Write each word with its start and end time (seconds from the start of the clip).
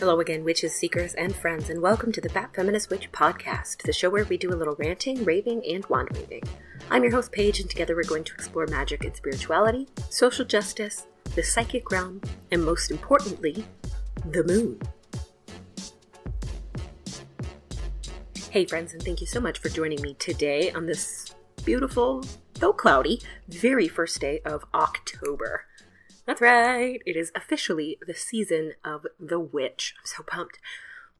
Hello 0.00 0.18
again, 0.18 0.44
witches, 0.44 0.74
seekers, 0.74 1.12
and 1.12 1.36
friends, 1.36 1.68
and 1.68 1.82
welcome 1.82 2.10
to 2.10 2.22
the 2.22 2.30
Bad 2.30 2.54
Feminist 2.54 2.88
Witch 2.88 3.12
Podcast, 3.12 3.82
the 3.82 3.92
show 3.92 4.08
where 4.08 4.24
we 4.24 4.38
do 4.38 4.48
a 4.48 4.56
little 4.56 4.74
ranting, 4.76 5.22
raving, 5.26 5.62
and 5.70 5.84
wand 5.90 6.08
waving. 6.14 6.42
I'm 6.90 7.02
your 7.02 7.12
host, 7.12 7.32
Paige, 7.32 7.60
and 7.60 7.68
together 7.68 7.94
we're 7.94 8.04
going 8.04 8.24
to 8.24 8.32
explore 8.32 8.66
magic 8.66 9.04
and 9.04 9.14
spirituality, 9.14 9.88
social 10.08 10.46
justice, 10.46 11.06
the 11.34 11.42
psychic 11.42 11.90
realm, 11.90 12.22
and 12.50 12.64
most 12.64 12.90
importantly, 12.90 13.66
the 14.24 14.42
moon. 14.44 14.80
Hey, 18.50 18.64
friends, 18.64 18.94
and 18.94 19.02
thank 19.02 19.20
you 19.20 19.26
so 19.26 19.38
much 19.38 19.58
for 19.58 19.68
joining 19.68 20.00
me 20.00 20.14
today 20.14 20.72
on 20.72 20.86
this 20.86 21.34
beautiful, 21.66 22.24
though 22.54 22.72
cloudy, 22.72 23.20
very 23.48 23.86
first 23.86 24.18
day 24.18 24.40
of 24.46 24.64
October. 24.72 25.66
That's 26.30 26.40
right. 26.40 27.02
It 27.04 27.16
is 27.16 27.32
officially 27.34 27.98
the 28.06 28.14
season 28.14 28.74
of 28.84 29.04
the 29.18 29.40
witch. 29.40 29.96
I'm 29.98 30.06
so 30.06 30.22
pumped. 30.22 30.60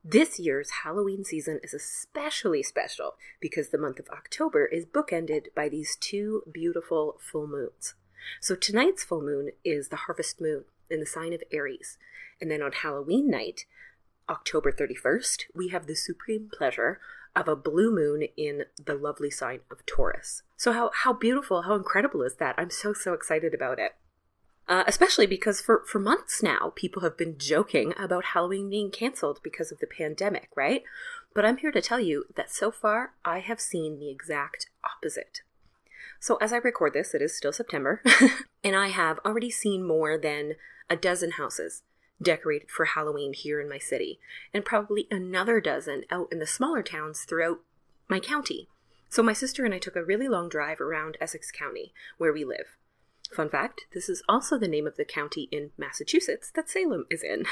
This 0.04 0.38
year's 0.38 0.70
Halloween 0.84 1.24
season 1.24 1.58
is 1.64 1.74
especially 1.74 2.62
special 2.62 3.16
because 3.40 3.70
the 3.70 3.76
month 3.76 3.98
of 3.98 4.08
October 4.10 4.66
is 4.66 4.86
bookended 4.86 5.46
by 5.52 5.68
these 5.68 5.96
two 5.96 6.44
beautiful 6.52 7.16
full 7.18 7.48
moons. 7.48 7.94
So 8.40 8.54
tonight's 8.54 9.02
full 9.02 9.20
moon 9.20 9.50
is 9.64 9.88
the 9.88 9.96
harvest 9.96 10.40
moon 10.40 10.62
in 10.88 11.00
the 11.00 11.06
sign 11.06 11.32
of 11.32 11.42
Aries. 11.50 11.98
And 12.40 12.48
then 12.48 12.62
on 12.62 12.70
Halloween 12.70 13.28
night, 13.28 13.64
October 14.28 14.70
31st, 14.70 15.46
we 15.52 15.70
have 15.70 15.88
the 15.88 15.96
supreme 15.96 16.48
pleasure 16.56 17.00
of 17.34 17.48
a 17.48 17.56
blue 17.56 17.92
moon 17.92 18.28
in 18.36 18.66
the 18.84 18.94
lovely 18.94 19.30
sign 19.32 19.58
of 19.72 19.84
Taurus. 19.86 20.44
So 20.56 20.70
how 20.70 20.92
how 20.94 21.12
beautiful, 21.12 21.62
how 21.62 21.74
incredible 21.74 22.22
is 22.22 22.36
that? 22.36 22.54
I'm 22.56 22.70
so 22.70 22.92
so 22.92 23.12
excited 23.12 23.54
about 23.54 23.80
it. 23.80 23.96
Uh, 24.70 24.84
especially 24.86 25.26
because 25.26 25.60
for, 25.60 25.82
for 25.84 25.98
months 25.98 26.44
now, 26.44 26.72
people 26.76 27.02
have 27.02 27.16
been 27.16 27.36
joking 27.36 27.92
about 27.98 28.26
Halloween 28.26 28.70
being 28.70 28.88
canceled 28.88 29.40
because 29.42 29.72
of 29.72 29.80
the 29.80 29.86
pandemic, 29.86 30.48
right? 30.54 30.84
But 31.34 31.44
I'm 31.44 31.56
here 31.56 31.72
to 31.72 31.82
tell 31.82 31.98
you 31.98 32.26
that 32.36 32.52
so 32.52 32.70
far, 32.70 33.14
I 33.24 33.40
have 33.40 33.60
seen 33.60 33.98
the 33.98 34.08
exact 34.08 34.70
opposite. 34.84 35.40
So, 36.20 36.36
as 36.36 36.52
I 36.52 36.58
record 36.58 36.92
this, 36.92 37.14
it 37.14 37.20
is 37.20 37.36
still 37.36 37.52
September, 37.52 38.00
and 38.64 38.76
I 38.76 38.88
have 38.88 39.18
already 39.24 39.50
seen 39.50 39.84
more 39.84 40.16
than 40.16 40.54
a 40.88 40.94
dozen 40.94 41.32
houses 41.32 41.82
decorated 42.22 42.70
for 42.70 42.84
Halloween 42.84 43.32
here 43.32 43.60
in 43.60 43.68
my 43.68 43.78
city, 43.78 44.20
and 44.54 44.64
probably 44.64 45.08
another 45.10 45.60
dozen 45.60 46.04
out 46.12 46.28
in 46.30 46.38
the 46.38 46.46
smaller 46.46 46.84
towns 46.84 47.22
throughout 47.22 47.58
my 48.08 48.20
county. 48.20 48.68
So, 49.08 49.20
my 49.20 49.32
sister 49.32 49.64
and 49.64 49.74
I 49.74 49.78
took 49.78 49.96
a 49.96 50.04
really 50.04 50.28
long 50.28 50.48
drive 50.48 50.80
around 50.80 51.16
Essex 51.20 51.50
County, 51.50 51.92
where 52.18 52.32
we 52.32 52.44
live. 52.44 52.76
Fun 53.32 53.48
fact 53.48 53.86
this 53.92 54.08
is 54.08 54.22
also 54.28 54.58
the 54.58 54.68
name 54.68 54.86
of 54.86 54.96
the 54.96 55.04
county 55.04 55.48
in 55.52 55.70
Massachusetts 55.78 56.50
that 56.54 56.68
Salem 56.68 57.06
is 57.10 57.22
in. 57.22 57.46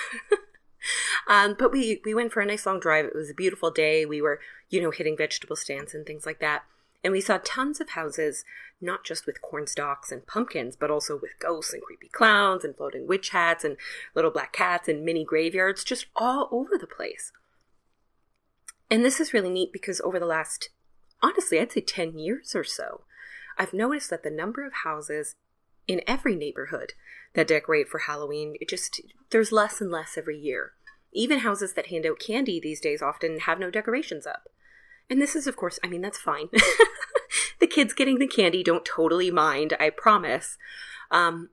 um, 1.29 1.55
but 1.59 1.71
we, 1.71 2.01
we 2.05 2.15
went 2.15 2.33
for 2.33 2.41
a 2.41 2.47
nice 2.47 2.67
long 2.67 2.81
drive. 2.81 3.05
It 3.05 3.15
was 3.15 3.31
a 3.31 3.35
beautiful 3.35 3.71
day. 3.71 4.05
We 4.05 4.21
were, 4.21 4.41
you 4.69 4.83
know, 4.83 4.91
hitting 4.91 5.17
vegetable 5.17 5.57
stands 5.57 5.95
and 5.95 6.05
things 6.05 6.27
like 6.27 6.41
that. 6.41 6.65
And 7.05 7.13
we 7.13 7.21
saw 7.21 7.39
tons 7.45 7.81
of 7.81 7.91
houses, 7.91 8.45
not 8.81 9.05
just 9.05 9.25
with 9.25 9.41
corn 9.41 9.69
stalks 9.69 10.11
and 10.11 10.27
pumpkins, 10.27 10.75
but 10.75 10.91
also 10.91 11.15
with 11.15 11.39
ghosts 11.39 11.73
and 11.73 11.81
creepy 11.81 12.09
clowns 12.09 12.65
and 12.65 12.77
floating 12.77 13.07
witch 13.07 13.29
hats 13.31 13.63
and 13.63 13.77
little 14.17 14.33
black 14.33 14.53
cats 14.53 14.89
and 14.89 15.05
mini 15.05 15.25
graveyards, 15.25 15.85
just 15.85 16.07
all 16.17 16.49
over 16.51 16.77
the 16.77 16.89
place. 16.89 17.31
And 18.91 19.05
this 19.05 19.21
is 19.21 19.33
really 19.33 19.51
neat 19.51 19.73
because 19.73 20.01
over 20.01 20.19
the 20.19 20.27
last, 20.27 20.71
honestly, 21.23 21.61
I'd 21.61 21.71
say 21.71 21.83
10 21.83 22.19
years 22.19 22.57
or 22.57 22.65
so, 22.65 23.03
I've 23.57 23.73
noticed 23.73 24.11
that 24.11 24.25
the 24.25 24.31
number 24.31 24.67
of 24.67 24.73
houses 24.85 25.37
in 25.89 26.03
every 26.07 26.37
neighborhood 26.37 26.93
that 27.35 27.49
decorate 27.49 27.89
for 27.89 28.01
Halloween. 28.01 28.55
It 28.61 28.69
just 28.69 29.01
there's 29.31 29.51
less 29.51 29.81
and 29.81 29.91
less 29.91 30.17
every 30.17 30.39
year. 30.39 30.73
Even 31.13 31.41
houses 31.41 31.73
that 31.75 31.87
hand 31.87 32.07
out 32.07 32.21
candy 32.21 32.61
these 32.61 32.81
days 32.81 33.03
often 33.03 33.41
have 33.41 33.59
no 33.59 33.71
decorations 33.71 34.27
up. 34.27 34.49
And 35.11 35.21
this 35.23 35.35
is, 35.35 35.47
of 35.47 35.57
course, 35.57 35.79
I 35.83 35.89
mean, 35.89 36.03
that's 36.03 36.19
fine. 36.19 36.49
the 37.61 37.67
kids 37.67 37.95
getting 37.95 38.19
the 38.19 38.27
candy 38.27 38.63
don't 38.63 38.85
totally 38.85 39.31
mind, 39.31 39.75
I 39.81 39.89
promise. 39.89 40.59
Um, 41.11 41.49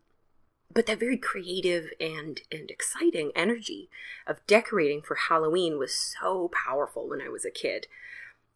but 0.74 0.88
that 0.88 1.00
very 1.00 1.18
creative 1.18 1.92
and, 2.02 2.42
and 2.52 2.70
exciting 2.70 3.32
energy 3.34 3.90
of 4.28 4.46
decorating 4.46 5.02
for 5.02 5.16
Halloween 5.16 5.80
was 5.80 5.96
so 5.96 6.52
powerful 6.54 7.08
when 7.08 7.22
I 7.22 7.30
was 7.30 7.46
a 7.46 7.52
kid. 7.52 7.88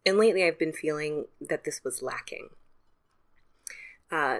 And 0.04 0.18
lately 0.18 0.44
I've 0.44 0.58
been 0.58 0.72
feeling 0.72 1.26
that 1.40 1.64
this 1.64 1.80
was 1.82 2.02
lacking. 2.02 2.50
Uh, 4.10 4.38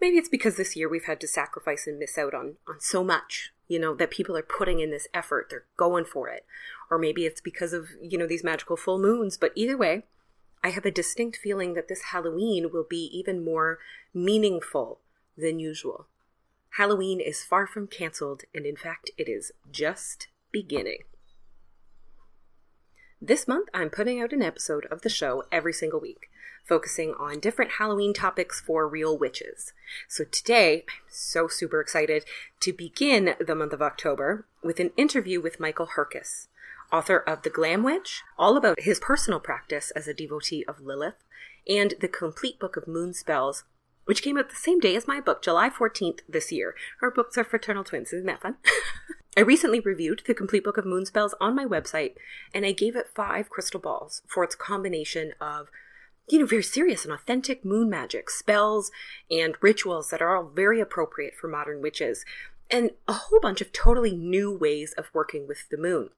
maybe 0.00 0.16
it's 0.16 0.28
because 0.28 0.56
this 0.56 0.74
year 0.76 0.88
we've 0.88 1.04
had 1.04 1.20
to 1.20 1.28
sacrifice 1.28 1.86
and 1.86 1.98
miss 1.98 2.16
out 2.16 2.32
on 2.34 2.56
on 2.66 2.80
so 2.80 3.04
much 3.04 3.52
you 3.70 3.78
know 3.78 3.94
that 3.94 4.10
people 4.10 4.36
are 4.36 4.42
putting 4.42 4.80
in 4.80 4.90
this 4.90 5.06
effort. 5.14 5.46
They're 5.48 5.64
going 5.76 6.04
for 6.04 6.28
it. 6.28 6.44
Or 6.90 6.98
maybe 6.98 7.24
it's 7.24 7.40
because 7.40 7.72
of 7.72 7.90
you 8.02 8.18
know 8.18 8.26
these 8.26 8.44
magical 8.44 8.76
full 8.76 8.98
moons. 8.98 9.38
But 9.38 9.52
either 9.54 9.76
way 9.76 10.04
i 10.62 10.68
have 10.70 10.84
a 10.84 10.90
distinct 10.90 11.38
feeling 11.38 11.72
that 11.74 11.88
this 11.88 12.02
halloween 12.12 12.70
will 12.70 12.84
be 12.88 13.08
even 13.12 13.42
more 13.44 13.78
meaningful 14.12 15.00
than 15.38 15.58
usual. 15.58 16.06
Halloween 16.76 17.20
is 17.20 17.44
far 17.44 17.66
from 17.66 17.86
canceled 17.86 18.42
and 18.54 18.66
in 18.66 18.76
fact 18.76 19.10
it 19.16 19.28
is 19.28 19.52
just 19.70 20.28
beginning. 20.52 20.98
This 23.22 23.46
month 23.46 23.68
i'm 23.72 23.90
putting 23.90 24.20
out 24.20 24.32
an 24.32 24.42
episode 24.42 24.86
of 24.90 25.02
the 25.02 25.08
show 25.08 25.44
every 25.52 25.72
single 25.72 26.00
week 26.00 26.28
focusing 26.70 27.14
on 27.18 27.40
different 27.40 27.72
Halloween 27.72 28.14
topics 28.14 28.60
for 28.60 28.86
real 28.86 29.18
witches. 29.18 29.72
So 30.08 30.22
today, 30.22 30.84
I'm 30.88 31.04
so 31.08 31.48
super 31.48 31.80
excited 31.80 32.24
to 32.60 32.72
begin 32.72 33.34
the 33.44 33.56
month 33.56 33.72
of 33.72 33.82
October 33.82 34.46
with 34.62 34.78
an 34.78 34.92
interview 34.96 35.40
with 35.40 35.58
Michael 35.58 35.88
Herkes, 35.96 36.46
author 36.92 37.16
of 37.16 37.42
The 37.42 37.50
Glam 37.50 37.82
Witch, 37.82 38.22
all 38.38 38.56
about 38.56 38.82
his 38.82 39.00
personal 39.00 39.40
practice 39.40 39.90
as 39.96 40.06
a 40.06 40.14
devotee 40.14 40.64
of 40.68 40.80
Lilith, 40.80 41.24
and 41.66 41.94
the 42.00 42.06
complete 42.06 42.60
book 42.60 42.76
of 42.76 42.86
moon 42.86 43.14
spells, 43.14 43.64
which 44.04 44.22
came 44.22 44.38
out 44.38 44.48
the 44.48 44.54
same 44.54 44.78
day 44.78 44.94
as 44.94 45.08
my 45.08 45.20
book, 45.20 45.42
July 45.42 45.70
14th 45.70 46.20
this 46.28 46.52
year. 46.52 46.76
Our 47.02 47.10
books 47.10 47.36
are 47.36 47.42
fraternal 47.42 47.82
twins, 47.82 48.12
isn't 48.12 48.26
that 48.26 48.42
fun? 48.42 48.58
I 49.36 49.40
recently 49.40 49.80
reviewed 49.80 50.22
the 50.24 50.34
complete 50.34 50.62
book 50.62 50.76
of 50.76 50.86
moon 50.86 51.04
spells 51.04 51.34
on 51.40 51.56
my 51.56 51.64
website, 51.64 52.14
and 52.54 52.64
I 52.64 52.70
gave 52.70 52.94
it 52.94 53.10
five 53.12 53.50
crystal 53.50 53.80
balls 53.80 54.22
for 54.28 54.44
its 54.44 54.54
combination 54.54 55.32
of 55.40 55.68
you 56.28 56.38
know, 56.38 56.46
very 56.46 56.62
serious 56.62 57.04
and 57.04 57.12
authentic 57.12 57.64
moon 57.64 57.90
magic, 57.90 58.30
spells, 58.30 58.90
and 59.30 59.56
rituals 59.60 60.10
that 60.10 60.22
are 60.22 60.36
all 60.36 60.44
very 60.44 60.80
appropriate 60.80 61.34
for 61.34 61.48
modern 61.48 61.82
witches, 61.82 62.24
and 62.70 62.90
a 63.08 63.12
whole 63.12 63.40
bunch 63.40 63.60
of 63.60 63.72
totally 63.72 64.14
new 64.16 64.56
ways 64.56 64.94
of 64.96 65.10
working 65.12 65.48
with 65.48 65.68
the 65.70 65.76
moon. 65.76 66.10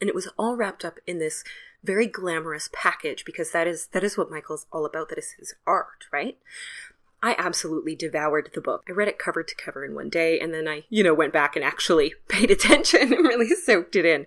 And 0.00 0.08
it 0.08 0.14
was 0.14 0.28
all 0.38 0.56
wrapped 0.56 0.84
up 0.84 0.98
in 1.06 1.18
this 1.18 1.44
very 1.84 2.06
glamorous 2.06 2.68
package 2.72 3.24
because 3.24 3.50
that 3.50 3.66
is 3.66 3.88
that 3.88 4.04
is 4.04 4.16
what 4.16 4.30
Michael's 4.30 4.66
all 4.72 4.84
about. 4.84 5.08
That 5.08 5.18
is 5.18 5.32
his 5.38 5.54
art, 5.66 6.06
right? 6.12 6.38
I 7.22 7.36
absolutely 7.38 7.94
devoured 7.94 8.50
the 8.52 8.60
book. 8.60 8.82
I 8.88 8.92
read 8.92 9.06
it 9.06 9.18
cover 9.18 9.44
to 9.44 9.54
cover 9.54 9.84
in 9.84 9.94
one 9.94 10.08
day, 10.08 10.40
and 10.40 10.52
then 10.52 10.66
I, 10.66 10.84
you 10.90 11.04
know, 11.04 11.14
went 11.14 11.32
back 11.32 11.54
and 11.54 11.64
actually 11.64 12.14
paid 12.28 12.50
attention 12.50 13.12
and 13.12 13.26
really 13.26 13.48
soaked 13.64 13.96
it 13.96 14.04
in. 14.04 14.26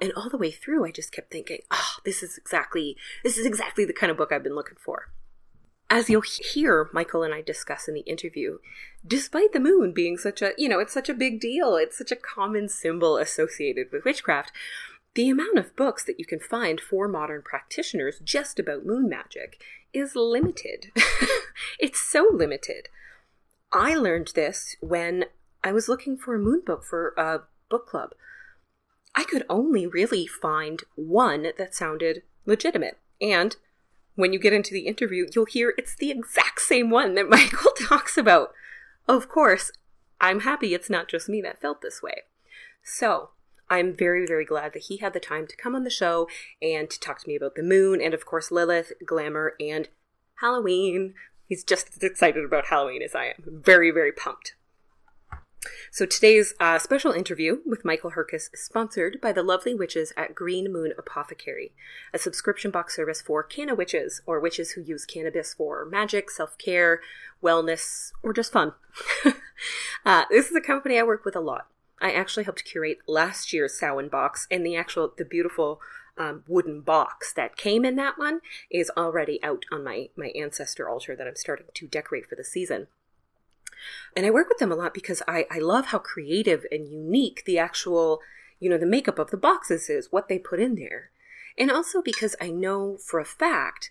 And 0.00 0.12
all 0.14 0.28
the 0.28 0.36
way 0.36 0.50
through, 0.50 0.84
I 0.84 0.90
just 0.90 1.12
kept 1.12 1.30
thinking, 1.30 1.60
oh, 1.70 1.96
this 2.04 2.22
is 2.22 2.36
exactly, 2.36 2.96
this 3.24 3.38
is 3.38 3.46
exactly 3.46 3.84
the 3.84 3.94
kind 3.94 4.10
of 4.10 4.16
book 4.16 4.30
I've 4.30 4.42
been 4.42 4.54
looking 4.54 4.76
for. 4.78 5.10
As 5.88 6.10
you'll 6.10 6.22
hear 6.22 6.90
Michael 6.92 7.22
and 7.22 7.32
I 7.32 7.42
discuss 7.42 7.88
in 7.88 7.94
the 7.94 8.00
interview, 8.00 8.58
despite 9.06 9.52
the 9.52 9.60
moon 9.60 9.92
being 9.92 10.18
such 10.18 10.42
a, 10.42 10.52
you 10.58 10.68
know, 10.68 10.80
it's 10.80 10.92
such 10.92 11.08
a 11.08 11.14
big 11.14 11.40
deal, 11.40 11.76
it's 11.76 11.96
such 11.96 12.10
a 12.10 12.16
common 12.16 12.68
symbol 12.68 13.16
associated 13.16 13.86
with 13.92 14.04
witchcraft, 14.04 14.52
the 15.14 15.30
amount 15.30 15.58
of 15.58 15.74
books 15.76 16.04
that 16.04 16.18
you 16.18 16.26
can 16.26 16.40
find 16.40 16.80
for 16.80 17.08
modern 17.08 17.40
practitioners 17.40 18.18
just 18.22 18.58
about 18.58 18.84
moon 18.84 19.08
magic 19.08 19.62
is 19.94 20.14
limited. 20.14 20.92
it's 21.78 22.00
so 22.00 22.28
limited. 22.30 22.88
I 23.72 23.94
learned 23.94 24.32
this 24.34 24.76
when 24.80 25.24
I 25.64 25.72
was 25.72 25.88
looking 25.88 26.18
for 26.18 26.34
a 26.34 26.38
moon 26.38 26.62
book 26.66 26.84
for 26.84 27.14
a 27.16 27.40
book 27.70 27.86
club. 27.86 28.10
I 29.16 29.24
could 29.24 29.44
only 29.48 29.86
really 29.86 30.26
find 30.26 30.82
one 30.94 31.48
that 31.56 31.74
sounded 31.74 32.22
legitimate. 32.44 32.98
And 33.20 33.56
when 34.14 34.32
you 34.32 34.38
get 34.38 34.52
into 34.52 34.72
the 34.72 34.86
interview, 34.86 35.26
you'll 35.34 35.46
hear 35.46 35.74
it's 35.78 35.96
the 35.96 36.10
exact 36.10 36.60
same 36.60 36.90
one 36.90 37.14
that 37.14 37.28
Michael 37.30 37.72
talks 37.72 38.18
about. 38.18 38.52
Of 39.08 39.28
course, 39.28 39.72
I'm 40.20 40.40
happy 40.40 40.74
it's 40.74 40.90
not 40.90 41.08
just 41.08 41.28
me 41.28 41.40
that 41.42 41.60
felt 41.60 41.80
this 41.80 42.02
way. 42.02 42.22
So, 42.82 43.30
I'm 43.68 43.96
very, 43.96 44.26
very 44.26 44.44
glad 44.44 44.74
that 44.74 44.84
he 44.84 44.98
had 44.98 45.12
the 45.12 45.20
time 45.20 45.46
to 45.48 45.56
come 45.56 45.74
on 45.74 45.82
the 45.82 45.90
show 45.90 46.28
and 46.62 46.88
to 46.88 47.00
talk 47.00 47.20
to 47.20 47.28
me 47.28 47.34
about 47.34 47.56
the 47.56 47.62
moon 47.62 48.00
and, 48.00 48.14
of 48.14 48.24
course, 48.24 48.52
Lilith, 48.52 48.92
glamour, 49.04 49.54
and 49.58 49.88
Halloween. 50.40 51.14
He's 51.46 51.64
just 51.64 51.88
as 51.96 52.02
excited 52.02 52.44
about 52.44 52.66
Halloween 52.66 53.02
as 53.02 53.14
I 53.14 53.26
am. 53.26 53.62
Very, 53.64 53.90
very 53.90 54.12
pumped. 54.12 54.54
So 55.90 56.06
today's 56.06 56.54
uh, 56.60 56.78
special 56.78 57.12
interview 57.12 57.58
with 57.64 57.84
Michael 57.84 58.10
Herkes 58.10 58.50
is 58.52 58.62
sponsored 58.62 59.20
by 59.20 59.32
the 59.32 59.42
lovely 59.42 59.74
witches 59.74 60.12
at 60.16 60.34
Green 60.34 60.72
Moon 60.72 60.92
Apothecary, 60.98 61.72
a 62.12 62.18
subscription 62.18 62.70
box 62.70 62.96
service 62.96 63.22
for 63.22 63.42
canna 63.42 63.74
witches 63.74 64.20
or 64.26 64.40
witches 64.40 64.72
who 64.72 64.82
use 64.82 65.06
cannabis 65.06 65.54
for 65.54 65.84
magic, 65.84 66.30
self 66.30 66.58
care, 66.58 67.00
wellness, 67.42 68.12
or 68.22 68.32
just 68.32 68.52
fun. 68.52 68.74
uh, 70.04 70.24
this 70.30 70.50
is 70.50 70.56
a 70.56 70.60
company 70.60 70.98
I 70.98 71.02
work 71.02 71.24
with 71.24 71.36
a 71.36 71.40
lot. 71.40 71.66
I 72.00 72.12
actually 72.12 72.44
helped 72.44 72.64
curate 72.64 72.98
last 73.06 73.52
year's 73.52 73.78
Samhain 73.78 74.08
box, 74.08 74.46
and 74.50 74.66
the 74.66 74.76
actual, 74.76 75.12
the 75.16 75.24
beautiful 75.24 75.80
um, 76.18 76.44
wooden 76.46 76.80
box 76.80 77.32
that 77.32 77.56
came 77.56 77.84
in 77.84 77.96
that 77.96 78.18
one 78.18 78.40
is 78.70 78.90
already 78.96 79.42
out 79.42 79.64
on 79.70 79.84
my 79.84 80.08
my 80.16 80.28
ancestor 80.28 80.88
altar 80.88 81.14
that 81.14 81.26
I'm 81.26 81.36
starting 81.36 81.66
to 81.72 81.86
decorate 81.86 82.26
for 82.26 82.36
the 82.36 82.44
season. 82.44 82.88
And 84.16 84.26
I 84.26 84.30
work 84.30 84.48
with 84.48 84.58
them 84.58 84.72
a 84.72 84.76
lot 84.76 84.94
because 84.94 85.22
I, 85.28 85.46
I 85.50 85.58
love 85.58 85.86
how 85.86 85.98
creative 85.98 86.64
and 86.70 86.88
unique 86.88 87.44
the 87.44 87.58
actual, 87.58 88.20
you 88.60 88.70
know, 88.70 88.78
the 88.78 88.86
makeup 88.86 89.18
of 89.18 89.30
the 89.30 89.36
boxes 89.36 89.88
is, 89.90 90.12
what 90.12 90.28
they 90.28 90.38
put 90.38 90.60
in 90.60 90.74
there. 90.74 91.10
And 91.58 91.70
also 91.70 92.02
because 92.02 92.36
I 92.40 92.50
know 92.50 92.96
for 92.98 93.18
a 93.18 93.24
fact 93.24 93.90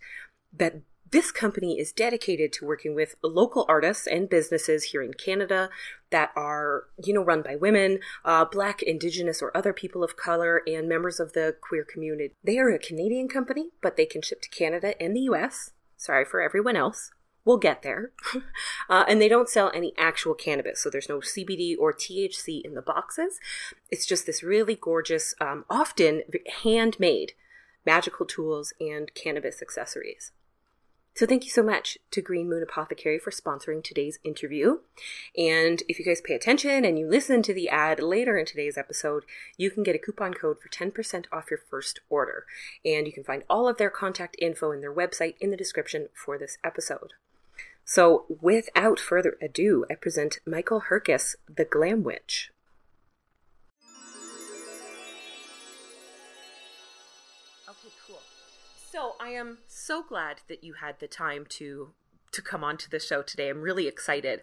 that 0.53 0.81
this 1.11 1.31
company 1.31 1.79
is 1.79 1.91
dedicated 1.91 2.51
to 2.51 2.65
working 2.65 2.95
with 2.95 3.15
local 3.23 3.65
artists 3.69 4.07
and 4.07 4.29
businesses 4.29 4.85
here 4.85 5.01
in 5.01 5.13
Canada 5.13 5.69
that 6.09 6.31
are, 6.35 6.87
you 7.03 7.13
know, 7.13 7.23
run 7.23 7.41
by 7.41 7.55
women, 7.55 7.99
uh, 8.25 8.43
Black, 8.43 8.81
Indigenous, 8.81 9.41
or 9.41 9.55
other 9.55 9.71
people 9.71 10.03
of 10.03 10.17
color, 10.17 10.61
and 10.67 10.89
members 10.89 11.19
of 11.19 11.33
the 11.33 11.55
queer 11.61 11.85
community. 11.85 12.33
They 12.43 12.57
are 12.57 12.69
a 12.69 12.79
Canadian 12.79 13.29
company, 13.29 13.69
but 13.81 13.97
they 13.97 14.05
can 14.05 14.21
ship 14.21 14.41
to 14.41 14.49
Canada 14.49 15.01
and 15.01 15.15
the 15.15 15.21
US. 15.21 15.71
Sorry 15.95 16.25
for 16.25 16.41
everyone 16.41 16.75
else. 16.75 17.11
We'll 17.45 17.57
get 17.57 17.83
there. 17.83 18.11
uh, 18.89 19.05
and 19.07 19.21
they 19.21 19.29
don't 19.29 19.47
sell 19.47 19.71
any 19.73 19.93
actual 19.97 20.33
cannabis, 20.33 20.81
so 20.81 20.89
there's 20.89 21.09
no 21.09 21.19
CBD 21.19 21.75
or 21.79 21.93
THC 21.93 22.61
in 22.65 22.73
the 22.73 22.81
boxes. 22.81 23.39
It's 23.91 24.07
just 24.07 24.25
this 24.25 24.41
really 24.43 24.75
gorgeous, 24.75 25.35
um, 25.39 25.63
often 25.69 26.23
handmade 26.63 27.33
magical 27.85 28.25
tools 28.25 28.73
and 28.79 29.13
cannabis 29.13 29.61
accessories. 29.61 30.31
So 31.15 31.25
thank 31.25 31.45
you 31.45 31.49
so 31.49 31.63
much 31.63 31.97
to 32.11 32.21
Green 32.21 32.49
Moon 32.49 32.61
Apothecary 32.61 33.19
for 33.19 33.31
sponsoring 33.31 33.81
today's 33.81 34.19
interview. 34.25 34.79
And 35.37 35.81
if 35.87 35.97
you 35.97 36.03
guys 36.03 36.19
pay 36.19 36.33
attention 36.33 36.83
and 36.83 36.99
you 36.99 37.07
listen 37.07 37.41
to 37.43 37.53
the 37.53 37.69
ad 37.69 38.01
later 38.01 38.37
in 38.37 38.45
today's 38.45 38.77
episode, 38.77 39.23
you 39.55 39.71
can 39.71 39.83
get 39.83 39.95
a 39.95 39.99
coupon 39.99 40.33
code 40.33 40.57
for 40.59 40.67
10% 40.67 41.25
off 41.31 41.49
your 41.49 41.61
first 41.69 42.01
order. 42.09 42.45
And 42.83 43.07
you 43.07 43.13
can 43.13 43.23
find 43.23 43.43
all 43.49 43.69
of 43.69 43.77
their 43.77 43.89
contact 43.89 44.35
info 44.39 44.71
in 44.71 44.81
their 44.81 44.93
website 44.93 45.35
in 45.39 45.51
the 45.51 45.57
description 45.57 46.09
for 46.13 46.37
this 46.37 46.57
episode. 46.65 47.13
So 47.85 48.25
without 48.41 48.99
further 48.99 49.37
ado, 49.39 49.85
I 49.91 49.93
present 49.93 50.39
Michael 50.45 50.81
Herkes, 50.89 51.35
the 51.47 51.65
Glam 51.65 52.03
Witch. 52.03 52.51
Okay, 57.69 57.93
cool. 58.07 58.19
So 58.91 59.13
I 59.21 59.29
am 59.29 59.59
so 59.67 60.01
glad 60.01 60.41
that 60.47 60.63
you 60.63 60.73
had 60.73 60.99
the 60.99 61.07
time 61.07 61.45
to 61.49 61.93
to 62.31 62.41
come 62.41 62.63
on 62.63 62.75
to 62.77 62.89
the 62.89 62.99
show 62.99 63.21
today. 63.21 63.49
I'm 63.49 63.61
really 63.61 63.87
excited. 63.87 64.41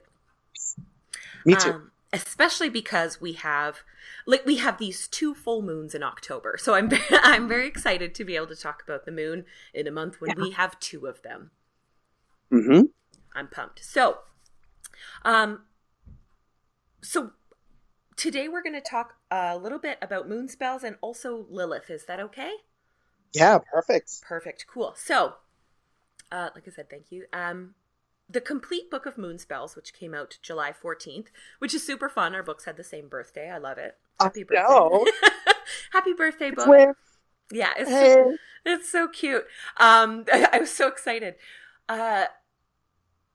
Me 1.45 1.57
too. 1.57 1.71
Um, 1.71 1.91
especially 2.13 2.71
because 2.71 3.21
we 3.21 3.33
have 3.33 3.81
like 4.25 4.47
we 4.47 4.59
have 4.59 4.79
these 4.79 5.09
two 5.09 5.35
full 5.35 5.63
moons 5.63 5.97
in 5.97 6.05
October. 6.05 6.57
So 6.59 6.75
I'm 6.75 6.91
I'm 7.11 7.49
very 7.49 7.67
excited 7.67 8.15
to 8.15 8.25
be 8.25 8.37
able 8.37 8.47
to 8.47 8.57
talk 8.57 8.85
about 8.85 9.05
the 9.05 9.11
moon 9.11 9.47
in 9.75 9.89
a 9.89 9.91
month 9.91 10.21
when 10.21 10.31
yeah. 10.31 10.43
we 10.45 10.53
have 10.53 10.79
two 10.79 11.07
of 11.07 11.23
them. 11.23 11.51
Mhm. 12.53 12.91
I'm 13.35 13.49
pumped. 13.49 13.85
So 13.85 14.19
um 15.25 15.63
so 17.03 17.33
today 18.17 18.49
we're 18.49 18.63
going 18.63 18.75
to 18.75 18.81
talk 18.81 19.15
a 19.31 19.59
little 19.59 19.79
bit 19.79 19.99
about 20.01 20.29
moon 20.29 20.49
spells 20.49 20.85
and 20.85 20.97
also 21.01 21.47
Lilith. 21.51 21.91
Is 21.91 22.05
that 22.07 22.21
okay? 22.21 22.53
Yeah, 23.33 23.59
perfect. 23.59 24.23
Perfect. 24.23 24.67
Cool. 24.73 24.95
So, 24.97 25.35
uh, 26.31 26.51
like 26.55 26.65
I 26.67 26.71
said, 26.71 26.89
thank 26.89 27.11
you. 27.11 27.25
Um, 27.33 27.75
the 28.29 28.41
complete 28.41 28.91
book 28.91 29.07
of 29.07 29.19
moon 29.19 29.39
spells, 29.39 29.75
which 29.75 29.93
came 29.93 30.15
out 30.15 30.39
July 30.43 30.73
14th, 30.73 31.27
which 31.59 31.75
is 31.75 31.85
super 31.85 32.09
fun. 32.09 32.35
Our 32.35 32.43
books 32.43 32.65
had 32.65 32.77
the 32.77 32.85
same 32.85 33.09
birthday. 33.09 33.51
I 33.51 33.59
love 33.59 33.79
it. 33.79 33.97
Happy 34.21 34.45
birthday. 34.45 35.11
Happy 35.93 36.13
birthday, 36.13 36.51
book. 36.51 36.97
Yeah, 37.51 37.71
it's, 37.77 37.91
hey. 37.91 38.15
so, 38.15 38.37
it's 38.67 38.89
so 38.89 39.09
cute. 39.09 39.45
Um, 39.79 40.25
I, 40.33 40.49
I 40.53 40.59
was 40.61 40.73
so 40.73 40.89
excited. 40.89 41.35
Uh, 41.89 42.27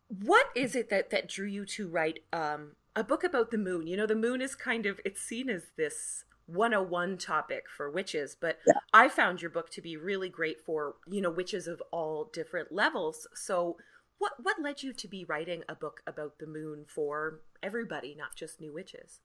what 0.07 0.47
is 0.55 0.75
it 0.75 0.89
that, 0.89 1.09
that 1.09 1.27
drew 1.27 1.47
you 1.47 1.65
to 1.65 1.87
write 1.87 2.19
um, 2.31 2.73
a 2.95 3.03
book 3.03 3.23
about 3.23 3.51
the 3.51 3.57
moon? 3.57 3.87
You 3.87 3.97
know, 3.97 4.05
the 4.05 4.15
moon 4.15 4.41
is 4.41 4.55
kind 4.55 4.85
of, 4.85 4.99
it's 5.05 5.21
seen 5.21 5.49
as 5.49 5.63
this 5.77 6.23
101 6.47 7.17
topic 7.17 7.65
for 7.69 7.91
witches 7.91 8.35
but 8.39 8.57
yeah. 8.65 8.73
i 8.93 9.09
found 9.09 9.41
your 9.41 9.51
book 9.51 9.69
to 9.69 9.81
be 9.81 9.97
really 9.97 10.29
great 10.29 10.61
for 10.61 10.95
you 11.05 11.19
know 11.19 11.29
witches 11.29 11.67
of 11.67 11.81
all 11.91 12.29
different 12.31 12.71
levels 12.71 13.27
so 13.33 13.75
what 14.17 14.31
what 14.41 14.55
led 14.61 14.81
you 14.81 14.93
to 14.93 15.09
be 15.09 15.25
writing 15.25 15.61
a 15.67 15.75
book 15.75 16.01
about 16.07 16.39
the 16.39 16.47
moon 16.47 16.85
for 16.87 17.41
everybody 17.61 18.15
not 18.17 18.33
just 18.33 18.61
new 18.61 18.73
witches 18.73 19.19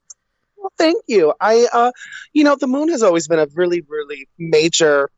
well 0.57 0.71
thank 0.77 1.01
you 1.07 1.33
i 1.39 1.65
uh 1.71 1.91
you 2.33 2.43
know 2.43 2.57
the 2.57 2.67
moon 2.67 2.89
has 2.89 3.01
always 3.01 3.25
been 3.25 3.39
a 3.39 3.47
really 3.53 3.81
really 3.87 4.27
major 4.37 5.09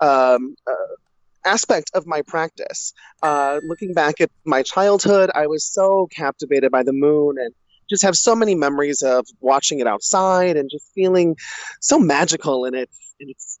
um 0.00 0.56
uh, 0.66 0.96
aspect 1.44 1.90
of 1.94 2.06
my 2.06 2.22
practice. 2.22 2.92
Uh, 3.22 3.60
looking 3.64 3.92
back 3.92 4.20
at 4.20 4.30
my 4.44 4.62
childhood, 4.62 5.30
I 5.34 5.46
was 5.46 5.64
so 5.64 6.08
captivated 6.14 6.70
by 6.70 6.82
the 6.82 6.92
moon 6.92 7.36
and 7.38 7.54
just 7.88 8.02
have 8.02 8.16
so 8.16 8.34
many 8.34 8.54
memories 8.54 9.02
of 9.02 9.26
watching 9.40 9.80
it 9.80 9.86
outside 9.86 10.56
and 10.56 10.70
just 10.70 10.90
feeling 10.94 11.36
so 11.80 11.98
magical 11.98 12.64
in 12.64 12.74
its 12.74 13.14
in 13.20 13.28
its 13.28 13.58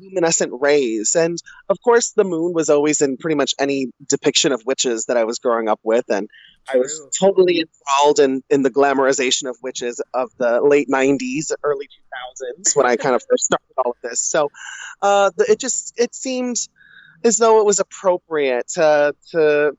luminescent 0.00 0.52
rays. 0.60 1.14
And 1.14 1.38
of 1.68 1.78
course, 1.82 2.12
the 2.12 2.24
moon 2.24 2.52
was 2.54 2.70
always 2.70 3.00
in 3.00 3.16
pretty 3.16 3.34
much 3.34 3.54
any 3.58 3.88
depiction 4.08 4.52
of 4.52 4.62
witches 4.64 5.06
that 5.06 5.16
I 5.16 5.24
was 5.24 5.38
growing 5.38 5.68
up 5.68 5.80
with, 5.82 6.04
and 6.08 6.28
True. 6.68 6.78
I 6.78 6.82
was 6.82 7.18
totally 7.18 7.60
enthralled 7.60 8.20
in 8.20 8.42
in 8.50 8.62
the 8.62 8.70
glamorization 8.70 9.48
of 9.48 9.56
witches 9.62 10.00
of 10.14 10.30
the 10.38 10.60
late 10.60 10.88
'90s, 10.88 11.52
early 11.62 11.86
2000s 11.86 12.76
when 12.76 12.86
I 12.86 12.96
kind 12.96 13.14
of 13.14 13.22
first 13.28 13.44
started 13.44 13.74
all 13.78 13.92
of 13.92 13.96
this. 14.02 14.20
So 14.20 14.50
uh, 15.02 15.30
the, 15.36 15.50
it 15.50 15.58
just 15.58 15.92
it 15.96 16.14
seemed 16.14 16.56
as 17.24 17.36
though 17.36 17.60
it 17.60 17.66
was 17.66 17.78
appropriate 17.80 18.68
to 18.68 19.14
to 19.30 19.76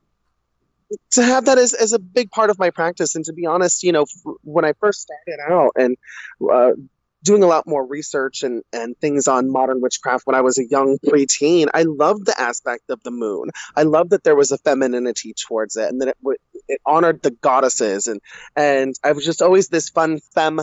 to 1.11 1.23
have 1.23 1.45
that 1.45 1.57
as, 1.57 1.73
as 1.73 1.93
a 1.93 1.99
big 1.99 2.29
part 2.31 2.49
of 2.49 2.59
my 2.59 2.69
practice. 2.69 3.15
And 3.15 3.25
to 3.25 3.33
be 3.33 3.45
honest, 3.45 3.83
you 3.83 3.91
know, 3.91 4.05
when 4.43 4.65
I 4.65 4.73
first 4.73 5.01
started 5.01 5.41
out 5.49 5.71
and 5.75 5.97
uh, 6.51 6.71
doing 7.23 7.41
a 7.41 7.47
lot 7.47 7.65
more 7.65 7.85
research 7.85 8.43
and, 8.43 8.63
and 8.71 8.97
things 8.99 9.27
on 9.27 9.51
modern 9.51 9.81
witchcraft 9.81 10.27
when 10.27 10.35
I 10.35 10.41
was 10.41 10.57
a 10.57 10.67
young 10.67 10.97
preteen, 10.99 11.67
I 11.73 11.83
loved 11.83 12.25
the 12.25 12.39
aspect 12.39 12.89
of 12.89 13.01
the 13.03 13.11
moon. 13.11 13.49
I 13.75 13.83
loved 13.83 14.11
that 14.11 14.23
there 14.23 14.35
was 14.35 14.51
a 14.51 14.57
femininity 14.57 15.33
towards 15.33 15.75
it 15.77 15.89
and 15.89 16.01
that 16.01 16.09
it, 16.09 16.17
w- 16.21 16.37
it 16.67 16.81
honored 16.85 17.21
the 17.23 17.31
goddesses. 17.31 18.07
And, 18.07 18.21
and 18.55 18.93
I 19.03 19.13
was 19.13 19.25
just 19.25 19.41
always 19.41 19.69
this 19.69 19.89
fun 19.89 20.19
femme 20.35 20.61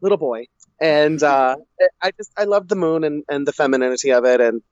little 0.00 0.18
boy. 0.18 0.46
And 0.80 1.22
uh, 1.22 1.56
I 2.00 2.10
just, 2.12 2.32
I 2.36 2.44
loved 2.44 2.68
the 2.68 2.76
moon 2.76 3.04
and, 3.04 3.24
and 3.28 3.46
the 3.46 3.52
femininity 3.52 4.12
of 4.12 4.24
it. 4.24 4.40
And 4.40 4.62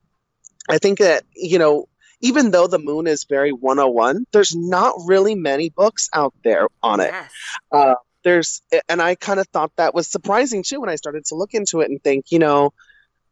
I 0.69 0.79
think 0.79 0.99
that, 0.99 1.25
you 1.35 1.59
know, 1.59 1.87
even 2.21 2.51
though 2.51 2.67
the 2.67 2.79
moon 2.79 3.07
is 3.07 3.25
very 3.25 3.53
101, 3.53 4.27
there's 4.33 4.55
not 4.55 4.95
really 5.07 5.35
many 5.35 5.71
books 5.71 6.09
out 6.13 6.35
there 6.45 6.69
on 6.83 7.01
it. 7.01 7.11
Yes. 7.13 7.33
Uh, 7.73 7.95
there's, 8.23 8.63
and 8.89 9.01
I 9.01 9.15
kind 9.15 9.41
of 9.41 9.49
thought 9.49 9.73
that 9.77 9.95
was 9.95 10.07
surprising 10.07 10.63
too 10.63 10.81
when 10.81 10.91
I 10.91 10.97
started 10.97 11.25
to 11.27 11.35
look 11.35 11.55
into 11.55 11.81
it 11.81 11.91
and 11.91 12.03
think, 12.03 12.27
you 12.31 12.39
know, 12.39 12.73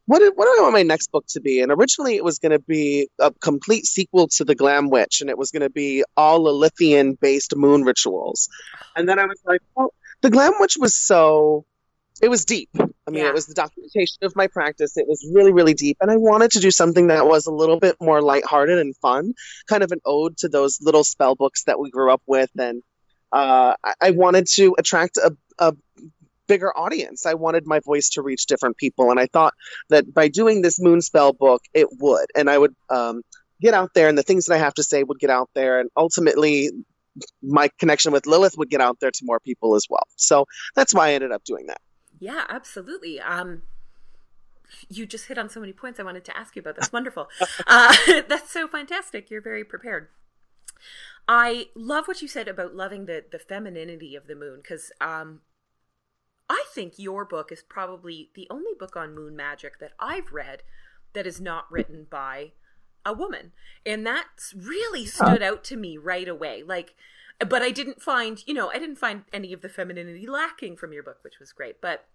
what, 0.07 0.23
what 0.37 0.47
do 0.47 0.57
I 0.59 0.63
want 0.63 0.73
my 0.73 0.83
next 0.83 1.13
book 1.13 1.27
to 1.29 1.41
be? 1.41 1.61
And 1.61 1.71
originally 1.71 2.17
it 2.17 2.25
was 2.25 2.39
going 2.39 2.53
to 2.53 2.59
be 2.59 3.11
a 3.19 3.31
complete 3.31 3.85
sequel 3.85 4.27
to 4.29 4.45
The 4.45 4.55
Glam 4.55 4.89
Witch, 4.89 5.21
and 5.21 5.29
it 5.29 5.37
was 5.37 5.51
going 5.51 5.61
to 5.61 5.71
be 5.71 6.03
all 6.17 6.41
Lilithian 6.41 7.21
based 7.21 7.55
moon 7.55 7.83
rituals. 7.83 8.49
And 8.97 9.07
then 9.07 9.19
I 9.19 9.27
was 9.27 9.39
like, 9.45 9.61
well, 9.75 9.93
The 10.23 10.31
Glam 10.31 10.55
Witch 10.61 10.79
was 10.81 10.97
so 10.97 11.67
it 12.21 12.29
was 12.29 12.45
deep. 12.45 12.71
I 12.79 13.11
mean, 13.11 13.23
yeah. 13.23 13.29
it 13.29 13.35
was 13.35 13.47
the 13.47 13.55
documentation 13.55 14.19
of 14.23 14.37
my 14.37 14.49
practice. 14.49 14.97
It 14.97 15.07
was 15.09 15.27
really, 15.33 15.53
really 15.53 15.75
deep. 15.75 15.97
And 16.01 16.11
I 16.11 16.17
wanted 16.17 16.51
to 16.53 16.61
do 16.61 16.71
something 16.71 17.07
that 17.07 17.27
was 17.27 17.47
a 17.47 17.53
little 17.53 17.79
bit 17.79 17.97
more 18.01 18.21
lighthearted 18.21 18.79
and 18.79 18.95
fun, 18.97 19.33
kind 19.67 19.83
of 19.83 19.93
an 19.93 20.01
ode 20.05 20.37
to 20.39 20.49
those 20.49 20.79
little 20.83 21.05
spell 21.05 21.35
books 21.35 21.65
that 21.65 21.79
we 21.81 21.91
grew 21.91 22.13
up 22.13 22.23
with. 22.27 22.51
And 22.59 22.83
uh, 23.33 23.75
I 24.01 24.11
wanted 24.11 24.47
to 24.55 24.75
attract 24.79 25.17
a, 25.17 25.35
a 25.59 25.75
bigger 26.49 26.77
audience. 26.77 27.25
I 27.25 27.35
wanted 27.35 27.67
my 27.67 27.81
voice 27.81 28.11
to 28.11 28.23
reach 28.23 28.47
different 28.47 28.77
people. 28.77 29.11
And 29.11 29.21
I 29.21 29.27
thought 29.27 29.55
that 29.89 30.13
by 30.13 30.29
doing 30.29 30.61
this 30.61 30.81
moon 30.81 31.01
spell 31.01 31.33
book, 31.33 31.63
it 31.73 31.89
would. 32.01 32.27
And 32.35 32.51
I 32.51 32.59
would 32.59 32.75
um, 32.91 33.23
get 33.61 33.75
out 33.75 33.95
there, 33.95 34.09
and 34.09 34.19
the 34.19 34.23
things 34.23 34.47
that 34.47 34.55
I 34.55 34.59
have 34.59 34.75
to 34.75 34.83
say 34.83 35.03
would 35.03 35.19
get 35.19 35.31
out 35.31 35.51
there. 35.55 35.81
And 35.81 35.89
ultimately, 35.97 36.71
my 37.43 37.71
connection 37.79 38.13
with 38.13 38.27
Lilith 38.27 38.57
would 38.59 38.71
get 38.71 38.81
out 38.81 38.99
there 39.01 39.11
to 39.11 39.21
more 39.25 39.41
people 39.41 39.77
as 39.77 39.87
well. 39.89 40.07
So 40.17 40.47
that's 40.75 40.95
why 40.95 41.09
I 41.09 41.13
ended 41.15 41.33
up 41.33 41.45
doing 41.45 41.67
that. 41.67 41.79
Yeah, 42.19 42.45
absolutely. 42.49 43.21
Um, 43.21 43.63
you 44.89 45.07
just 45.07 45.27
hit 45.27 45.39
on 45.39 45.49
so 45.49 45.61
many 45.61 45.73
points 45.73 45.99
I 45.99 46.03
wanted 46.03 46.25
to 46.27 46.37
ask 46.37 46.57
you 46.57 46.61
about. 46.61 46.77
That's 46.77 46.93
wonderful. 46.93 47.29
uh, 47.67 47.95
that's 48.29 48.51
so 48.51 48.69
fantastic. 48.69 49.31
You're 49.31 49.43
very 49.43 49.65
prepared. 49.65 50.09
I 51.27 51.69
love 51.75 52.09
what 52.09 52.23
you 52.23 52.29
said 52.29 52.49
about 52.49 52.75
loving 52.75 53.07
the 53.07 53.25
the 53.31 53.39
femininity 53.39 54.17
of 54.17 54.27
the 54.27 54.35
moon 54.35 54.61
because 54.63 54.91
um, 55.01 55.41
I 56.49 56.65
think 56.75 56.95
your 56.97 57.25
book 57.25 57.53
is 57.53 57.63
probably 57.63 58.31
the 58.35 58.47
only 58.51 58.73
book 58.79 58.97
on 58.97 59.15
moon 59.15 59.37
magic 59.37 59.79
that 59.81 59.93
I've 59.99 60.33
read 60.33 60.63
that 61.13 61.27
is 61.27 61.41
not 61.41 61.71
written 61.71 62.07
by 62.09 62.53
a 63.05 63.13
woman, 63.13 63.53
and 63.85 64.07
that's 64.07 64.55
really 64.55 65.05
stood 65.07 65.43
out 65.43 65.65
to 65.65 65.77
me 65.77 65.97
right 65.97 66.29
away. 66.29 66.63
Like 66.63 66.95
but 67.47 67.63
I 67.63 67.71
didn't 67.71 68.03
find, 68.03 68.43
you 68.47 68.55
know, 68.55 68.71
I 68.71 68.79
didn't 68.79 68.97
find 68.97 69.25
any 69.33 69.53
of 69.53 69.61
the 69.61 69.69
femininity 69.69 70.27
lacking 70.27 70.77
from 70.77 70.93
your 70.93 71.03
book, 71.03 71.19
which 71.23 71.39
was 71.39 71.53
great. 71.53 71.81
But 71.81 72.07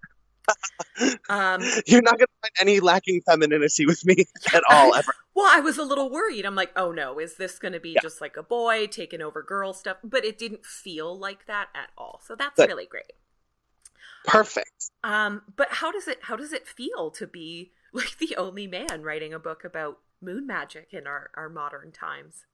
um, 1.30 1.62
you're 1.86 2.01
not 2.01 2.18
going 2.18 2.27
to 2.27 2.42
find 2.42 2.53
any 2.60 2.80
lacking 2.80 3.22
femininity 3.22 3.86
with 3.86 4.06
me 4.06 4.25
at 4.53 4.63
all 4.70 4.94
ever. 4.94 5.13
well, 5.34 5.50
I 5.50 5.62
was 5.62 5.77
a 5.77 5.84
little 5.84 6.10
worried. 6.10 6.46
I'm 6.46 6.56
like, 6.56 6.72
oh 6.75 6.92
no, 6.92 7.20
is 7.20 7.38
this 7.38 7.60
going 7.60 7.74
to 7.74 7.80
be 7.80 7.92
yeah. 7.92 8.01
just 8.01 8.22
like 8.22 8.36
a 8.36 8.44
boy 8.44 8.88
taking 8.88 9.22
over 9.22 9.42
girl 9.42 9.74
stuff? 9.74 9.98
But 10.03 10.25
it 10.25 10.38
didn't 10.38 10.65
feel 10.65 11.18
like 11.18 11.46
that 11.46 11.70
at 11.74 11.89
all. 11.98 12.20
So 12.25 12.36
that's 12.36 12.56
Good. 12.56 12.70
really 12.70 12.86
great. 12.86 13.13
Perfect. 14.25 14.89
Um, 15.03 15.44
but 15.56 15.68
how 15.70 15.92
does 15.92 16.08
it 16.08 16.20
how 16.24 16.36
does 16.36 16.53
it 16.53 16.68
feel 16.68 17.12
to 17.12 17.27
be 17.27 17.72
like 17.94 18.18
the 18.20 18.36
only 18.38 18.68
man 18.68 19.01
writing 19.01 19.34
a 19.34 19.39
book 19.39 19.63
about 19.63 20.00
moon 20.22 20.48
magic 20.48 20.89
in 20.92 21.08
our, 21.08 21.30
our 21.36 21.50
modern 21.50 21.92
times? 21.92 22.46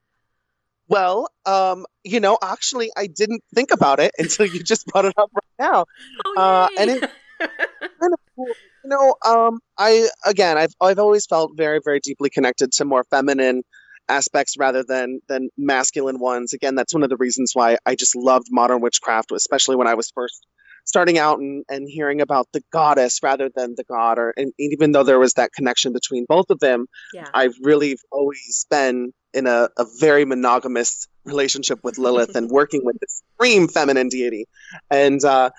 Well, 0.90 1.28
um, 1.46 1.86
you 2.02 2.18
know, 2.18 2.36
actually, 2.42 2.90
I 2.96 3.06
didn't 3.06 3.44
think 3.54 3.70
about 3.72 4.00
it 4.00 4.10
until 4.18 4.46
you 4.46 4.60
just 4.62 4.86
brought 4.88 5.04
it 5.04 5.14
up 5.16 5.30
right 5.32 5.70
now. 5.70 5.84
Oh, 6.26 6.34
uh, 6.36 6.68
and 6.76 6.90
it 6.90 7.00
kind 7.40 8.12
of 8.12 8.18
cool. 8.34 8.48
You 8.84 8.90
know, 8.90 9.14
um, 9.24 9.60
I 9.78 10.08
again, 10.26 10.58
I've 10.58 10.74
I've 10.80 10.98
always 10.98 11.26
felt 11.26 11.52
very, 11.56 11.80
very 11.82 12.00
deeply 12.00 12.28
connected 12.28 12.72
to 12.72 12.84
more 12.84 13.04
feminine 13.04 13.62
aspects 14.08 14.56
rather 14.58 14.82
than 14.82 15.20
than 15.28 15.48
masculine 15.56 16.18
ones. 16.18 16.52
Again, 16.52 16.74
that's 16.74 16.92
one 16.92 17.04
of 17.04 17.08
the 17.08 17.16
reasons 17.16 17.52
why 17.54 17.78
I 17.86 17.94
just 17.94 18.16
loved 18.16 18.48
modern 18.50 18.80
witchcraft, 18.80 19.30
especially 19.30 19.76
when 19.76 19.86
I 19.86 19.94
was 19.94 20.10
first 20.12 20.44
starting 20.86 21.18
out 21.18 21.38
and, 21.38 21.64
and 21.68 21.88
hearing 21.88 22.20
about 22.20 22.48
the 22.52 22.62
goddess 22.72 23.20
rather 23.22 23.48
than 23.54 23.74
the 23.76 23.84
god 23.84 24.18
or 24.18 24.32
and 24.36 24.52
even 24.58 24.92
though 24.92 25.04
there 25.04 25.18
was 25.18 25.34
that 25.34 25.52
connection 25.52 25.92
between 25.92 26.24
both 26.26 26.46
of 26.48 26.58
them 26.58 26.86
yeah. 27.12 27.28
i've 27.34 27.54
really 27.62 27.98
always 28.10 28.66
been 28.70 29.12
in 29.32 29.46
a, 29.46 29.68
a 29.76 29.86
very 29.98 30.24
monogamous 30.24 31.06
relationship 31.24 31.82
with 31.82 31.98
lilith 31.98 32.34
and 32.34 32.50
working 32.50 32.84
with 32.84 32.98
this 33.00 33.22
extreme 33.38 33.68
feminine 33.68 34.08
deity. 34.08 34.46
And 34.90 35.22
uh, 35.24 35.50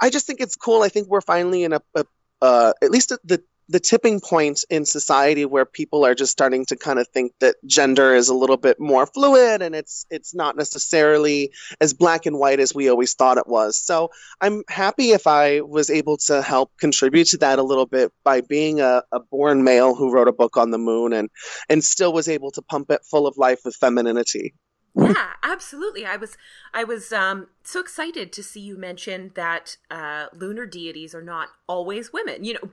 i 0.00 0.10
just 0.10 0.26
think 0.26 0.40
it's 0.40 0.56
cool. 0.56 0.82
I 0.82 0.88
think 0.88 1.08
we're 1.08 1.20
finally 1.20 1.64
in 1.64 1.72
a, 1.72 1.82
a 1.94 2.04
uh, 2.40 2.72
at 2.82 2.90
least 2.90 3.12
the 3.24 3.42
the 3.68 3.80
tipping 3.80 4.20
point 4.20 4.64
in 4.70 4.84
society 4.84 5.44
where 5.44 5.66
people 5.66 6.04
are 6.04 6.14
just 6.14 6.32
starting 6.32 6.64
to 6.66 6.76
kind 6.76 6.98
of 6.98 7.06
think 7.08 7.32
that 7.40 7.56
gender 7.66 8.14
is 8.14 8.28
a 8.28 8.34
little 8.34 8.56
bit 8.56 8.80
more 8.80 9.06
fluid 9.06 9.60
and 9.60 9.74
it's 9.74 10.06
it's 10.10 10.34
not 10.34 10.56
necessarily 10.56 11.52
as 11.80 11.92
black 11.92 12.24
and 12.24 12.38
white 12.38 12.60
as 12.60 12.74
we 12.74 12.88
always 12.88 13.14
thought 13.14 13.38
it 13.38 13.46
was. 13.46 13.78
So 13.78 14.10
I'm 14.40 14.62
happy 14.68 15.10
if 15.10 15.26
I 15.26 15.60
was 15.60 15.90
able 15.90 16.16
to 16.28 16.40
help 16.42 16.72
contribute 16.78 17.28
to 17.28 17.38
that 17.38 17.58
a 17.58 17.62
little 17.62 17.86
bit 17.86 18.12
by 18.24 18.40
being 18.40 18.80
a, 18.80 19.02
a 19.12 19.20
born 19.20 19.64
male 19.64 19.94
who 19.94 20.12
wrote 20.12 20.28
a 20.28 20.32
book 20.32 20.56
on 20.56 20.70
the 20.70 20.78
moon 20.78 21.12
and 21.12 21.28
and 21.68 21.84
still 21.84 22.12
was 22.12 22.28
able 22.28 22.50
to 22.52 22.62
pump 22.62 22.90
it 22.90 23.02
full 23.04 23.26
of 23.26 23.36
life 23.36 23.60
with 23.64 23.76
femininity. 23.76 24.54
Yeah, 24.98 25.32
absolutely. 25.42 26.04
I 26.06 26.16
was 26.16 26.36
I 26.74 26.84
was 26.84 27.12
um, 27.12 27.48
so 27.62 27.80
excited 27.80 28.32
to 28.32 28.42
see 28.42 28.60
you 28.60 28.76
mention 28.76 29.32
that 29.34 29.76
uh, 29.90 30.26
lunar 30.32 30.66
deities 30.66 31.14
are 31.14 31.22
not 31.22 31.50
always 31.68 32.12
women. 32.12 32.44
You 32.44 32.54
know, 32.54 32.70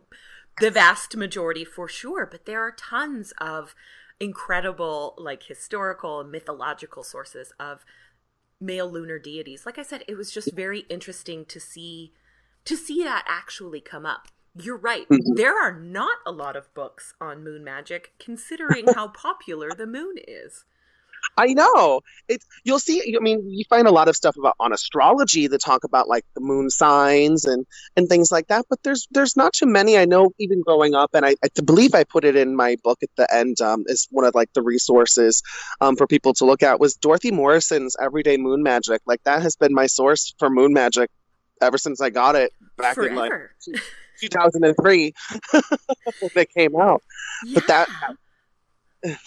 the 0.60 0.72
vast 0.72 1.16
majority 1.16 1.66
for 1.66 1.88
sure, 1.88 2.26
but 2.26 2.46
there 2.46 2.62
are 2.62 2.72
tons 2.72 3.34
of 3.40 3.76
incredible, 4.20 5.14
like 5.18 5.44
historical 5.44 6.22
and 6.22 6.32
mythological 6.32 7.04
sources 7.04 7.52
of 7.60 7.86
male 8.62 8.90
lunar 8.90 9.20
deities. 9.20 9.66
Like 9.66 9.78
I 9.78 9.84
said, 9.84 10.04
it 10.08 10.16
was 10.16 10.32
just 10.32 10.54
very 10.54 10.82
interesting 10.90 11.46
to 11.46 11.60
see 11.60 12.14
to 12.64 12.76
see 12.76 13.04
that 13.04 13.24
actually 13.28 13.80
come 13.80 14.08
up. 14.08 14.28
You're 14.56 14.78
right. 14.78 15.08
Mm-hmm. 15.08 15.36
There 15.36 15.62
are 15.62 15.80
not 15.80 16.18
a 16.26 16.32
lot 16.32 16.56
of 16.56 16.74
books 16.74 17.14
on 17.22 17.44
moon 17.44 17.64
magic 17.64 18.14
considering 18.18 18.88
how 18.96 19.10
popular 19.10 19.72
the 19.72 19.86
moon 19.86 20.16
is. 20.28 20.66
I 21.38 21.48
know. 21.54 22.02
It's 22.28 22.46
you'll 22.64 22.80
see. 22.80 23.16
I 23.16 23.20
mean, 23.22 23.44
you 23.50 23.66
find 23.70 23.88
a 23.88 23.92
lot 23.92 24.08
of 24.08 24.16
stuff 24.16 24.36
about 24.38 24.56
on 24.60 24.74
astrology 24.74 25.48
that 25.48 25.60
talk 25.60 25.84
about 25.84 26.08
like 26.08 26.26
the 26.34 26.42
moon 26.42 26.70
signs 26.70 27.46
and 27.46 27.66
and 27.96 28.08
things 28.08 28.32
like 28.32 28.48
that. 28.48 28.66
But 28.70 28.80
there's 28.84 29.08
there's 29.12 29.36
not 29.36 29.54
too 29.54 29.66
many. 29.66 29.98
I 29.98 30.06
know 30.06 30.32
even 30.40 30.62
growing 30.62 30.96
up, 30.96 31.12
and 31.14 31.26
I, 31.26 31.36
I 31.44 31.48
believe 31.64 31.94
I 31.94 32.04
put 32.04 32.26
it 32.26 32.36
in 32.36 32.56
my 32.56 32.78
book 32.84 33.00
at 33.04 33.10
the 33.18 33.32
end 33.34 33.62
um, 33.62 33.84
as 33.90 34.08
one 34.12 34.26
of 34.26 34.36
like 34.36 34.52
the 34.54 34.62
resources 34.62 35.42
um, 35.82 35.96
for 35.96 36.08
people 36.08 36.34
to 36.36 36.46
look 36.46 36.64
at 36.64 36.80
was 36.80 36.96
Dorothy 36.96 37.32
Morrison's 37.32 37.96
Everyday 38.02 38.38
Moon 38.38 38.64
Magic. 38.64 39.02
Like 39.06 39.24
that 39.24 39.42
has 39.42 39.56
been 39.56 39.74
my 39.74 39.88
source 39.88 40.34
for 40.40 40.50
moon 40.50 40.74
magic 40.74 41.10
ever 41.62 41.78
since 41.78 42.02
I 42.02 42.10
got 42.10 42.36
it 42.36 42.52
back 42.78 42.96
Forever. 42.96 43.54
in 43.68 43.74
like 43.74 43.82
2003 44.20 45.14
when 45.52 45.62
it 46.36 46.54
came 46.54 46.76
out. 46.76 47.02
Yeah. 47.46 47.54
But 47.56 47.68
that 47.68 47.90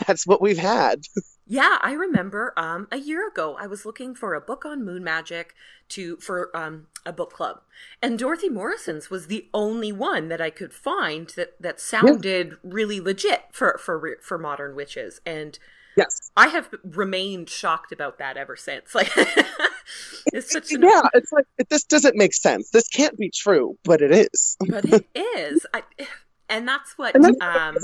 that's 0.07 0.27
what 0.27 0.41
we've 0.43 0.59
had. 0.59 1.01
Yeah, 1.51 1.79
I 1.81 1.93
remember 1.93 2.53
um, 2.59 2.89
a 2.93 2.99
year 2.99 3.27
ago 3.27 3.57
I 3.59 3.67
was 3.67 3.87
looking 3.87 4.15
for 4.15 4.35
a 4.35 4.41
book 4.41 4.67
on 4.67 4.85
moon 4.85 5.03
magic 5.03 5.55
to 5.89 6.19
for 6.19 6.55
um, 6.55 6.89
a 7.07 7.13
book 7.13 7.33
club, 7.33 7.63
and 8.03 8.19
Dorothy 8.19 8.51
Morrison's 8.51 9.09
was 9.09 9.29
the 9.29 9.49
only 9.55 9.91
one 9.91 10.29
that 10.29 10.43
I 10.43 10.51
could 10.51 10.75
find 10.75 11.29
that 11.37 11.55
that 11.59 11.81
sounded 11.81 12.59
really 12.63 13.01
legit 13.01 13.45
for 13.51 13.79
for 13.79 14.19
for 14.21 14.37
modern 14.37 14.77
witches. 14.77 15.23
And 15.25 15.59
yes, 15.97 16.31
I 16.37 16.49
have 16.49 16.69
remained 16.85 17.49
shocked 17.49 17.93
about 17.93 18.19
that 18.19 18.37
ever 18.37 18.55
since. 18.55 18.95
Like, 18.95 19.11
it's 20.35 20.53
such 20.53 20.71
an... 20.73 20.83
yeah, 20.83 21.01
it's 21.15 21.33
like 21.33 21.47
this 21.71 21.85
doesn't 21.85 22.15
make 22.15 22.35
sense. 22.35 22.69
This 22.71 22.89
can't 22.89 23.17
be 23.17 23.31
true, 23.31 23.79
but 23.85 24.03
it 24.03 24.13
is. 24.13 24.59
but 24.69 24.85
it 24.93 25.07
is. 25.17 25.67
I, 25.73 25.83
and 26.49 26.67
that's 26.67 26.97
what 26.97 27.15
and 27.15 27.25
that's 27.25 27.37
um, 27.41 27.77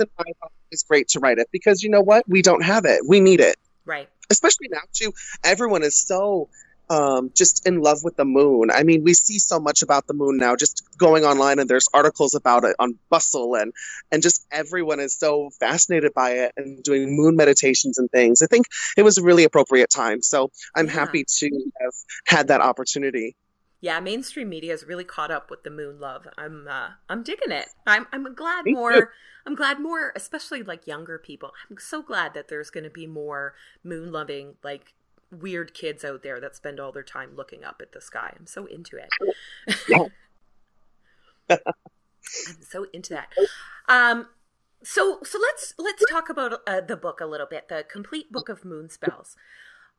it's 0.70 0.82
great 0.82 1.08
to 1.08 1.20
write 1.20 1.38
it 1.38 1.48
because 1.52 1.82
you 1.82 1.90
know 1.90 2.00
what? 2.00 2.28
We 2.28 2.42
don't 2.42 2.62
have 2.62 2.84
it. 2.84 3.02
We 3.06 3.20
need 3.20 3.40
it. 3.40 3.56
Right. 3.86 4.08
Especially 4.30 4.68
now 4.70 4.80
too. 4.92 5.12
Everyone 5.44 5.82
is 5.82 5.96
so 5.96 6.48
um, 6.90 7.30
just 7.34 7.66
in 7.66 7.80
love 7.80 8.04
with 8.04 8.16
the 8.16 8.24
moon. 8.24 8.70
I 8.70 8.82
mean 8.82 9.04
we 9.04 9.14
see 9.14 9.38
so 9.38 9.58
much 9.60 9.82
about 9.82 10.06
the 10.06 10.14
moon 10.14 10.36
now 10.36 10.56
just 10.56 10.82
going 10.98 11.24
online 11.24 11.58
and 11.58 11.68
there's 11.68 11.88
articles 11.94 12.34
about 12.34 12.64
it 12.64 12.76
on 12.78 12.98
bustle 13.10 13.54
and 13.54 13.72
and 14.10 14.22
just 14.22 14.46
everyone 14.50 15.00
is 15.00 15.14
so 15.14 15.50
fascinated 15.60 16.12
by 16.14 16.30
it 16.30 16.52
and 16.56 16.82
doing 16.82 17.16
moon 17.16 17.36
meditations 17.36 17.98
and 17.98 18.10
things. 18.10 18.42
I 18.42 18.46
think 18.46 18.66
it 18.96 19.02
was 19.02 19.18
a 19.18 19.22
really 19.22 19.44
appropriate 19.44 19.90
time 19.90 20.22
so 20.22 20.50
i'm 20.74 20.86
yeah. 20.86 20.92
happy 20.92 21.24
to 21.26 21.50
have 21.80 21.92
had 22.26 22.48
that 22.48 22.60
opportunity 22.60 23.36
yeah, 23.84 24.00
mainstream 24.00 24.48
media 24.48 24.70
has 24.70 24.86
really 24.86 25.04
caught 25.04 25.30
up 25.30 25.50
with 25.50 25.62
the 25.62 25.68
moon 25.68 26.00
love. 26.00 26.26
I'm 26.38 26.66
uh, 26.66 26.92
I'm 27.10 27.22
digging 27.22 27.52
it. 27.52 27.66
I'm 27.86 28.06
I'm 28.14 28.34
glad 28.34 28.64
more. 28.66 29.12
I'm 29.46 29.54
glad 29.54 29.78
more, 29.78 30.10
especially 30.16 30.62
like 30.62 30.86
younger 30.86 31.18
people. 31.18 31.52
I'm 31.70 31.76
so 31.78 32.00
glad 32.00 32.32
that 32.32 32.48
there's 32.48 32.70
going 32.70 32.84
to 32.84 32.90
be 32.90 33.06
more 33.06 33.52
moon 33.82 34.10
loving 34.10 34.54
like 34.64 34.94
weird 35.30 35.74
kids 35.74 36.02
out 36.02 36.22
there 36.22 36.40
that 36.40 36.56
spend 36.56 36.80
all 36.80 36.92
their 36.92 37.02
time 37.02 37.36
looking 37.36 37.62
up 37.62 37.82
at 37.82 37.92
the 37.92 38.00
sky. 38.00 38.32
I'm 38.38 38.46
so 38.46 38.64
into 38.64 38.96
it. 38.96 39.36
I'm 41.50 42.62
so 42.62 42.86
into 42.94 43.12
that. 43.12 43.28
Um, 43.86 44.28
so 44.82 45.18
so 45.24 45.38
let's 45.38 45.74
let's 45.76 46.02
talk 46.10 46.30
about 46.30 46.62
uh, 46.66 46.80
the 46.80 46.96
book 46.96 47.20
a 47.20 47.26
little 47.26 47.46
bit. 47.46 47.68
The 47.68 47.84
complete 47.86 48.32
book 48.32 48.48
of 48.48 48.64
moon 48.64 48.88
spells. 48.88 49.36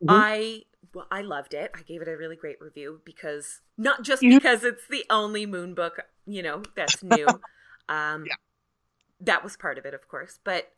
Mm-hmm. 0.04 0.10
I 0.10 0.64
well, 0.94 1.08
I 1.12 1.22
loved 1.22 1.54
it. 1.54 1.72
I 1.76 1.82
gave 1.82 2.02
it 2.02 2.08
a 2.08 2.18
really 2.18 2.36
great 2.36 2.60
review 2.62 3.02
because 3.06 3.62
not 3.78 4.04
just 4.04 4.22
because 4.22 4.64
it's 4.64 4.88
the 4.90 5.06
only 5.10 5.46
moon 5.46 5.74
book, 5.74 6.00
you 6.26 6.44
know, 6.44 6.64
that's 6.76 7.04
new. 7.04 7.28
Um, 7.88 8.26
yeah. 8.26 8.34
That 9.20 9.44
was 9.44 9.56
part 9.56 9.78
of 9.78 9.86
it, 9.86 9.94
of 9.94 10.08
course, 10.08 10.40
but 10.44 10.72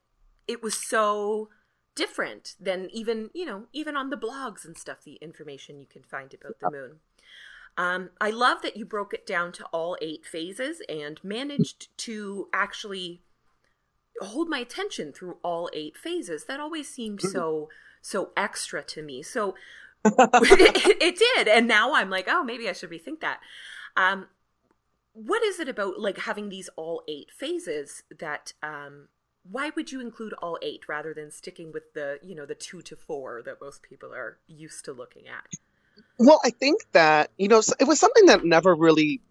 it 0.46 0.62
was 0.62 0.76
so 0.76 1.48
different 1.96 2.56
than 2.60 2.90
even, 2.92 3.30
you 3.34 3.46
know, 3.46 3.68
even 3.72 3.96
on 3.96 4.10
the 4.10 4.18
blogs 4.18 4.66
and 4.66 4.78
stuff, 4.78 5.06
the 5.06 5.14
information 5.22 5.80
you 5.80 5.86
can 5.86 6.04
find 6.04 6.34
about 6.34 6.60
the 6.60 6.70
moon. 6.70 7.00
Um, 7.78 8.10
I 8.20 8.32
love 8.32 8.62
that 8.64 8.76
you 8.76 8.86
broke 8.86 9.14
it 9.14 9.26
down 9.26 9.52
to 9.54 9.66
all 9.66 9.98
eight 10.02 10.26
phases 10.26 10.82
and 10.90 11.18
managed 11.24 11.96
to 12.00 12.50
actually 12.52 13.22
hold 14.20 14.50
my 14.50 14.60
attention 14.60 15.14
through 15.14 15.38
all 15.44 15.70
eight 15.74 15.96
phases. 15.96 16.46
That 16.46 16.60
always 16.60 16.90
seemed 16.90 17.22
so 17.22 17.70
so 18.02 18.32
extra 18.36 18.84
to 18.84 19.02
me. 19.02 19.22
So 19.22 19.54
it, 20.18 20.98
it, 21.02 21.18
did, 21.18 21.48
and 21.48 21.68
now 21.68 21.94
I'm 21.94 22.10
like, 22.10 22.28
oh, 22.28 22.44
maybe 22.44 22.70
I 22.70 22.74
should 22.74 22.90
rethink 22.90 23.22
that. 23.22 23.40
Um, 23.96 24.28
what 25.14 25.44
is 25.44 25.60
it 25.60 25.68
about 25.68 26.00
like 26.00 26.20
having 26.20 26.50
these 26.50 26.70
all 26.76 27.04
eight 27.08 27.32
phases 27.32 28.04
that? 28.20 28.54
Um, 28.62 29.08
why 29.50 29.72
would 29.76 29.92
you 29.92 30.02
include 30.02 30.34
all 30.34 30.58
eight 30.62 30.82
rather 30.90 31.14
than 31.14 31.32
sticking 31.32 31.72
with 31.72 31.94
the 31.94 32.20
you 32.22 32.36
know 32.36 32.46
the 32.46 32.56
two 32.56 32.82
to 32.82 32.96
four 32.96 33.42
that 33.44 33.62
most 33.62 33.82
people 33.82 34.14
are 34.14 34.38
used 34.48 34.86
to 34.86 34.94
looking 34.94 35.28
at? 35.28 35.54
Well, 36.20 36.42
I 36.44 36.50
think 36.52 36.82
that 36.92 37.32
you 37.38 37.48
know 37.48 37.62
it 37.80 37.88
was 37.88 38.00
something 38.00 38.28
that 38.28 38.46
never 38.46 38.76
really 38.76 39.22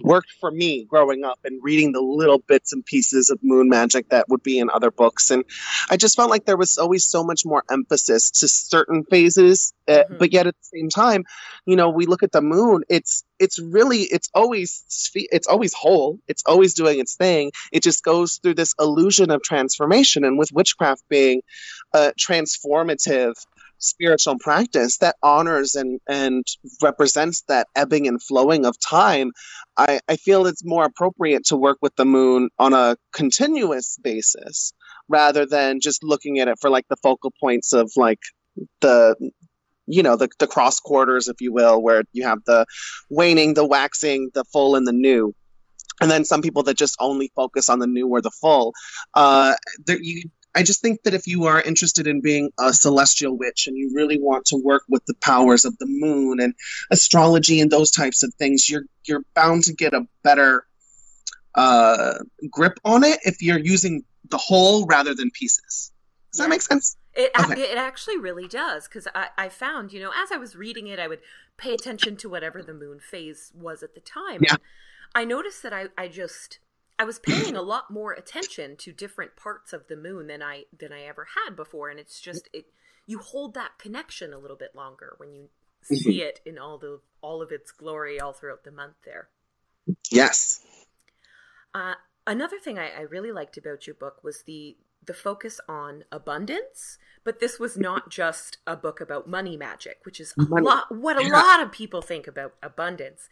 worked 0.00 0.30
for 0.40 0.50
me 0.50 0.84
growing 0.84 1.24
up 1.24 1.38
and 1.44 1.62
reading 1.62 1.92
the 1.92 2.00
little 2.00 2.38
bits 2.38 2.72
and 2.72 2.84
pieces 2.84 3.30
of 3.30 3.38
moon 3.42 3.68
magic 3.68 4.08
that 4.08 4.28
would 4.28 4.42
be 4.42 4.58
in 4.58 4.68
other 4.70 4.90
books 4.90 5.30
and 5.30 5.44
i 5.90 5.96
just 5.96 6.16
felt 6.16 6.30
like 6.30 6.44
there 6.46 6.56
was 6.56 6.78
always 6.78 7.04
so 7.04 7.22
much 7.22 7.44
more 7.44 7.62
emphasis 7.70 8.30
to 8.30 8.48
certain 8.48 9.04
phases 9.04 9.72
uh, 9.88 9.92
mm-hmm. 9.92 10.16
but 10.18 10.32
yet 10.32 10.46
at 10.46 10.54
the 10.56 10.78
same 10.78 10.88
time 10.88 11.24
you 11.66 11.76
know 11.76 11.90
we 11.90 12.06
look 12.06 12.22
at 12.22 12.32
the 12.32 12.42
moon 12.42 12.82
it's 12.88 13.24
it's 13.38 13.58
really 13.58 14.00
it's 14.02 14.30
always 14.34 15.10
it's 15.14 15.46
always 15.46 15.74
whole 15.74 16.18
it's 16.28 16.42
always 16.46 16.74
doing 16.74 16.98
its 16.98 17.16
thing 17.16 17.50
it 17.72 17.82
just 17.82 18.02
goes 18.02 18.36
through 18.36 18.54
this 18.54 18.74
illusion 18.80 19.30
of 19.30 19.42
transformation 19.42 20.24
and 20.24 20.38
with 20.38 20.50
witchcraft 20.52 21.02
being 21.08 21.42
uh, 21.92 22.10
transformative 22.18 23.34
spiritual 23.78 24.38
practice 24.38 24.98
that 24.98 25.16
honors 25.22 25.74
and 25.74 26.00
and 26.08 26.44
represents 26.82 27.42
that 27.48 27.66
ebbing 27.76 28.06
and 28.08 28.22
flowing 28.22 28.64
of 28.64 28.78
time 28.80 29.30
i 29.76 30.00
i 30.08 30.16
feel 30.16 30.46
it's 30.46 30.64
more 30.64 30.84
appropriate 30.84 31.44
to 31.44 31.56
work 31.56 31.78
with 31.82 31.94
the 31.96 32.04
moon 32.04 32.48
on 32.58 32.72
a 32.72 32.96
continuous 33.12 33.98
basis 34.02 34.72
rather 35.08 35.44
than 35.44 35.80
just 35.80 36.02
looking 36.02 36.38
at 36.38 36.48
it 36.48 36.58
for 36.60 36.70
like 36.70 36.86
the 36.88 36.96
focal 36.96 37.32
points 37.40 37.72
of 37.72 37.90
like 37.96 38.20
the 38.80 39.14
you 39.86 40.02
know 40.02 40.16
the, 40.16 40.28
the 40.38 40.46
cross 40.46 40.80
quarters 40.80 41.28
if 41.28 41.40
you 41.40 41.52
will 41.52 41.82
where 41.82 42.04
you 42.12 42.24
have 42.24 42.38
the 42.46 42.64
waning 43.10 43.54
the 43.54 43.66
waxing 43.66 44.30
the 44.34 44.44
full 44.44 44.76
and 44.76 44.86
the 44.86 44.92
new. 44.92 45.34
And 46.00 46.10
then 46.10 46.24
some 46.24 46.42
people 46.42 46.64
that 46.64 46.76
just 46.76 46.96
only 46.98 47.30
focus 47.36 47.68
on 47.68 47.78
the 47.78 47.86
new 47.86 48.08
or 48.08 48.20
the 48.20 48.30
full 48.30 48.72
uh 49.14 49.54
there, 49.86 49.98
you 50.00 50.24
I 50.54 50.62
just 50.62 50.80
think 50.80 51.02
that 51.02 51.14
if 51.14 51.26
you 51.26 51.44
are 51.44 51.60
interested 51.60 52.06
in 52.06 52.20
being 52.20 52.50
a 52.58 52.72
celestial 52.72 53.36
witch 53.36 53.66
and 53.66 53.76
you 53.76 53.92
really 53.94 54.20
want 54.20 54.46
to 54.46 54.56
work 54.56 54.82
with 54.88 55.04
the 55.06 55.14
powers 55.14 55.64
of 55.64 55.76
the 55.78 55.86
moon 55.86 56.40
and 56.40 56.54
astrology 56.90 57.60
and 57.60 57.70
those 57.70 57.90
types 57.90 58.22
of 58.22 58.32
things, 58.34 58.70
you're 58.70 58.84
you're 59.04 59.24
bound 59.34 59.64
to 59.64 59.72
get 59.72 59.94
a 59.94 60.06
better 60.22 60.66
uh, 61.54 62.14
grip 62.50 62.78
on 62.84 63.04
it 63.04 63.20
if 63.24 63.42
you're 63.42 63.58
using 63.58 64.04
the 64.30 64.38
whole 64.38 64.86
rather 64.86 65.14
than 65.14 65.30
pieces. 65.30 65.92
Does 66.32 66.38
that 66.38 66.48
make 66.48 66.62
sense? 66.62 66.96
It 67.14 67.30
okay. 67.38 67.60
it 67.60 67.78
actually 67.78 68.18
really 68.18 68.48
does 68.48 68.88
because 68.88 69.06
I, 69.14 69.28
I 69.38 69.48
found 69.48 69.92
you 69.92 70.00
know 70.00 70.10
as 70.10 70.32
I 70.32 70.36
was 70.36 70.56
reading 70.56 70.88
it 70.88 70.98
I 70.98 71.06
would 71.06 71.20
pay 71.56 71.74
attention 71.74 72.16
to 72.18 72.28
whatever 72.28 72.62
the 72.62 72.74
moon 72.74 72.98
phase 72.98 73.52
was 73.54 73.82
at 73.82 73.94
the 73.94 74.00
time. 74.00 74.40
Yeah. 74.42 74.56
I 75.14 75.24
noticed 75.24 75.62
that 75.62 75.72
I 75.72 75.86
I 75.96 76.08
just 76.08 76.58
I 76.98 77.04
was 77.04 77.18
paying 77.18 77.56
a 77.56 77.62
lot 77.62 77.90
more 77.90 78.12
attention 78.12 78.76
to 78.78 78.92
different 78.92 79.36
parts 79.36 79.72
of 79.72 79.88
the 79.88 79.96
moon 79.96 80.28
than 80.28 80.42
I 80.42 80.64
than 80.76 80.92
I 80.92 81.02
ever 81.02 81.28
had 81.44 81.56
before, 81.56 81.88
and 81.88 81.98
it's 81.98 82.20
just 82.20 82.48
it 82.52 82.66
you 83.06 83.18
hold 83.18 83.54
that 83.54 83.78
connection 83.78 84.32
a 84.32 84.38
little 84.38 84.56
bit 84.56 84.74
longer 84.74 85.14
when 85.18 85.32
you 85.32 85.48
see 85.82 86.20
mm-hmm. 86.20 86.28
it 86.28 86.40
in 86.46 86.58
all 86.58 86.78
the 86.78 87.00
all 87.20 87.42
of 87.42 87.50
its 87.50 87.70
glory 87.72 88.20
all 88.20 88.32
throughout 88.32 88.64
the 88.64 88.70
month 88.70 88.96
there. 89.04 89.28
Yes. 90.10 90.60
Uh, 91.74 91.94
another 92.26 92.58
thing 92.58 92.78
I, 92.78 92.90
I 92.90 93.00
really 93.00 93.32
liked 93.32 93.56
about 93.56 93.86
your 93.86 93.94
book 93.94 94.22
was 94.22 94.42
the 94.46 94.76
the 95.06 95.14
focus 95.14 95.60
on 95.68 96.04
abundance, 96.10 96.98
but 97.24 97.40
this 97.40 97.58
was 97.58 97.76
not 97.76 98.10
just 98.22 98.58
a 98.66 98.76
book 98.76 99.00
about 99.00 99.28
money 99.28 99.56
magic, 99.56 99.98
which 100.04 100.20
is 100.20 100.34
a 100.38 100.42
lot 100.42 100.94
what 100.94 101.18
a 101.18 101.24
yeah. 101.24 101.32
lot 101.32 101.62
of 101.62 101.72
people 101.72 102.02
think 102.02 102.26
about 102.26 102.54
abundance. 102.62 103.28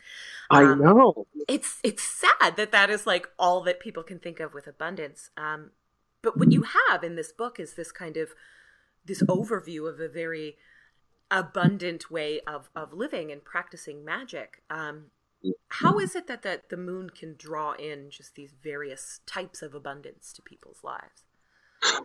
Um, 0.51 0.67
I 0.67 0.75
know. 0.75 1.27
It's 1.49 1.79
it's 1.83 2.03
sad 2.03 2.57
that 2.57 2.73
that 2.73 2.91
is 2.91 3.07
like 3.07 3.29
all 3.39 3.63
that 3.63 3.81
people 3.81 4.03
can 4.03 4.19
think 4.19 4.41
of 4.41 4.55
with 4.55 4.67
abundance. 4.67 5.31
Um, 5.37 5.71
but 6.23 6.39
what 6.39 6.53
you 6.53 6.65
have 6.89 7.03
in 7.03 7.17
this 7.17 7.33
book 7.33 7.59
is 7.59 7.75
this 7.75 7.93
kind 7.93 8.17
of 8.17 8.31
this 9.05 9.23
overview 9.25 9.89
of 9.89 10.01
a 10.01 10.09
very 10.09 10.57
abundant 11.31 12.11
way 12.11 12.41
of 12.47 12.71
of 12.77 12.93
living 12.93 13.33
and 13.33 13.45
practicing 13.45 14.05
magic. 14.05 14.63
Um, 14.71 15.07
how 15.69 15.99
is 15.99 16.15
it 16.15 16.27
that, 16.29 16.43
that 16.43 16.69
the 16.69 16.77
moon 16.77 17.11
can 17.11 17.35
draw 17.37 17.73
in 17.73 18.11
just 18.11 18.35
these 18.35 18.53
various 18.63 19.21
types 19.27 19.63
of 19.63 19.75
abundance 19.75 20.33
to 20.35 20.43
people's 20.43 20.85
lives? 20.85 21.25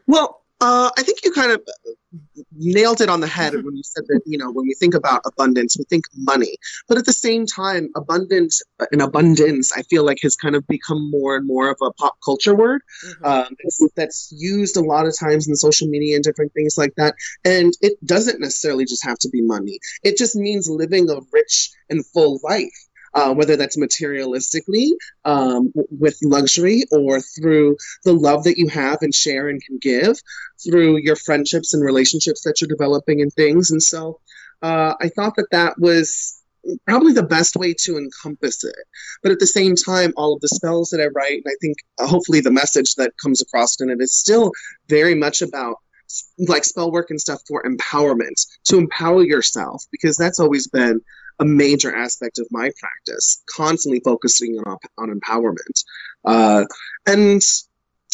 Well, 0.07 0.41
uh, 0.60 0.89
I 0.98 1.03
think 1.03 1.19
you 1.24 1.31
kind 1.31 1.51
of 1.51 1.62
nailed 2.55 3.01
it 3.01 3.10
on 3.10 3.19
the 3.19 3.27
head 3.27 3.53
when 3.53 3.75
you 3.75 3.84
said 3.84 4.05
that, 4.07 4.22
you 4.25 4.38
know, 4.38 4.51
when 4.51 4.65
we 4.65 4.74
think 4.74 4.96
about 4.96 5.22
abundance, 5.25 5.77
we 5.77 5.84
think 5.84 6.05
money. 6.15 6.55
But 6.88 6.98
at 6.98 7.05
the 7.05 7.13
same 7.13 7.46
time, 7.46 7.89
abundance 7.96 8.63
and 8.91 9.01
abundance, 9.01 9.72
I 9.75 9.84
feel 9.84 10.03
like 10.03 10.17
has 10.24 10.36
kind 10.36 10.55
of 10.55 10.65
become 10.65 11.12
more 11.12 11.36
and 11.36 11.46
more 11.46 11.69
of 11.69 11.77
a 11.81 11.91
pop 11.93 12.15
culture 12.25 12.55
word 12.55 12.81
mm-hmm. 13.05 13.25
um, 13.25 13.55
that's 13.96 14.34
used 14.36 14.77
a 14.77 14.81
lot 14.81 15.05
of 15.05 15.17
times 15.17 15.48
in 15.48 15.55
social 15.55 15.88
media 15.88 16.15
and 16.15 16.24
different 16.24 16.53
things 16.53 16.75
like 16.75 16.93
that. 16.98 17.13
And 17.46 17.74
it 17.81 17.93
doesn't 18.03 18.39
necessarily 18.39 18.86
just 18.86 19.06
have 19.06 19.19
to 19.19 19.30
be 19.30 19.41
money, 19.41 19.80
it 20.04 20.17
just 20.17 20.36
means 20.36 20.67
living 20.69 21.10
a 21.10 21.19
rich 21.32 21.69
and 21.89 22.06
full 22.06 22.39
life 22.43 22.87
uh, 23.17 23.34
whether 23.34 23.58
that's 23.58 23.77
materialistically 23.77 24.89
um, 25.25 25.73
with 25.89 26.15
luxury 26.21 26.84
or 26.91 27.19
through 27.19 27.75
the 28.03 28.13
love 28.13 28.43
that 28.43 28.60
you 28.60 28.67
have 28.67 28.99
and 29.01 29.13
share 29.13 29.49
and 29.49 29.60
can 29.63 29.80
give, 29.82 30.15
through 30.63 30.97
your 30.97 31.15
friendships 31.15 31.73
and 31.73 31.84
relationships 31.84 32.43
that 32.43 32.62
you're 32.62 32.67
developing 32.67 33.19
and 33.19 33.34
things. 33.34 33.71
And 33.71 33.82
so 33.82 34.19
uh, 34.62 34.93
I 35.01 35.10
thought 35.10 35.36
that 35.38 35.49
that 35.51 35.80
was 35.80 36.39
probably 36.86 37.13
the 37.13 37.23
best 37.23 37.56
way 37.56 37.73
to 37.86 37.97
encompass 37.97 38.63
it. 38.63 38.75
But 39.23 39.32
at 39.32 39.39
the 39.39 39.47
same 39.47 39.75
time, 39.75 40.13
all 40.15 40.36
of 40.36 40.41
the 40.41 40.49
spells 40.49 40.91
that 40.91 41.01
I 41.01 41.08
write, 41.08 41.41
and 41.43 41.47
I 41.47 41.58
think 41.60 41.77
uh, 41.97 42.06
hopefully 42.06 42.41
the 42.41 42.51
message 42.51 42.93
that 42.95 43.13
comes 43.19 43.41
across 43.41 43.82
in 43.82 43.89
it 43.89 43.99
is 43.99 44.13
still 44.15 44.51
very 44.89 45.15
much 45.15 45.41
about 45.41 45.77
like 46.47 46.63
spell 46.63 46.91
work 46.91 47.10
and 47.10 47.19
stuff 47.19 47.41
for 47.47 47.63
empowerment 47.63 48.45
to 48.65 48.77
empower 48.77 49.23
yourself 49.23 49.84
because 49.91 50.15
that's 50.15 50.39
always 50.39 50.67
been 50.67 51.01
a 51.39 51.45
major 51.45 51.95
aspect 51.95 52.39
of 52.39 52.47
my 52.52 52.71
practice, 52.80 53.43
constantly 53.50 54.00
focusing 54.00 54.58
on, 54.65 54.78
on 54.97 55.19
empowerment. 55.19 55.84
Uh, 56.26 56.65
and 57.06 57.41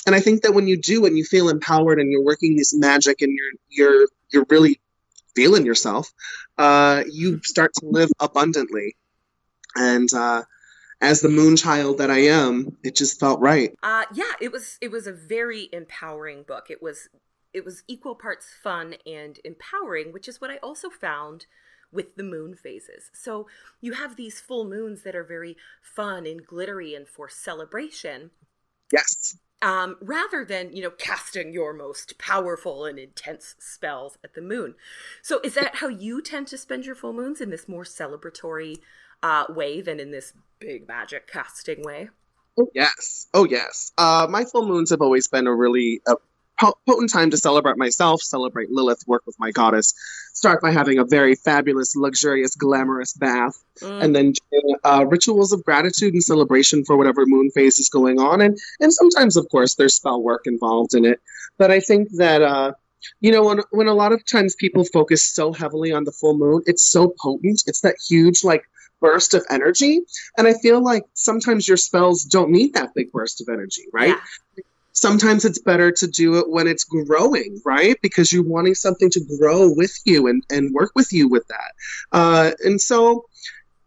and 0.06 0.16
I 0.16 0.20
think 0.20 0.42
that 0.42 0.54
when 0.54 0.68
you 0.68 0.80
do 0.80 1.06
and 1.06 1.18
you 1.18 1.24
feel 1.24 1.50
empowered 1.50 2.00
and 2.00 2.12
you're 2.12 2.24
working 2.24 2.56
this 2.56 2.74
magic 2.74 3.22
and 3.22 3.32
you're 3.32 3.52
you're 3.70 4.08
you're 4.32 4.46
really 4.50 4.80
feeling 5.36 5.66
yourself, 5.66 6.12
uh, 6.58 7.04
you 7.10 7.42
start 7.44 7.74
to 7.76 7.86
live 7.86 8.10
abundantly. 8.20 8.96
And 9.76 10.12
uh, 10.14 10.44
as 11.02 11.22
the 11.22 11.30
moon 11.30 11.56
child 11.56 11.98
that 11.98 12.12
I 12.12 12.20
am, 12.26 12.78
it 12.84 12.96
just 12.96 13.20
felt 13.20 13.40
right. 13.40 13.74
Uh, 13.82 14.04
yeah, 14.14 14.34
it 14.42 14.52
was 14.52 14.78
it 14.82 14.92
was 14.92 15.08
a 15.08 15.14
very 15.14 15.70
empowering 15.72 16.44
book. 16.44 16.68
It 16.70 16.82
was 16.82 17.10
it 17.54 17.64
was 17.64 17.84
equal 17.88 18.16
parts 18.16 18.48
fun 18.62 18.96
and 19.06 19.40
empowering, 19.44 20.12
which 20.12 20.28
is 20.28 20.42
what 20.42 20.50
I 20.50 20.58
also 20.58 20.90
found 20.90 21.46
with 21.94 22.16
the 22.16 22.24
moon 22.24 22.56
phases. 22.56 23.12
So 23.14 23.48
you 23.82 23.94
have 23.94 24.16
these 24.16 24.42
full 24.42 24.66
moons 24.66 25.04
that 25.04 25.16
are 25.16 25.24
very 25.24 25.56
fun 25.82 26.26
and 26.26 26.46
glittery 26.46 26.96
and 26.96 27.08
for 27.08 27.30
celebration. 27.30 28.32
Yes. 28.92 29.38
Um, 29.62 29.96
rather 30.02 30.44
than, 30.44 30.76
you 30.76 30.84
know, 30.84 30.90
casting 30.90 31.54
your 31.54 31.74
most 31.74 32.18
powerful 32.18 32.84
and 32.84 33.00
intense 33.00 33.56
spells 33.60 34.18
at 34.24 34.34
the 34.34 34.42
moon. 34.42 34.76
So 35.22 35.40
is 35.42 35.54
that 35.54 35.76
how 35.76 35.88
you 35.88 36.22
tend 36.22 36.48
to 36.48 36.58
spend 36.58 36.86
your 36.86 36.96
full 36.96 37.14
moons 37.14 37.40
in 37.40 37.50
this 37.50 37.70
more 37.70 37.86
celebratory 37.86 38.80
uh, 39.22 39.46
way 39.48 39.80
than 39.80 40.02
in 40.02 40.12
this 40.12 40.34
big 40.60 40.88
magic 40.88 41.28
casting 41.28 41.82
way? 41.82 42.10
Oh, 42.60 42.68
yes. 42.76 43.28
Oh, 43.34 43.46
yes. 43.46 43.94
Uh, 43.98 44.28
my 44.30 44.44
full 44.44 44.68
moons 44.68 44.90
have 44.90 45.02
always 45.02 45.28
been 45.28 45.48
a 45.48 45.56
really 45.56 46.02
uh, 46.06 46.16
potent 46.60 47.12
time 47.12 47.30
to 47.32 47.38
celebrate 47.38 47.78
myself, 47.78 48.22
celebrate 48.22 48.72
Lilith, 48.72 49.04
work 49.08 49.24
with 49.26 49.36
my 49.40 49.52
goddess, 49.52 49.94
start 50.34 50.62
by 50.62 50.72
having 50.72 51.00
a 51.00 51.06
very 51.06 51.36
fabulous, 51.36 51.96
luxurious, 51.96 52.56
glamorous 52.56 53.14
bath, 53.14 53.58
mm. 53.82 54.04
and 54.04 54.16
then 54.16 54.34
uh, 54.84 55.06
rituals 55.08 55.52
of 55.52 55.64
gratitude 55.64 56.14
and 56.14 56.24
celebration 56.24 56.84
for 56.86 56.98
whatever 56.98 57.26
moon 57.26 57.50
phase 57.52 57.80
is 57.80 57.90
going 57.90 58.20
on. 58.20 58.42
And, 58.42 58.58
and 58.80 58.94
sometimes, 58.94 59.38
of 59.38 59.48
course, 59.50 59.76
there's 59.76 59.96
spell 59.96 60.22
work 60.22 60.44
involved 60.46 60.94
in 60.94 61.06
it. 61.06 61.20
But 61.58 61.72
I 61.72 61.80
think 61.80 62.10
that, 62.18 62.42
uh, 62.42 62.74
you 63.20 63.32
know, 63.32 63.44
when, 63.44 63.62
when 63.72 63.88
a 63.88 63.94
lot 63.94 64.12
of 64.12 64.26
times 64.26 64.56
people 64.56 64.86
focus 64.86 65.22
so 65.22 65.54
heavily 65.54 65.92
on 65.92 66.04
the 66.04 66.12
full 66.12 66.38
moon, 66.38 66.64
it's 66.66 66.84
so 66.84 67.14
potent. 67.22 67.64
It's 67.68 67.82
that 67.82 67.96
huge, 68.08 68.44
like, 68.44 68.64
burst 69.02 69.34
of 69.34 69.46
energy. 69.50 70.02
And 70.38 70.48
I 70.48 70.54
feel 70.54 70.82
like 70.82 71.04
sometimes 71.14 71.68
your 71.68 71.78
spells 71.78 72.24
don't 72.24 72.52
need 72.52 72.74
that 72.74 72.94
big 72.96 73.12
burst 73.12 73.42
of 73.42 73.50
energy, 73.52 73.84
right? 73.92 74.16
Yeah 74.56 74.64
sometimes 74.94 75.44
it's 75.44 75.60
better 75.60 75.92
to 75.92 76.08
do 76.08 76.38
it 76.38 76.50
when 76.50 76.68
it's 76.68 76.84
growing, 76.84 77.60
right? 77.66 77.98
Because 78.02 78.32
you're 78.32 78.48
wanting 78.48 78.76
something 78.76 79.10
to 79.10 79.22
grow 79.40 79.72
with 79.74 80.00
you 80.06 80.28
and, 80.28 80.44
and 80.50 80.74
work 80.74 80.92
with 80.96 81.12
you 81.12 81.28
with 81.28 81.48
that. 81.48 81.74
Uh, 82.12 82.52
and 82.64 82.80
so, 82.80 83.26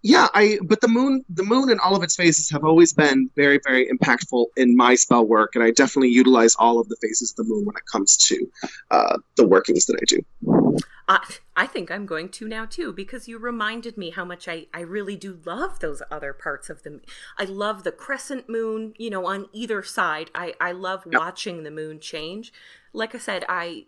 yeah, 0.07 0.29
I, 0.35 0.61
but 0.63 0.81
the 0.81 0.87
moon, 0.89 1.25
the 1.29 1.43
moon 1.43 1.69
and 1.69 1.81
all 1.81 1.97
of 1.97 2.03
its 2.05 2.15
phases 2.15 2.49
have 2.51 2.65
always 2.65 2.93
been 2.93 3.29
very, 3.35 3.59
very 3.67 3.89
impactful 3.89 4.47
in 4.57 4.77
my 4.77 4.95
spell 4.95 5.27
work. 5.27 5.57
And 5.57 5.65
I 5.65 5.73
definitely 5.73 6.11
utilize 6.11 6.55
all 6.55 6.79
of 6.79 6.89
the 6.89 6.97
phases 7.03 7.33
of 7.33 7.45
the 7.45 7.53
moon 7.53 7.65
when 7.65 7.75
it 7.75 7.83
comes 7.91 8.17
to 8.29 8.49
uh, 8.93 9.19
the 9.37 9.45
workings 9.45 9.87
that 9.87 9.97
I 10.01 10.05
do. 10.05 10.79
I, 11.09 11.27
I 11.57 11.67
think 11.67 11.91
I'm 11.91 12.07
going 12.07 12.29
to 12.29 12.47
now 12.47 12.67
too 12.67 12.93
because 12.93 13.27
you 13.27 13.39
reminded 13.39 13.99
me 13.99 14.11
how 14.11 14.25
much 14.25 14.47
I, 14.47 14.67
I 14.73 14.83
really 14.83 15.17
do 15.17 15.41
love 15.45 15.81
those 15.81 16.03
other 16.09 16.33
parts 16.33 16.71
of 16.71 16.85
the 16.85 17.01
I 17.37 17.43
love 17.43 17.83
the 17.83 17.91
crescent 17.91 18.49
moon, 18.49 18.95
you 18.99 19.11
know, 19.11 19.27
on 19.27 19.49
either 19.53 19.83
side. 19.83 20.31
I, 20.37 20.55
I 20.61 20.71
love 20.71 21.03
yep. 21.05 21.21
watching 21.21 21.65
the 21.65 21.73
moon 21.73 21.99
change. 21.99 22.53
Like 22.93 23.13
I 23.13 23.19
said, 23.19 23.45
I 23.49 23.87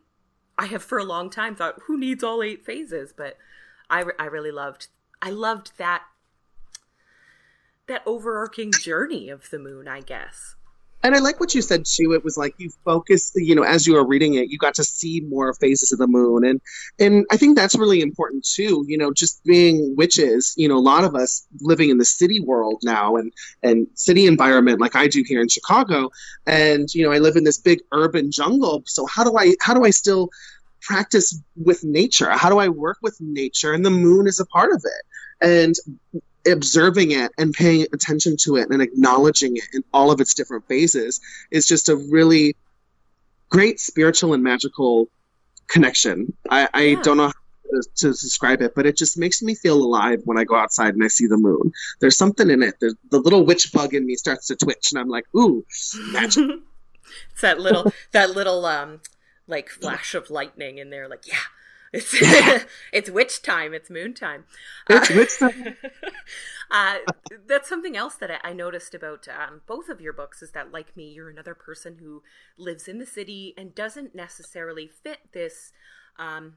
I 0.58 0.66
have 0.66 0.82
for 0.82 0.98
a 0.98 1.04
long 1.04 1.30
time 1.30 1.54
thought 1.54 1.78
who 1.86 1.96
needs 1.96 2.24
all 2.24 2.42
eight 2.42 2.64
phases, 2.64 3.14
but 3.16 3.36
I, 3.88 4.04
I 4.18 4.24
really 4.24 4.50
loved 4.50 4.88
I 5.20 5.30
loved 5.30 5.72
that 5.78 6.02
that 7.86 8.02
overarching 8.06 8.70
journey 8.70 9.30
of 9.30 9.48
the 9.50 9.58
moon, 9.58 9.88
I 9.88 10.00
guess. 10.00 10.54
And 11.02 11.14
I 11.14 11.20
like 11.20 11.38
what 11.38 11.54
you 11.54 11.62
said 11.62 11.84
too. 11.86 12.12
It 12.12 12.24
was 12.24 12.36
like 12.36 12.54
you 12.58 12.70
focused, 12.84 13.32
you 13.36 13.54
know, 13.54 13.62
as 13.62 13.86
you 13.86 13.94
were 13.94 14.04
reading 14.04 14.34
it, 14.34 14.50
you 14.50 14.58
got 14.58 14.74
to 14.74 14.84
see 14.84 15.20
more 15.28 15.54
phases 15.54 15.92
of 15.92 15.98
the 15.98 16.08
moon, 16.08 16.44
and 16.44 16.60
and 16.98 17.24
I 17.30 17.36
think 17.36 17.56
that's 17.56 17.76
really 17.76 18.00
important 18.00 18.44
too. 18.44 18.84
You 18.88 18.98
know, 18.98 19.12
just 19.12 19.42
being 19.44 19.94
witches. 19.96 20.54
You 20.56 20.68
know, 20.68 20.76
a 20.76 20.80
lot 20.80 21.04
of 21.04 21.14
us 21.14 21.46
living 21.60 21.90
in 21.90 21.98
the 21.98 22.04
city 22.04 22.40
world 22.40 22.80
now, 22.82 23.14
and 23.14 23.32
and 23.62 23.86
city 23.94 24.26
environment 24.26 24.80
like 24.80 24.96
I 24.96 25.06
do 25.06 25.22
here 25.24 25.40
in 25.40 25.48
Chicago, 25.48 26.10
and 26.46 26.92
you 26.92 27.04
know, 27.04 27.12
I 27.12 27.18
live 27.18 27.36
in 27.36 27.44
this 27.44 27.58
big 27.58 27.80
urban 27.92 28.32
jungle. 28.32 28.82
So 28.86 29.06
how 29.06 29.22
do 29.22 29.38
I 29.38 29.54
how 29.60 29.74
do 29.74 29.84
I 29.84 29.90
still 29.90 30.30
practice 30.80 31.40
with 31.56 31.84
nature? 31.84 32.30
How 32.30 32.48
do 32.48 32.58
I 32.58 32.68
work 32.68 32.98
with 33.02 33.20
nature? 33.20 33.72
And 33.72 33.84
the 33.84 33.90
moon 33.90 34.26
is 34.26 34.40
a 34.40 34.46
part 34.46 34.72
of 34.72 34.84
it. 34.84 35.44
And 35.46 35.74
observing 36.46 37.10
it 37.10 37.30
and 37.38 37.52
paying 37.52 37.86
attention 37.92 38.36
to 38.38 38.56
it 38.56 38.70
and 38.70 38.80
acknowledging 38.80 39.56
it 39.56 39.64
in 39.74 39.84
all 39.92 40.10
of 40.10 40.20
its 40.20 40.34
different 40.34 40.66
phases 40.66 41.20
is 41.50 41.66
just 41.66 41.88
a 41.88 41.96
really 41.96 42.56
great 43.50 43.80
spiritual 43.80 44.34
and 44.34 44.42
magical 44.42 45.08
connection. 45.66 46.32
I, 46.50 46.68
I 46.72 46.82
yeah. 46.82 47.02
don't 47.02 47.16
know 47.16 47.32
to, 47.70 47.82
to, 47.96 48.08
describe 48.08 48.62
it, 48.62 48.74
but 48.74 48.86
it 48.86 48.96
just 48.96 49.18
makes 49.18 49.42
me 49.42 49.54
feel 49.54 49.76
alive 49.76 50.20
when 50.24 50.38
I 50.38 50.44
go 50.44 50.56
outside 50.56 50.94
and 50.94 51.04
I 51.04 51.08
see 51.08 51.26
the 51.26 51.36
moon. 51.36 51.72
There's 52.00 52.16
something 52.16 52.48
in 52.48 52.62
it. 52.62 52.76
There's, 52.80 52.94
the 53.10 53.18
little 53.18 53.44
witch 53.44 53.72
bug 53.72 53.94
in 53.94 54.06
me 54.06 54.14
starts 54.16 54.46
to 54.46 54.56
twitch, 54.56 54.90
and 54.90 54.98
I'm 54.98 55.08
like, 55.08 55.26
ooh, 55.36 55.64
magic. 56.10 56.48
it's 57.32 57.40
that 57.42 57.60
little 57.60 57.92
that 58.12 58.30
little 58.30 58.64
um 58.64 59.00
like 59.48 59.68
flash 59.68 60.14
of 60.14 60.30
lightning 60.30 60.78
and 60.78 60.92
they're 60.92 61.08
Like, 61.08 61.26
yeah, 61.26 61.34
it's 61.92 62.14
it's 62.92 63.10
witch 63.10 63.42
time. 63.42 63.74
It's 63.74 63.90
moon 63.90 64.14
time. 64.14 64.44
It's 64.88 65.10
uh, 65.10 65.14
witch 65.14 65.38
time. 65.38 65.76
uh, 66.70 66.96
that's 67.46 67.68
something 67.68 67.96
else 67.96 68.14
that 68.16 68.30
I, 68.30 68.50
I 68.50 68.52
noticed 68.52 68.94
about 68.94 69.26
um, 69.28 69.62
both 69.66 69.88
of 69.88 70.00
your 70.00 70.12
books 70.12 70.42
is 70.42 70.52
that, 70.52 70.70
like 70.70 70.96
me, 70.96 71.10
you're 71.10 71.30
another 71.30 71.54
person 71.54 71.96
who 71.98 72.22
lives 72.58 72.88
in 72.88 72.98
the 72.98 73.06
city 73.06 73.54
and 73.56 73.74
doesn't 73.74 74.14
necessarily 74.14 74.86
fit 74.86 75.18
this 75.32 75.72
um, 76.18 76.56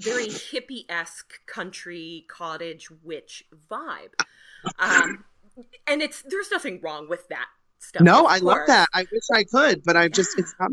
very 0.00 0.26
hippie 0.26 0.84
esque 0.88 1.46
country 1.46 2.26
cottage 2.28 2.90
witch 3.02 3.44
vibe. 3.70 4.20
Um, 4.78 5.24
and 5.86 6.02
it's 6.02 6.22
there's 6.22 6.50
nothing 6.50 6.80
wrong 6.82 7.08
with 7.08 7.28
that 7.28 7.46
stuff. 7.78 8.02
No, 8.02 8.26
I 8.26 8.38
love 8.38 8.66
that. 8.66 8.88
I 8.92 9.06
wish 9.10 9.24
I 9.32 9.44
could, 9.44 9.82
but 9.82 9.96
I 9.96 10.08
just 10.08 10.38
it's 10.38 10.54
not 10.60 10.70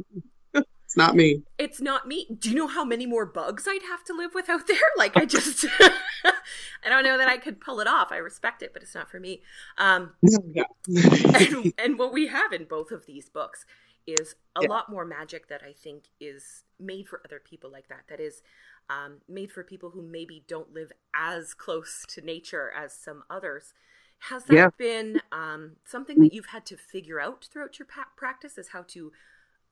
it's 0.86 0.96
not 0.96 1.16
me. 1.16 1.42
It's 1.58 1.82
not 1.82 2.08
me. 2.08 2.28
Do 2.40 2.50
you 2.50 2.56
know 2.56 2.68
how 2.68 2.86
many 2.86 3.06
more 3.06 3.26
bugs 3.26 3.66
I'd 3.68 3.82
have 3.84 4.04
to 4.06 4.14
live 4.14 4.34
with 4.34 4.50
out 4.50 4.68
there? 4.68 4.78
Like 4.98 5.18
I 5.18 5.26
just 5.26 5.66
I 5.80 6.90
don't 6.90 7.04
know 7.04 7.18
that 7.18 7.28
I 7.28 7.38
could 7.38 7.60
pull 7.60 7.80
it 7.80 7.88
off. 7.88 8.12
I 8.12 8.18
respect 8.18 8.62
it, 8.62 8.72
but 8.72 8.82
it's 8.82 8.96
not 8.96 9.10
for 9.10 9.20
me. 9.20 9.42
Um 9.78 10.14
yeah. 10.22 10.64
and, 11.34 11.74
and, 11.78 12.00
what 12.00 12.14
we 12.14 12.28
have 12.28 12.54
in 12.54 12.66
both 12.66 12.92
of 12.92 13.06
these 13.06 13.30
books 13.30 13.66
is 14.08 14.36
a 14.56 14.62
yeah. 14.62 14.70
lot 14.70 14.90
more 14.90 15.04
magic 15.06 15.50
that 15.50 15.62
I 15.68 15.74
think 15.74 16.06
is 16.22 16.64
made 16.80 17.08
for 17.08 17.22
other 17.26 17.42
people 17.44 17.70
like 17.72 17.90
that. 17.90 18.04
That 18.08 18.20
is 18.20 18.42
um, 18.90 19.18
made 19.28 19.52
for 19.52 19.64
people 19.64 19.90
who 19.90 20.02
maybe 20.02 20.44
don't 20.48 20.74
live 20.74 20.92
as 21.14 21.54
close 21.54 22.06
to 22.10 22.22
nature 22.22 22.72
as 22.72 22.94
some 22.94 23.24
others. 23.30 23.74
Has 24.20 24.46
that 24.46 24.56
yeah. 24.56 24.70
been 24.78 25.22
um, 25.32 25.74
something 25.84 26.20
that 26.20 26.34
you've 26.34 26.48
had 26.48 26.66
to 26.68 26.78
figure 26.78 27.20
out 27.20 27.48
throughout 27.52 27.80
your 27.80 27.86
pa- 27.86 28.10
practice? 28.16 28.58
Is 28.58 28.70
how 28.70 28.84
to 28.90 29.12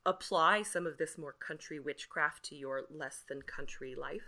apply 0.05 0.63
some 0.63 0.85
of 0.85 0.97
this 0.97 1.17
more 1.17 1.33
country 1.33 1.79
witchcraft 1.79 2.43
to 2.45 2.55
your 2.55 2.83
less 2.89 3.23
than 3.27 3.41
country 3.41 3.95
life? 3.95 4.21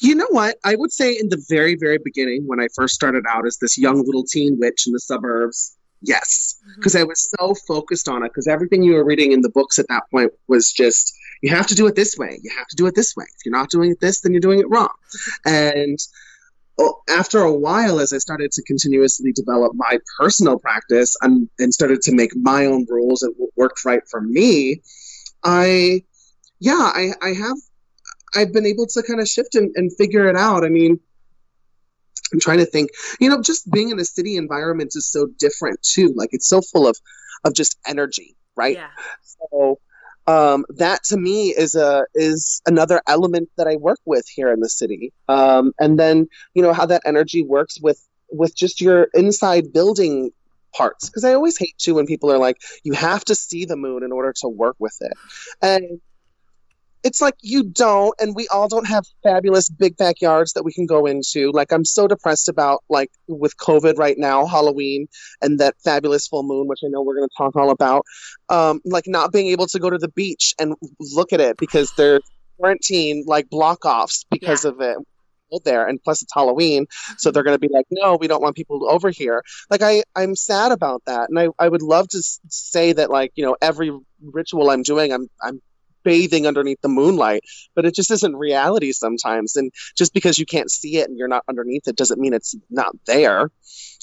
You 0.00 0.14
know 0.14 0.26
what? 0.30 0.56
I 0.64 0.74
would 0.74 0.92
say 0.92 1.12
in 1.12 1.28
the 1.28 1.42
very, 1.48 1.76
very 1.76 1.98
beginning, 1.98 2.46
when 2.46 2.60
I 2.60 2.68
first 2.74 2.94
started 2.94 3.24
out 3.28 3.46
as 3.46 3.58
this 3.58 3.78
young 3.78 4.04
little 4.04 4.24
teen 4.24 4.58
witch 4.58 4.86
in 4.86 4.92
the 4.92 5.00
suburbs, 5.00 5.76
yes, 6.02 6.58
because 6.76 6.94
mm-hmm. 6.94 7.02
I 7.02 7.04
was 7.04 7.30
so 7.38 7.54
focused 7.66 8.08
on 8.08 8.22
it. 8.24 8.28
Because 8.28 8.48
everything 8.48 8.82
you 8.82 8.94
were 8.94 9.04
reading 9.04 9.32
in 9.32 9.42
the 9.42 9.48
books 9.48 9.78
at 9.78 9.86
that 9.88 10.02
point 10.10 10.32
was 10.48 10.72
just, 10.72 11.14
you 11.42 11.50
have 11.50 11.66
to 11.68 11.74
do 11.74 11.86
it 11.86 11.94
this 11.94 12.16
way. 12.18 12.38
You 12.42 12.50
have 12.56 12.66
to 12.68 12.76
do 12.76 12.86
it 12.86 12.94
this 12.94 13.14
way. 13.16 13.24
If 13.24 13.44
you're 13.44 13.56
not 13.56 13.70
doing 13.70 13.92
it 13.92 14.00
this, 14.00 14.20
then 14.20 14.32
you're 14.32 14.40
doing 14.40 14.58
it 14.58 14.68
wrong. 14.68 14.92
and 15.46 15.98
after 17.08 17.40
a 17.40 17.52
while, 17.52 18.00
as 18.00 18.12
I 18.12 18.18
started 18.18 18.52
to 18.52 18.62
continuously 18.62 19.32
develop 19.32 19.72
my 19.74 19.98
personal 20.18 20.58
practice 20.58 21.16
and, 21.22 21.48
and 21.58 21.72
started 21.72 22.02
to 22.02 22.14
make 22.14 22.36
my 22.36 22.66
own 22.66 22.86
rules 22.88 23.22
and 23.22 23.34
what 23.36 23.50
worked 23.56 23.84
right 23.84 24.02
for 24.10 24.20
me, 24.20 24.82
I, 25.42 26.02
yeah, 26.58 26.90
I, 26.94 27.12
I 27.22 27.28
have, 27.30 27.56
I've 28.34 28.52
been 28.52 28.66
able 28.66 28.86
to 28.88 29.02
kind 29.02 29.20
of 29.20 29.28
shift 29.28 29.54
and, 29.54 29.72
and 29.76 29.90
figure 29.96 30.28
it 30.28 30.36
out. 30.36 30.64
I 30.64 30.68
mean, 30.68 30.98
I'm 32.32 32.40
trying 32.40 32.58
to 32.58 32.66
think, 32.66 32.90
you 33.20 33.30
know, 33.30 33.40
just 33.40 33.70
being 33.70 33.90
in 33.90 34.00
a 34.00 34.04
city 34.04 34.36
environment 34.36 34.92
is 34.96 35.10
so 35.10 35.28
different 35.38 35.80
too. 35.82 36.12
Like 36.16 36.30
it's 36.32 36.48
so 36.48 36.60
full 36.60 36.86
of, 36.86 36.98
of 37.44 37.54
just 37.54 37.78
energy, 37.86 38.36
right? 38.56 38.76
Yeah. 38.76 38.90
So 39.22 39.78
um, 40.26 40.64
that 40.70 41.04
to 41.04 41.16
me 41.16 41.50
is 41.50 41.74
a 41.74 42.06
is 42.14 42.60
another 42.66 43.00
element 43.06 43.48
that 43.56 43.68
I 43.68 43.76
work 43.76 44.00
with 44.04 44.26
here 44.28 44.52
in 44.52 44.60
the 44.60 44.68
city. 44.68 45.12
Um, 45.28 45.72
and 45.78 45.98
then 45.98 46.28
you 46.54 46.62
know 46.62 46.72
how 46.72 46.86
that 46.86 47.02
energy 47.04 47.42
works 47.42 47.80
with 47.80 48.00
with 48.30 48.54
just 48.54 48.80
your 48.80 49.08
inside 49.14 49.72
building 49.72 50.30
parts 50.74 51.08
because 51.08 51.24
I 51.24 51.32
always 51.32 51.56
hate 51.56 51.78
too 51.78 51.94
when 51.94 52.06
people 52.06 52.30
are 52.30 52.38
like 52.38 52.58
you 52.82 52.92
have 52.92 53.24
to 53.26 53.34
see 53.34 53.64
the 53.64 53.76
moon 53.76 54.02
in 54.02 54.12
order 54.12 54.32
to 54.40 54.48
work 54.48 54.76
with 54.78 54.96
it. 55.00 55.12
And 55.62 56.00
it's 57.02 57.20
like 57.20 57.34
you 57.40 57.62
don't 57.62 58.14
and 58.20 58.34
we 58.34 58.48
all 58.48 58.68
don't 58.68 58.86
have 58.86 59.04
fabulous 59.22 59.68
big 59.68 59.96
backyards 59.96 60.52
that 60.54 60.64
we 60.64 60.72
can 60.72 60.86
go 60.86 61.06
into. 61.06 61.50
Like 61.52 61.72
i'm 61.72 61.84
so 61.84 62.06
depressed 62.08 62.48
about 62.48 62.82
like 62.88 63.10
with 63.28 63.56
covid 63.56 63.96
right 63.98 64.18
now 64.18 64.46
halloween 64.46 65.06
and 65.40 65.58
that 65.60 65.74
fabulous 65.84 66.26
full 66.26 66.42
moon 66.42 66.66
which 66.66 66.80
i 66.84 66.88
know 66.88 67.02
we're 67.02 67.16
going 67.16 67.28
to 67.28 67.34
talk 67.36 67.56
all 67.56 67.70
about. 67.70 68.04
Um 68.48 68.80
like 68.84 69.04
not 69.06 69.32
being 69.32 69.48
able 69.48 69.66
to 69.68 69.78
go 69.78 69.90
to 69.90 69.98
the 69.98 70.08
beach 70.08 70.54
and 70.58 70.74
look 71.00 71.32
at 71.32 71.40
it 71.40 71.56
because 71.56 71.92
there's 71.96 72.22
quarantine 72.56 73.24
like 73.26 73.48
block 73.50 73.84
offs 73.84 74.24
because 74.30 74.64
yeah. 74.64 74.70
of 74.70 74.80
it. 74.80 74.96
There 75.64 75.86
and 75.86 76.02
plus 76.02 76.22
it's 76.22 76.34
halloween 76.34 76.86
so 77.18 77.30
they're 77.30 77.44
going 77.44 77.54
to 77.54 77.60
be 77.60 77.72
like 77.72 77.86
no 77.88 78.16
we 78.16 78.26
don't 78.26 78.42
want 78.42 78.56
people 78.56 78.90
over 78.90 79.10
here. 79.10 79.42
Like 79.70 79.80
i 79.80 80.02
i'm 80.16 80.34
sad 80.34 80.72
about 80.72 81.02
that 81.06 81.30
and 81.30 81.38
i 81.38 81.48
i 81.58 81.68
would 81.68 81.82
love 81.82 82.08
to 82.08 82.22
say 82.48 82.92
that 82.92 83.10
like 83.10 83.30
you 83.36 83.44
know 83.44 83.56
every 83.62 83.96
ritual 84.20 84.70
i'm 84.70 84.82
doing 84.82 85.12
i'm 85.12 85.28
i'm 85.42 85.62
bathing 86.06 86.46
underneath 86.46 86.80
the 86.82 86.88
moonlight, 86.88 87.42
but 87.74 87.84
it 87.84 87.94
just 87.94 88.12
isn't 88.12 88.36
reality 88.36 88.92
sometimes. 88.92 89.56
And 89.56 89.72
just 89.98 90.14
because 90.14 90.38
you 90.38 90.46
can't 90.46 90.70
see 90.70 90.98
it 90.98 91.08
and 91.08 91.18
you're 91.18 91.26
not 91.26 91.42
underneath 91.48 91.88
it 91.88 91.96
doesn't 91.96 92.20
mean 92.20 92.32
it's 92.32 92.54
not 92.70 92.94
there. 93.06 93.50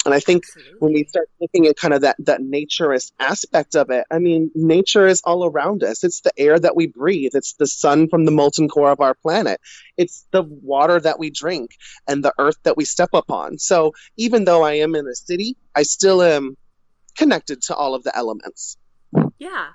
And 0.05 0.13
I 0.13 0.19
think 0.19 0.43
Absolutely. 0.43 0.79
when 0.79 0.93
we 0.93 1.05
start 1.05 1.29
looking 1.39 1.65
at 1.65 1.77
kind 1.77 1.93
of 1.93 2.01
that, 2.01 2.17
that 2.19 2.41
naturist 2.41 3.13
aspect 3.21 3.73
of 3.77 3.89
it, 3.89 4.05
I 4.11 4.19
mean, 4.19 4.51
nature 4.53 5.07
is 5.07 5.21
all 5.23 5.45
around 5.45 5.81
us. 5.81 6.03
It's 6.03 6.19
the 6.19 6.33
air 6.37 6.59
that 6.59 6.75
we 6.75 6.87
breathe. 6.87 7.31
It's 7.35 7.53
the 7.53 7.67
sun 7.67 8.09
from 8.09 8.25
the 8.25 8.31
molten 8.31 8.67
core 8.67 8.91
of 8.91 8.99
our 8.99 9.13
planet. 9.13 9.61
It's 9.95 10.27
the 10.31 10.43
water 10.43 10.99
that 10.99 11.19
we 11.19 11.29
drink 11.29 11.71
and 12.05 12.21
the 12.21 12.33
earth 12.37 12.57
that 12.63 12.75
we 12.75 12.83
step 12.83 13.11
upon. 13.13 13.59
So 13.59 13.93
even 14.17 14.43
though 14.43 14.63
I 14.63 14.73
am 14.73 14.93
in 14.93 15.07
a 15.07 15.15
city, 15.15 15.55
I 15.73 15.83
still 15.83 16.21
am 16.21 16.57
connected 17.17 17.61
to 17.63 17.75
all 17.75 17.95
of 17.95 18.03
the 18.03 18.13
elements. 18.13 18.77
Yeah. 19.39 19.67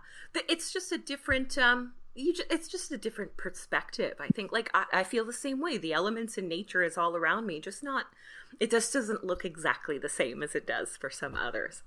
It's 0.46 0.72
just 0.72 0.92
a 0.92 0.98
different, 0.98 1.56
um, 1.56 1.94
just, 2.18 2.52
it's 2.52 2.68
just 2.68 2.90
a 2.92 2.98
different 2.98 3.37
perspective. 3.37 4.14
I 4.20 4.28
think, 4.28 4.52
like, 4.52 4.70
I, 4.74 4.85
I, 4.92 5.04
feel 5.04 5.24
the 5.24 5.33
same 5.33 5.61
way. 5.61 5.78
The 5.78 5.92
elements 5.92 6.37
in 6.37 6.48
nature 6.48 6.83
is 6.83 6.98
all 6.98 7.16
around 7.16 7.46
me, 7.46 7.61
just 7.61 7.83
not, 7.83 8.07
it 8.59 8.70
just 8.70 8.92
doesn't 8.92 9.24
look 9.24 9.44
exactly 9.44 9.98
the 9.98 10.09
same 10.09 10.42
as 10.42 10.54
it 10.54 10.66
does 10.66 10.96
for 10.96 11.11
some 11.11 11.35
others. 11.35 11.83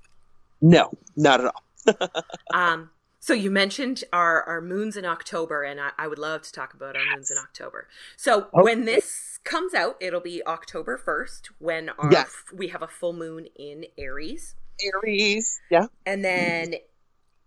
No, 0.62 0.92
not 1.16 1.42
at 1.42 1.54
all. 1.54 2.24
um, 2.54 2.90
so 3.20 3.34
you 3.34 3.52
mentioned 3.52 4.04
our, 4.14 4.44
our 4.44 4.62
moons 4.62 4.98
in 4.98 5.06
October, 5.06 5.64
and 5.64 5.80
I, 5.80 5.92
I 5.98 6.08
would 6.08 6.20
love 6.20 6.42
to 6.44 6.52
talk 6.52 6.74
about 6.74 6.96
our 6.96 7.04
moons 7.14 7.30
in 7.30 7.38
October. 7.38 7.88
So 8.16 8.48
okay. 8.54 8.62
when 8.62 8.86
this 8.86 9.40
comes 9.44 9.74
out, 9.74 9.96
it'll 10.00 10.22
be 10.22 10.46
October 10.46 11.00
1st 11.04 11.50
when 11.60 11.90
our, 11.90 12.12
yes. 12.12 12.34
we 12.54 12.70
have 12.70 12.82
a 12.82 12.88
full 12.88 13.14
moon 13.14 13.48
in 13.56 13.86
Aries. 13.98 14.56
Aries, 15.04 15.60
yeah. 15.70 15.86
And 16.06 16.26
then 16.26 16.76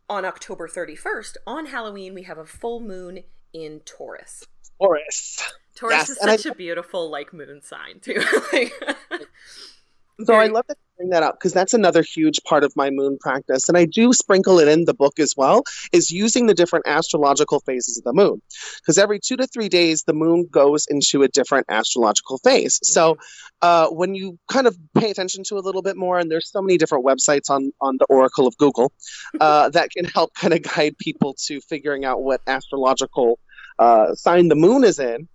on 0.09 0.25
October 0.25 0.69
31st, 0.69 1.37
on 1.47 1.67
Halloween, 1.67 2.14
we 2.14 2.23
have 2.25 2.38
a 2.38 2.45
full 2.45 2.81
moon 2.81 3.21
in 3.53 3.81
Taurus. 3.81 4.45
Taurus. 4.81 5.43
Taurus 5.75 5.97
yes. 5.97 6.11
is 6.11 6.19
such 6.19 6.47
I, 6.47 6.51
a 6.51 6.55
beautiful 6.55 7.11
like 7.11 7.33
moon 7.33 7.61
sign 7.62 8.01
too. 8.01 8.21
so 10.25 10.35
I 10.35 10.47
love 10.47 10.67
that 10.69 10.79
you 10.79 10.84
bring 10.96 11.11
that 11.11 11.22
up 11.22 11.37
because 11.38 11.52
that's 11.52 11.74
another 11.74 12.02
huge 12.02 12.40
part 12.44 12.64
of 12.64 12.72
my 12.76 12.90
moon 12.90 13.18
practice, 13.20 13.68
and 13.68 13.76
I 13.76 13.85
do 13.85 14.12
sprinkle 14.12 14.59
it 14.59 14.68
in 14.68 14.85
the 14.85 14.94
book 14.94 15.18
as 15.18 15.35
well. 15.37 15.64
Is 15.92 16.11
using 16.11 16.46
the 16.46 16.54
different 16.54 16.87
astrological 16.87 17.61
phases 17.61 17.98
of 17.98 18.04
the 18.04 18.12
moon, 18.12 18.40
because 18.80 18.98
every 18.98 19.20
two 19.20 19.37
to 19.37 19.46
three 19.46 19.68
days 19.68 20.04
the 20.04 20.12
moon 20.12 20.46
goes 20.50 20.87
into 20.88 21.22
a 21.22 21.28
different 21.28 21.66
astrological 21.68 22.38
phase. 22.38 22.78
So 22.83 23.16
uh, 23.62 23.88
when 23.88 24.14
you 24.14 24.38
kind 24.50 24.66
of 24.66 24.76
pay 24.94 25.11
attention 25.11 25.44
to 25.44 25.57
a 25.57 25.61
little 25.61 25.83
bit 25.83 25.96
more, 25.96 26.18
and 26.18 26.30
there's 26.30 26.50
so 26.50 26.62
many 26.62 26.78
different 26.78 27.04
websites 27.04 27.50
on 27.50 27.72
on 27.80 27.96
the 27.98 28.07
Oracle 28.07 28.46
of 28.46 28.57
Google 28.57 28.92
uh, 29.40 29.70
that 29.70 29.90
can 29.90 30.04
help 30.04 30.35
kind 30.35 30.54
of 30.54 30.62
guide 30.62 30.96
people 30.98 31.35
to 31.46 31.61
figuring 31.62 32.04
out 32.04 32.22
what 32.22 32.40
astrological 32.46 33.38
uh, 33.78 34.14
sign 34.14 34.48
the 34.48 34.54
moon 34.54 34.85
is 34.85 34.98
in. 34.98 35.28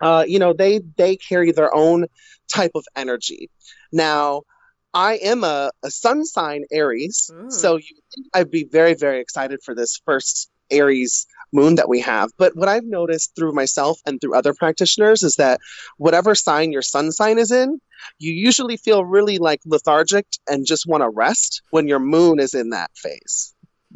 Uh, 0.00 0.24
you 0.26 0.38
know, 0.38 0.52
they 0.52 0.80
they 0.96 1.16
carry 1.16 1.52
their 1.52 1.74
own 1.74 2.06
type 2.52 2.70
of 2.74 2.84
energy. 2.96 3.50
Now, 3.92 4.42
I 4.98 5.14
am 5.22 5.44
a, 5.44 5.70
a 5.84 5.92
sun 5.92 6.24
sign 6.24 6.64
Aries, 6.72 7.30
mm. 7.32 7.52
so 7.52 7.76
you 7.76 7.96
think 8.12 8.26
I'd 8.34 8.50
be 8.50 8.64
very 8.64 8.94
very 8.94 9.20
excited 9.20 9.60
for 9.64 9.72
this 9.72 10.00
first 10.04 10.50
Aries 10.72 11.24
moon 11.52 11.76
that 11.76 11.88
we 11.88 12.00
have. 12.00 12.30
But 12.36 12.56
what 12.56 12.68
I've 12.68 12.84
noticed 12.84 13.36
through 13.36 13.52
myself 13.52 14.00
and 14.04 14.20
through 14.20 14.36
other 14.36 14.52
practitioners 14.52 15.22
is 15.22 15.36
that 15.36 15.60
whatever 15.98 16.34
sign 16.34 16.72
your 16.72 16.82
sun 16.82 17.12
sign 17.12 17.38
is 17.38 17.52
in, 17.52 17.80
you 18.18 18.32
usually 18.32 18.76
feel 18.76 19.04
really 19.04 19.38
like 19.38 19.60
lethargic 19.64 20.26
and 20.50 20.66
just 20.66 20.84
want 20.88 21.04
to 21.04 21.08
rest 21.08 21.62
when 21.70 21.86
your 21.86 22.00
moon 22.00 22.40
is 22.40 22.52
in 22.52 22.70
that 22.70 22.90
phase. 22.96 23.54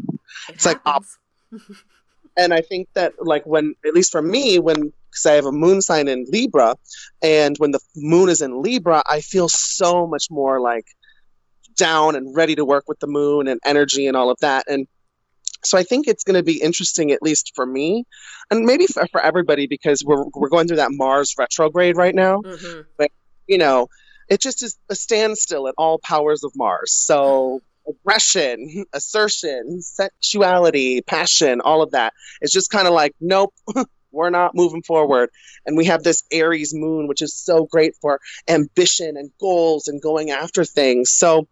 It 0.08 0.54
it's 0.54 0.64
happens. 0.64 0.66
like 0.66 0.80
op- 0.86 1.04
and 2.36 2.54
I 2.54 2.60
think 2.60 2.88
that 2.94 3.14
like 3.18 3.44
when 3.46 3.74
at 3.84 3.94
least 3.94 4.12
for 4.12 4.22
me 4.22 4.58
when 4.58 4.92
because 5.10 5.26
I 5.26 5.34
have 5.34 5.44
a 5.44 5.52
moon 5.52 5.82
sign 5.82 6.08
in 6.08 6.24
Libra, 6.30 6.74
and 7.20 7.56
when 7.58 7.72
the 7.72 7.80
moon 7.96 8.30
is 8.30 8.40
in 8.40 8.62
Libra, 8.62 9.02
I 9.06 9.20
feel 9.20 9.48
so 9.48 10.06
much 10.06 10.28
more 10.30 10.58
like 10.60 10.86
down 11.76 12.16
and 12.16 12.34
ready 12.34 12.54
to 12.54 12.64
work 12.64 12.84
with 12.88 12.98
the 13.00 13.06
moon 13.06 13.46
and 13.46 13.60
energy 13.64 14.06
and 14.06 14.16
all 14.16 14.30
of 14.30 14.38
that. 14.40 14.64
And 14.68 14.86
so 15.64 15.76
I 15.78 15.82
think 15.82 16.08
it's 16.08 16.24
going 16.24 16.36
to 16.36 16.42
be 16.42 16.60
interesting, 16.60 17.12
at 17.12 17.22
least 17.22 17.52
for 17.54 17.66
me, 17.66 18.04
and 18.50 18.64
maybe 18.64 18.86
for, 18.86 19.06
for 19.12 19.22
everybody, 19.22 19.66
because 19.66 20.02
we're 20.04 20.24
we're 20.34 20.48
going 20.48 20.66
through 20.66 20.78
that 20.78 20.92
Mars 20.92 21.34
retrograde 21.38 21.96
right 21.96 22.14
now. 22.14 22.38
Mm-hmm. 22.38 22.80
But 22.96 23.10
you 23.46 23.58
know, 23.58 23.88
it 24.28 24.40
just 24.40 24.62
is 24.62 24.78
a 24.88 24.94
standstill 24.94 25.68
at 25.68 25.74
all 25.76 25.98
powers 25.98 26.42
of 26.42 26.52
Mars. 26.56 26.92
So 26.92 27.60
aggression, 27.88 28.84
assertion, 28.92 29.80
sexuality, 29.82 31.02
passion, 31.02 31.60
all 31.60 31.82
of 31.82 31.90
that. 31.92 32.12
It's 32.40 32.52
just 32.52 32.70
kind 32.70 32.86
of 32.86 32.94
like, 32.94 33.14
nope, 33.20 33.54
we're 34.12 34.30
not 34.30 34.54
moving 34.54 34.82
forward. 34.82 35.30
And 35.66 35.76
we 35.76 35.86
have 35.86 36.02
this 36.02 36.22
Aries 36.30 36.74
moon, 36.74 37.08
which 37.08 37.22
is 37.22 37.34
so 37.34 37.66
great 37.66 37.94
for 38.00 38.20
ambition 38.48 39.16
and 39.16 39.30
goals 39.40 39.88
and 39.88 40.00
going 40.00 40.30
after 40.30 40.64
things. 40.64 41.10
So 41.10 41.48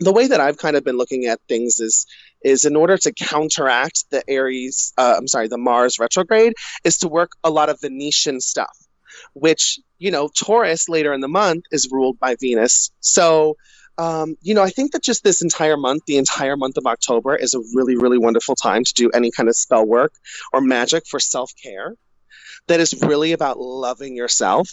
the 0.00 0.12
way 0.12 0.26
that 0.26 0.40
I've 0.40 0.58
kind 0.58 0.76
of 0.76 0.84
been 0.84 0.96
looking 0.96 1.26
at 1.26 1.40
things 1.48 1.78
is 1.78 2.06
is 2.44 2.64
in 2.64 2.74
order 2.74 2.98
to 2.98 3.12
counteract 3.12 4.04
the 4.10 4.28
Aries, 4.28 4.92
uh, 4.98 5.14
I'm 5.16 5.28
sorry, 5.28 5.46
the 5.46 5.58
Mars 5.58 6.00
retrograde, 6.00 6.54
is 6.82 6.98
to 6.98 7.08
work 7.08 7.32
a 7.44 7.50
lot 7.50 7.68
of 7.68 7.80
Venetian 7.80 8.40
stuff, 8.40 8.76
which 9.34 9.78
you 9.98 10.10
know 10.10 10.28
Taurus 10.28 10.88
later 10.88 11.12
in 11.12 11.20
the 11.20 11.28
month 11.28 11.64
is 11.70 11.88
ruled 11.90 12.18
by 12.18 12.36
Venus. 12.40 12.90
So 13.00 13.56
um, 14.02 14.36
you 14.42 14.52
know, 14.52 14.62
I 14.62 14.70
think 14.70 14.92
that 14.92 15.02
just 15.02 15.22
this 15.22 15.42
entire 15.42 15.76
month, 15.76 16.06
the 16.06 16.16
entire 16.16 16.56
month 16.56 16.76
of 16.76 16.86
October, 16.86 17.36
is 17.36 17.54
a 17.54 17.60
really, 17.72 17.96
really 17.96 18.18
wonderful 18.18 18.56
time 18.56 18.82
to 18.82 18.92
do 18.94 19.10
any 19.10 19.30
kind 19.30 19.48
of 19.48 19.56
spell 19.56 19.86
work 19.86 20.12
or 20.52 20.60
magic 20.60 21.04
for 21.06 21.20
self 21.20 21.52
care. 21.62 21.94
That 22.66 22.80
is 22.80 22.94
really 23.00 23.30
about 23.30 23.60
loving 23.60 24.16
yourself. 24.16 24.68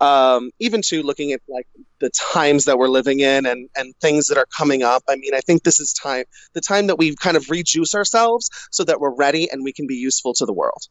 Um, 0.00 0.50
even 0.58 0.82
to 0.86 1.04
looking 1.04 1.32
at 1.32 1.40
like 1.48 1.68
the 2.00 2.10
times 2.10 2.64
that 2.64 2.76
we're 2.76 2.88
living 2.88 3.20
in 3.20 3.46
and 3.46 3.68
and 3.76 3.94
things 4.00 4.26
that 4.26 4.38
are 4.38 4.46
coming 4.46 4.82
up. 4.82 5.04
I 5.08 5.14
mean, 5.16 5.34
I 5.34 5.40
think 5.40 5.62
this 5.62 5.78
is 5.78 5.92
time 5.92 6.24
the 6.54 6.60
time 6.60 6.88
that 6.88 6.98
we 6.98 7.14
kind 7.14 7.36
of 7.36 7.50
rejuice 7.50 7.94
ourselves 7.94 8.50
so 8.72 8.82
that 8.84 8.98
we're 8.98 9.14
ready 9.14 9.48
and 9.50 9.62
we 9.62 9.72
can 9.72 9.86
be 9.86 9.94
useful 9.94 10.34
to 10.34 10.46
the 10.46 10.52
world. 10.52 10.82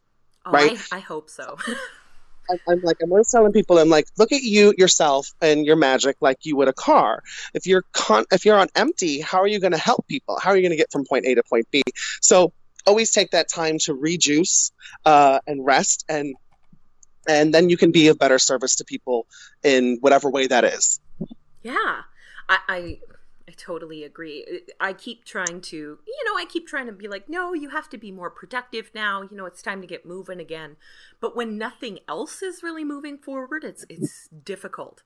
Oh, 0.46 0.52
right? 0.52 0.80
I, 0.90 0.98
I 0.98 1.00
hope 1.00 1.30
so. 1.30 1.58
I'm, 2.50 2.82
like, 2.82 2.98
I'm 3.02 3.12
always 3.12 3.30
telling 3.30 3.52
people, 3.52 3.78
I'm 3.78 3.90
like, 3.90 4.06
look 4.18 4.32
at 4.32 4.44
you 4.44 4.74
yourself 4.78 5.28
and 5.42 5.66
your 5.66 5.76
magic 5.76 6.18
like 6.22 6.38
you 6.44 6.56
would 6.58 6.68
a 6.68 6.74
car. 6.74 7.22
If 7.54 7.66
you're 7.66 7.84
con- 7.94 8.26
if 8.32 8.46
you're 8.46 8.58
on 8.58 8.68
empty, 8.76 9.22
how 9.22 9.40
are 9.40 9.48
you 9.48 9.60
going 9.60 9.72
to 9.72 9.78
help 9.78 10.08
people? 10.08 10.38
How 10.42 10.52
are 10.52 10.56
you 10.56 10.62
going 10.62 10.72
to 10.72 10.78
get 10.78 10.92
from 10.92 11.06
point 11.06 11.26
A 11.26 11.36
to 11.36 11.44
point 11.50 11.68
B? 11.72 11.84
So 12.22 12.54
always 12.86 13.12
take 13.12 13.32
that 13.32 13.50
time 13.50 13.78
to 13.80 13.94
rejuice 13.94 14.72
uh, 15.06 15.40
and 15.48 15.66
rest, 15.66 16.06
and 16.10 16.36
and 17.28 17.54
then 17.54 17.70
you 17.70 17.78
can 17.78 17.92
be 17.92 18.08
of 18.10 18.20
better 18.20 18.40
service 18.40 18.76
to 18.78 18.86
people 18.86 19.26
in 19.64 19.98
whatever 20.02 20.30
way 20.30 20.48
that 20.48 20.64
is. 20.66 21.00
Yeah, 21.62 22.02
I 22.50 22.58
I 22.68 23.00
totally 23.58 24.04
agree. 24.04 24.62
I 24.80 24.94
keep 24.94 25.26
trying 25.26 25.62
to, 25.62 25.78
you 25.78 26.24
know, 26.26 26.38
I 26.38 26.46
keep 26.46 26.68
trying 26.68 26.88
to 26.88 26.92
be 26.92 27.08
like, 27.08 27.30
no, 27.30 27.54
you 27.54 27.70
have 27.70 27.90
to 27.90 27.98
be 27.98 28.12
more 28.12 28.30
productive 28.30 28.92
now. 28.94 29.22
You 29.22 29.36
know, 29.36 29.46
it's 29.46 29.62
time 29.62 29.82
to 29.82 29.88
get 29.88 30.06
moving 30.06 30.40
again. 30.40 30.78
But 31.20 31.36
when 31.36 31.58
nothing 31.58 32.00
else 32.08 32.42
is 32.42 32.64
really 32.64 32.84
moving 32.84 33.18
forward, 33.18 33.64
it's 33.64 33.86
it's 33.90 34.28
difficult. 34.30 35.04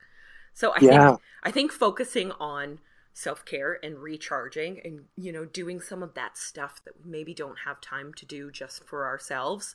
So 0.54 0.72
I 0.72 0.80
yeah. 0.82 1.08
think 1.08 1.20
I 1.44 1.52
think 1.52 1.72
focusing 1.72 2.32
on 2.40 2.80
self-care 3.18 3.80
and 3.82 3.98
recharging 3.98 4.80
and 4.86 5.06
you 5.16 5.32
know 5.32 5.44
doing 5.44 5.82
some 5.82 6.04
of 6.04 6.14
that 6.14 6.38
stuff 6.38 6.80
that 6.86 6.94
we 7.04 7.10
maybe 7.10 7.34
don't 7.34 7.58
have 7.66 7.82
time 7.82 8.14
to 8.14 8.28
do 8.28 8.52
just 8.52 8.84
for 8.84 9.08
ourselves 9.08 9.74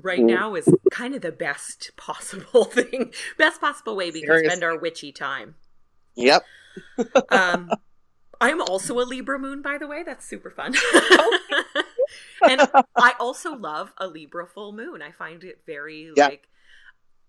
right 0.00 0.20
mm. 0.20 0.28
now 0.28 0.54
is 0.54 0.66
kind 0.90 1.14
of 1.14 1.20
the 1.20 1.30
best 1.30 1.90
possible 1.98 2.64
thing 2.64 3.12
best 3.36 3.60
possible 3.60 3.94
way 3.94 4.10
we 4.10 4.20
Seriously. 4.20 4.48
can 4.48 4.50
spend 4.50 4.64
our 4.64 4.78
witchy 4.78 5.12
time 5.12 5.56
yep 6.14 6.42
um 7.28 7.70
I'm 8.40 8.60
also 8.62 8.98
a 8.98 9.04
Libra 9.04 9.38
moon, 9.38 9.62
by 9.62 9.76
the 9.78 9.86
way. 9.86 10.02
That's 10.02 10.26
super 10.26 10.50
fun. 10.50 10.74
and 12.48 12.60
I 12.96 13.14
also 13.20 13.54
love 13.54 13.92
a 13.98 14.06
Libra 14.06 14.46
full 14.46 14.72
moon. 14.72 15.02
I 15.02 15.10
find 15.10 15.44
it 15.44 15.60
very 15.66 16.12
yeah. 16.16 16.26
like 16.26 16.48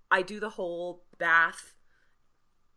I 0.10 0.22
do 0.22 0.40
the 0.40 0.50
whole 0.50 1.04
bath 1.18 1.74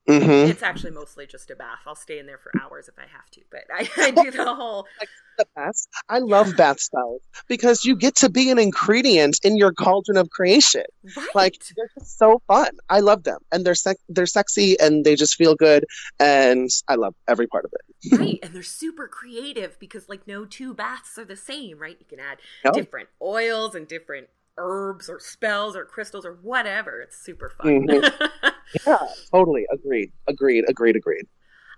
Mm-hmm. 0.08 0.50
It's 0.50 0.62
actually 0.62 0.90
mostly 0.90 1.26
just 1.26 1.50
a 1.50 1.56
bath. 1.56 1.80
I'll 1.86 1.94
stay 1.94 2.18
in 2.18 2.26
there 2.26 2.36
for 2.36 2.52
hours 2.60 2.88
if 2.88 2.98
I 2.98 3.06
have 3.10 3.30
to, 3.30 3.40
but 3.50 3.62
I, 3.72 3.88
I 4.08 4.10
do 4.10 4.30
the 4.30 4.54
whole. 4.54 4.86
The 5.36 5.46
baths. 5.56 5.88
I 6.08 6.20
love 6.20 6.56
bath 6.56 6.78
styles 6.78 7.20
because 7.48 7.84
you 7.84 7.96
get 7.96 8.14
to 8.18 8.28
be 8.30 8.52
an 8.52 8.58
ingredient 8.60 9.40
in 9.42 9.56
your 9.56 9.72
cauldron 9.72 10.16
of 10.16 10.30
creation. 10.30 10.84
Right. 11.16 11.26
Like 11.34 11.54
they're 11.76 11.90
just 11.98 12.16
so 12.16 12.40
fun. 12.46 12.68
I 12.88 13.00
love 13.00 13.24
them, 13.24 13.40
and 13.50 13.66
they're 13.66 13.74
sec- 13.74 13.96
they're 14.08 14.26
sexy, 14.26 14.78
and 14.78 15.04
they 15.04 15.16
just 15.16 15.34
feel 15.34 15.56
good, 15.56 15.86
and 16.20 16.70
I 16.86 16.94
love 16.94 17.16
every 17.26 17.48
part 17.48 17.64
of 17.64 17.72
it. 17.72 18.16
right, 18.16 18.38
and 18.44 18.54
they're 18.54 18.62
super 18.62 19.08
creative 19.08 19.76
because 19.80 20.08
like 20.08 20.24
no 20.28 20.44
two 20.44 20.72
baths 20.72 21.18
are 21.18 21.24
the 21.24 21.34
same. 21.34 21.80
Right, 21.80 21.96
you 21.98 22.06
can 22.06 22.20
add 22.20 22.38
different 22.72 23.08
oils 23.20 23.74
and 23.74 23.88
different 23.88 24.28
herbs 24.56 25.08
or 25.08 25.18
spells 25.18 25.74
or 25.74 25.84
crystals 25.84 26.24
or 26.24 26.34
whatever. 26.34 27.00
It's 27.00 27.16
super 27.16 27.50
fun. 27.50 27.88
Mm-hmm. 27.88 28.48
yeah, 28.86 28.98
totally. 29.32 29.66
Agreed. 29.72 30.12
Agreed. 30.26 30.64
Agreed. 30.68 30.96
Agreed. 30.96 31.26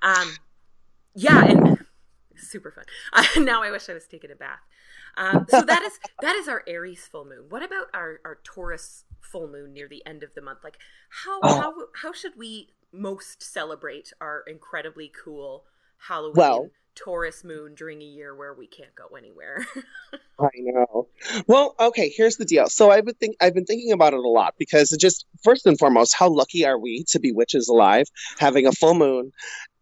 Um, 0.03 0.37
yeah, 1.15 1.45
and 1.45 1.87
super 2.37 2.71
fun. 2.71 2.85
Uh, 3.13 3.25
now 3.41 3.63
I 3.63 3.71
wish 3.71 3.89
I 3.89 3.95
was 3.95 4.07
taking 4.07 4.31
a 4.31 4.37
bath. 4.37 4.61
Um, 5.17 5.47
so 5.49 5.63
that 5.63 5.83
is 5.83 5.99
that 6.21 6.37
is 6.37 6.49
our 6.49 6.63
Aries 6.67 7.07
full 7.07 7.25
moon. 7.25 7.47
What 7.49 7.63
about 7.63 7.87
our 7.95 8.21
our 8.25 8.39
Taurus 8.45 9.05
full 9.21 9.49
moon 9.49 9.73
near 9.73 9.89
the 9.89 10.05
end 10.07 10.23
of 10.23 10.35
the 10.35 10.43
month? 10.43 10.59
Like 10.63 10.79
how 11.09 11.41
oh. 11.43 11.61
how 11.61 11.75
how 11.95 12.13
should 12.13 12.37
we 12.37 12.69
most 12.93 13.43
celebrate 13.43 14.13
our 14.21 14.43
incredibly 14.47 15.11
cool 15.25 15.65
Halloween? 16.09 16.35
Well, 16.37 16.71
Taurus 16.97 17.45
moon 17.45 17.75
during 17.75 18.01
a 18.03 18.05
year 18.05 18.35
where 18.35 18.55
we 18.55 18.67
can't 18.67 18.95
go 18.95 19.15
anywhere. 19.17 19.67
I 20.41 20.49
know. 20.57 21.09
Well, 21.47 21.75
okay, 21.79 22.13
here's 22.15 22.37
the 22.37 22.45
deal. 22.45 22.69
So 22.69 22.91
I've 22.91 23.05
been 23.05 23.15
think 23.15 23.37
I've 23.41 23.55
been 23.55 23.65
thinking 23.65 23.93
about 23.93 24.13
it 24.13 24.19
a 24.19 24.29
lot 24.29 24.55
because 24.59 24.93
it 24.93 25.01
just 25.01 25.27
first 25.45 25.67
and 25.67 25.79
foremost, 25.79 26.15
how 26.15 26.29
lucky 26.29 26.65
are 26.67 26.79
we 26.79 27.05
to 27.09 27.21
be 27.21 27.33
witches 27.33 27.69
alive, 27.69 28.07
having 28.39 28.67
a 28.67 28.73
full 28.73 28.95
moon 28.95 29.33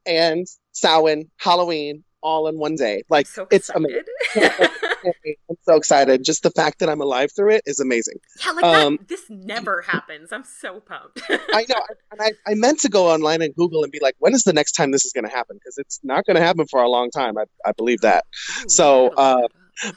and 0.07 0.47
Samhain, 0.73 1.31
Halloween, 1.37 2.05
all 2.21 2.49
in 2.49 2.59
one 2.59 2.75
day. 2.75 3.03
Like 3.09 3.27
so 3.27 3.47
it's 3.51 3.71
amazing. 3.71 4.03
I'm 5.05 5.57
so 5.63 5.77
excited. 5.77 6.25
Just 6.25 6.43
the 6.43 6.51
fact 6.51 6.79
that 6.81 6.89
I'm 6.89 7.01
alive 7.01 7.31
through 7.35 7.53
it 7.53 7.63
is 7.67 7.81
amazing. 7.81 8.17
Yeah, 8.45 8.53
like 8.53 8.65
um, 8.65 8.97
that, 8.97 9.09
this 9.09 9.25
never 9.29 9.83
happens. 9.83 10.33
I'm 10.33 10.45
so 10.45 10.81
pumped. 10.81 11.23
I 11.31 11.65
know. 11.69 11.77
And 12.13 12.21
I, 12.21 12.51
I 12.51 12.55
meant 12.55 12.79
to 12.81 12.89
go 12.89 13.11
online 13.11 13.43
and 13.43 13.53
Google 13.57 13.83
and 13.83 13.91
be 13.91 13.99
like, 14.01 14.15
when 14.21 14.35
is 14.35 14.45
the 14.45 14.53
next 14.53 14.73
time 14.73 14.93
this 14.93 15.05
is 15.05 15.13
going 15.13 15.25
to 15.25 15.31
happen? 15.31 15.57
Because 15.57 15.79
it's 15.79 15.99
not 16.05 16.25
going 16.25 16.37
to 16.37 16.43
happen 16.43 16.67
for 16.71 16.81
a 16.81 16.89
long 16.89 17.11
time. 17.11 17.37
I, 17.37 17.45
I 17.67 17.73
believe 17.73 18.03
that. 18.03 18.25
Ooh, 18.61 18.69
so, 18.69 19.09
uh, 19.17 19.49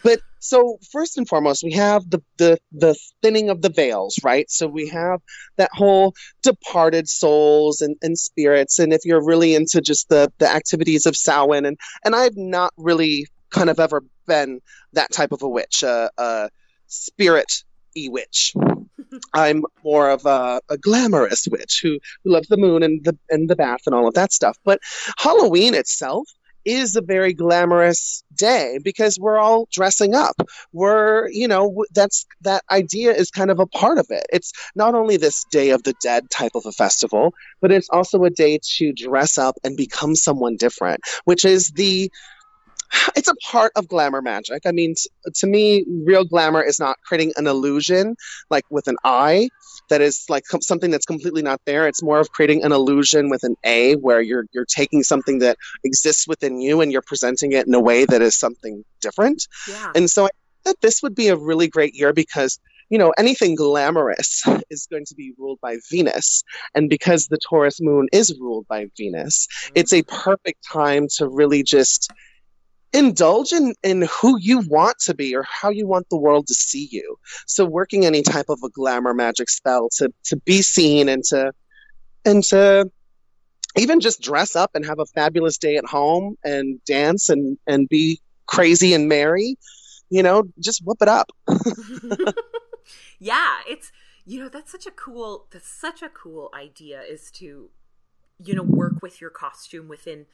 but 0.03 0.19
so 0.39 0.77
first 0.91 1.17
and 1.17 1.27
foremost, 1.27 1.63
we 1.63 1.73
have 1.73 2.09
the, 2.09 2.21
the 2.37 2.57
the 2.71 2.95
thinning 3.21 3.49
of 3.49 3.61
the 3.61 3.69
veils, 3.69 4.19
right? 4.23 4.49
So 4.49 4.67
we 4.67 4.87
have 4.89 5.21
that 5.57 5.69
whole 5.73 6.13
departed 6.41 7.07
souls 7.09 7.81
and, 7.81 7.95
and 8.01 8.17
spirits. 8.17 8.79
And 8.79 8.93
if 8.93 9.01
you're 9.05 9.23
really 9.23 9.55
into 9.55 9.81
just 9.81 10.09
the 10.09 10.31
the 10.37 10.49
activities 10.49 11.05
of 11.05 11.15
Samhain, 11.15 11.65
and 11.65 11.77
and 12.05 12.15
I've 12.15 12.37
not 12.37 12.73
really 12.77 13.27
kind 13.49 13.69
of 13.69 13.79
ever 13.79 14.03
been 14.25 14.61
that 14.93 15.11
type 15.11 15.31
of 15.31 15.41
a 15.41 15.49
witch, 15.49 15.83
a, 15.83 16.09
a 16.17 16.49
spirit 16.87 17.63
e 17.95 18.09
witch. 18.09 18.53
I'm 19.33 19.63
more 19.83 20.09
of 20.09 20.25
a, 20.25 20.61
a, 20.69 20.77
glamorous 20.77 21.47
witch 21.49 21.79
who, 21.81 21.99
who 22.23 22.31
loves 22.31 22.47
the 22.47 22.57
moon 22.57 22.83
and 22.83 23.03
the 23.03 23.17
and 23.29 23.49
the 23.49 23.55
bath 23.55 23.81
and 23.85 23.95
all 23.95 24.07
of 24.07 24.13
that 24.15 24.33
stuff. 24.33 24.57
But 24.63 24.79
Halloween 25.17 25.73
itself 25.73 26.27
is 26.67 26.97
a 26.97 27.01
very 27.01 27.33
glamorous 27.33 28.23
day 28.35 28.77
because 28.83 29.17
we're 29.17 29.37
all 29.37 29.69
dressing 29.71 30.13
up. 30.13 30.35
We're, 30.73 31.29
you 31.29 31.47
know, 31.47 31.85
that's 31.93 32.25
that 32.41 32.63
idea 32.69 33.13
is 33.13 33.31
kind 33.31 33.49
of 33.49 33.59
a 33.59 33.65
part 33.65 33.97
of 33.97 34.07
it. 34.09 34.25
It's 34.33 34.51
not 34.75 34.93
only 34.93 35.15
this 35.15 35.45
Day 35.49 35.69
of 35.69 35.83
the 35.83 35.93
Dead 36.01 36.29
type 36.29 36.51
of 36.55 36.65
a 36.65 36.73
festival, 36.73 37.33
but 37.61 37.71
it's 37.71 37.89
also 37.89 38.25
a 38.25 38.29
day 38.29 38.59
to 38.77 38.91
dress 38.91 39.37
up 39.37 39.55
and 39.63 39.77
become 39.77 40.13
someone 40.13 40.57
different, 40.57 40.99
which 41.23 41.45
is 41.45 41.71
the 41.71 42.11
it's 43.15 43.27
a 43.27 43.35
part 43.35 43.71
of 43.75 43.87
glamour 43.87 44.21
magic. 44.21 44.63
I 44.65 44.71
mean, 44.71 44.95
t- 44.95 45.09
to 45.35 45.47
me, 45.47 45.85
real 46.05 46.25
glamour 46.25 46.63
is 46.63 46.79
not 46.79 46.97
creating 47.05 47.33
an 47.35 47.47
illusion 47.47 48.15
like 48.49 48.65
with 48.69 48.87
an 48.87 48.97
eye 49.03 49.49
that 49.89 50.01
is 50.01 50.25
like 50.29 50.43
com- 50.49 50.61
something 50.61 50.91
that's 50.91 51.05
completely 51.05 51.41
not 51.41 51.61
there. 51.65 51.87
It's 51.87 52.03
more 52.03 52.19
of 52.19 52.31
creating 52.31 52.63
an 52.63 52.71
illusion 52.71 53.29
with 53.29 53.43
an 53.43 53.55
A 53.63 53.95
where 53.95 54.21
you're 54.21 54.45
you're 54.53 54.65
taking 54.65 55.03
something 55.03 55.39
that 55.39 55.57
exists 55.83 56.27
within 56.27 56.59
you 56.59 56.81
and 56.81 56.91
you're 56.91 57.01
presenting 57.01 57.53
it 57.53 57.67
in 57.67 57.73
a 57.73 57.79
way 57.79 58.05
that 58.05 58.21
is 58.21 58.35
something 58.35 58.83
different. 59.01 59.47
Yeah. 59.67 59.91
And 59.95 60.09
so 60.09 60.25
I 60.25 60.29
that 60.65 60.81
this 60.81 61.01
would 61.01 61.15
be 61.15 61.29
a 61.29 61.37
really 61.37 61.67
great 61.67 61.95
year 61.95 62.11
because 62.13 62.59
you 62.89 62.97
know, 62.97 63.13
anything 63.17 63.55
glamorous 63.55 64.43
is 64.69 64.87
going 64.89 65.05
to 65.05 65.15
be 65.15 65.33
ruled 65.37 65.59
by 65.61 65.77
Venus. 65.89 66.43
And 66.73 66.89
because 66.89 67.27
the 67.27 67.37
Taurus 67.37 67.81
moon 67.81 68.07
is 68.13 68.33
ruled 68.39 68.67
by 68.67 68.87
Venus, 68.97 69.47
mm-hmm. 69.47 69.73
it's 69.75 69.93
a 69.93 70.03
perfect 70.03 70.65
time 70.65 71.07
to 71.17 71.27
really 71.27 71.63
just 71.63 72.11
indulge 72.93 73.51
in, 73.51 73.73
in 73.83 74.07
who 74.09 74.37
you 74.39 74.59
want 74.67 74.97
to 74.99 75.13
be 75.13 75.35
or 75.35 75.43
how 75.43 75.69
you 75.69 75.87
want 75.87 76.07
the 76.09 76.17
world 76.17 76.47
to 76.47 76.53
see 76.53 76.87
you. 76.91 77.17
So 77.45 77.65
working 77.65 78.05
any 78.05 78.21
type 78.21 78.47
of 78.49 78.59
a 78.63 78.69
glamour 78.69 79.13
magic 79.13 79.49
spell 79.49 79.89
to 79.97 80.13
to 80.25 80.37
be 80.37 80.61
seen 80.61 81.09
and 81.09 81.23
to 81.25 81.51
and 82.25 82.43
to 82.45 82.89
even 83.77 83.99
just 83.99 84.21
dress 84.21 84.55
up 84.55 84.71
and 84.73 84.85
have 84.85 84.99
a 84.99 85.05
fabulous 85.05 85.57
day 85.57 85.75
at 85.75 85.85
home 85.85 86.37
and 86.43 86.83
dance 86.85 87.29
and 87.29 87.57
and 87.67 87.87
be 87.89 88.19
crazy 88.47 88.93
and 88.93 89.07
merry, 89.07 89.57
you 90.09 90.23
know, 90.23 90.43
just 90.59 90.81
whoop 90.83 90.97
it 91.01 91.07
up. 91.07 91.29
yeah, 93.19 93.57
it's 93.67 93.91
you 94.25 94.39
know 94.39 94.49
that's 94.49 94.71
such 94.71 94.85
a 94.85 94.91
cool 94.91 95.47
that's 95.51 95.67
such 95.67 96.01
a 96.01 96.09
cool 96.09 96.49
idea 96.53 97.01
is 97.01 97.31
to 97.31 97.69
you 98.43 98.53
know 98.53 98.63
work 98.63 99.01
with 99.01 99.21
your 99.21 99.29
costume 99.29 99.87
within 99.87 100.25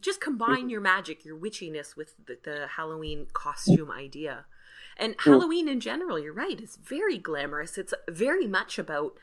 just 0.00 0.20
combine 0.20 0.68
your 0.68 0.80
magic 0.80 1.24
your 1.24 1.38
witchiness 1.38 1.96
with 1.96 2.14
the, 2.26 2.38
the 2.42 2.66
halloween 2.76 3.26
costume 3.32 3.90
idea. 3.90 4.44
And 4.96 5.14
halloween 5.18 5.68
in 5.68 5.80
general 5.80 6.18
you're 6.18 6.32
right 6.32 6.60
is 6.60 6.76
very 6.76 7.18
glamorous. 7.18 7.78
It's 7.78 7.94
very 8.08 8.46
much 8.46 8.78
about 8.78 9.14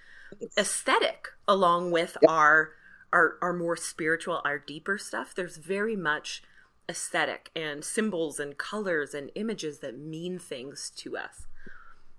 aesthetic 0.57 1.29
along 1.47 1.91
with 1.91 2.17
yep. 2.21 2.29
our 2.29 2.71
our 3.13 3.37
our 3.41 3.53
more 3.53 3.75
spiritual 3.75 4.41
our 4.43 4.59
deeper 4.59 4.97
stuff. 4.97 5.35
There's 5.35 5.57
very 5.57 5.95
much 5.95 6.43
aesthetic 6.89 7.51
and 7.55 7.85
symbols 7.85 8.39
and 8.39 8.57
colors 8.57 9.13
and 9.13 9.29
images 9.35 9.79
that 9.79 9.97
mean 9.97 10.39
things 10.39 10.91
to 10.97 11.15
us. 11.15 11.45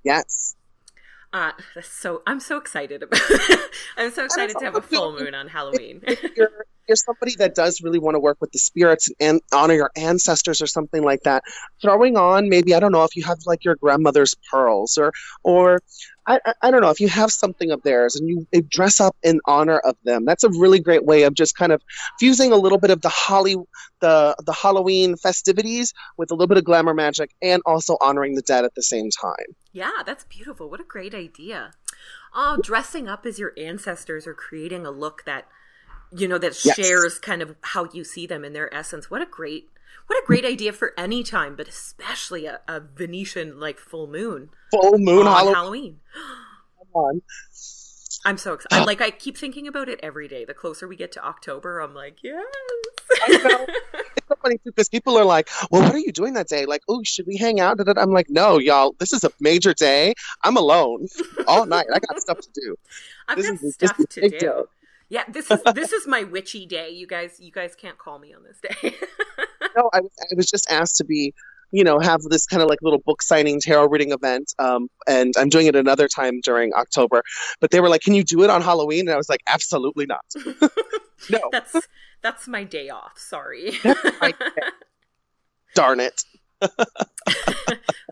Yes 0.05 0.55
uh, 1.33 1.53
so 1.83 2.23
I'm 2.27 2.41
so 2.41 2.57
excited 2.57 3.03
about. 3.03 3.21
I'm 3.97 4.11
so 4.11 4.25
excited 4.25 4.57
to 4.59 4.65
have 4.65 4.77
a 4.77 4.83
full 4.83 5.13
moon 5.19 5.35
on 5.35 5.47
Halloween. 5.47 6.03
you're, 6.37 6.51
you're 6.89 6.97
somebody 6.97 7.37
that 7.37 7.55
does 7.55 7.81
really 7.83 8.01
want 8.01 8.17
to 8.17 8.19
work 8.19 8.39
with 8.41 8.51
the 8.51 8.59
spirits 8.59 9.09
and 9.21 9.41
honor 9.53 9.75
your 9.75 9.91
ancestors 9.97 10.61
or 10.61 10.67
something 10.67 11.05
like 11.05 11.23
that. 11.23 11.45
Throwing 11.81 12.17
on 12.17 12.49
maybe 12.49 12.75
I 12.75 12.81
don't 12.81 12.91
know 12.91 13.05
if 13.05 13.15
you 13.15 13.23
have 13.25 13.39
like 13.47 13.65
your 13.65 13.77
grandmother's 13.77 14.35
pearls 14.51 14.99
or 14.99 15.13
or 15.45 15.81
I, 16.31 16.55
I 16.63 16.71
don't 16.71 16.81
know 16.81 16.91
if 16.91 17.01
you 17.01 17.09
have 17.09 17.31
something 17.31 17.71
of 17.71 17.83
theirs 17.83 18.15
and 18.15 18.29
you 18.29 18.47
dress 18.69 19.01
up 19.01 19.17
in 19.23 19.41
honor 19.47 19.79
of 19.79 19.97
them. 20.05 20.25
That's 20.25 20.45
a 20.45 20.51
really 20.51 20.79
great 20.79 21.05
way 21.05 21.25
of 21.25 21.35
just 21.35 21.57
kind 21.57 21.73
of 21.73 21.83
fusing 22.19 22.53
a 22.53 22.57
little 22.57 22.79
bit 22.79 22.91
of 22.91 23.01
the 23.01 23.09
holly 23.09 23.57
the 24.01 24.37
the 24.45 24.53
Halloween 24.53 25.17
festivities 25.17 25.93
with 26.17 26.31
a 26.31 26.35
little 26.35 26.47
bit 26.47 26.59
of 26.59 26.65
glamour 26.65 26.95
magic 26.95 27.31
and 27.43 27.63
also 27.67 27.97
honoring 28.01 28.35
the 28.35 28.43
dead 28.43 28.65
at 28.65 28.75
the 28.75 28.83
same 28.83 29.11
time. 29.11 29.57
Yeah, 29.73 30.03
that's 30.07 30.25
beautiful. 30.25 30.71
What 30.71 30.81
a 30.81 30.85
great 30.85 31.15
idea. 31.15 31.73
Oh, 32.35 32.59
dressing 32.63 33.09
up 33.09 33.27
as 33.27 33.39
your 33.39 33.53
ancestors 33.59 34.27
or 34.27 34.35
creating 34.35 34.87
a 34.87 34.91
look 34.91 35.25
that 35.25 35.49
you 36.13 36.29
know 36.29 36.39
that 36.39 36.65
yes. 36.65 36.77
shares 36.77 37.19
kind 37.19 37.43
of 37.43 37.57
how 37.63 37.89
you 37.93 38.05
see 38.05 38.27
them 38.27 38.45
in 38.45 38.53
their 38.53 38.73
essence. 38.75 39.11
What 39.11 39.23
a 39.23 39.27
great 39.27 39.69
what 40.07 40.17
a 40.17 40.27
great 40.27 40.45
idea 40.45 40.73
for 40.73 40.93
any 40.99 41.23
time, 41.23 41.55
but 41.55 41.69
especially 41.69 42.47
a, 42.47 42.61
a 42.67 42.81
Venetian 42.81 43.61
like 43.61 43.79
full 43.79 44.07
moon. 44.07 44.51
Full 44.73 44.99
moon 44.99 45.27
on 45.27 45.55
Halloween. 45.55 46.01
On. 46.93 47.23
I'm 48.25 48.37
so 48.37 48.55
excited. 48.55 48.83
Ah. 48.83 48.85
like 48.85 49.01
I 49.01 49.11
keep 49.11 49.39
thinking 49.39 49.67
about 49.67 49.89
it 49.89 50.01
every 50.03 50.27
day. 50.27 50.45
The 50.45 50.53
closer 50.53 50.89
we 50.89 50.97
get 50.97 51.13
to 51.13 51.25
October, 51.25 51.81
I'm 51.81 51.95
like, 51.95 52.19
yes. 52.23 52.45
I 53.23 53.37
know. 53.37 53.67
It's 53.95 54.27
so 54.29 54.35
funny 54.43 54.57
too 54.59 54.71
because 54.71 54.89
people 54.89 55.17
are 55.17 55.25
like, 55.25 55.49
"Well, 55.71 55.83
what 55.83 55.95
are 55.95 55.99
you 55.99 56.13
doing 56.13 56.35
that 56.35 56.49
day?" 56.49 56.67
Like, 56.67 56.83
"Oh, 56.89 57.03
should 57.03 57.27
we 57.27 57.37
hang 57.37 57.61
out?" 57.61 57.79
I'm 57.97 58.11
like, 58.11 58.29
"No, 58.29 58.59
y'all. 58.59 58.95
This 58.99 59.13
is 59.13 59.25
a 59.25 59.31
major 59.41 59.75
day. 59.75 60.15
I'm 60.45 60.57
alone 60.57 61.09
all 61.49 61.67
night. 61.67 61.87
I 61.93 61.99
got 61.99 62.21
stuff 62.21 62.41
to 62.41 62.49
do. 62.55 62.77
I've 63.29 63.37
this 63.37 63.47
got 63.47 63.63
is, 63.63 63.75
stuff 63.75 63.97
to 63.97 64.29
do." 64.29 64.69
Yeah, 65.11 65.25
this 65.29 65.51
is 65.51 65.61
this 65.75 65.93
is 65.93 66.07
my 66.07 66.23
witchy 66.23 66.67
day. 66.67 66.91
You 66.91 67.07
guys, 67.07 67.41
you 67.41 67.51
guys 67.51 67.75
can't 67.75 67.99
call 67.99 68.21
me 68.21 68.33
on 68.33 68.45
this 68.45 68.61
day. 68.61 68.95
no, 69.77 69.91
I 69.93 70.01
was 70.01 70.13
I 70.23 70.35
was 70.37 70.47
just 70.49 70.71
asked 70.71 70.97
to 70.97 71.05
be, 71.05 71.35
you 71.73 71.83
know, 71.83 71.99
have 71.99 72.23
this 72.23 72.47
kind 72.47 72.63
of 72.63 72.69
like 72.69 72.79
little 72.81 73.01
book 73.01 73.21
signing 73.21 73.61
tarot 73.61 73.89
reading 73.89 74.13
event, 74.13 74.55
um, 74.61 74.89
and 75.09 75.35
I'm 75.37 75.49
doing 75.49 75.67
it 75.67 75.75
another 75.75 76.07
time 76.07 76.41
during 76.43 76.73
October. 76.75 77.25
But 77.61 77.73
they 77.73 77.81
were 77.81 77.89
like, 77.89 78.03
"Can 78.03 78.15
you 78.15 78.23
do 78.23 78.45
it 78.45 78.51
on 78.51 78.63
Halloween?" 78.63 79.01
And 79.01 79.11
I 79.11 79.17
was 79.17 79.29
like, 79.29 79.43
"Absolutely 79.49 80.07
not." 80.07 80.25
no, 81.29 81.41
that's 81.51 81.77
that's 82.23 82.47
my 82.47 82.63
day 82.63 82.89
off. 82.89 83.19
Sorry. 83.19 83.73
Darn 85.75 85.99
it. 85.99 86.23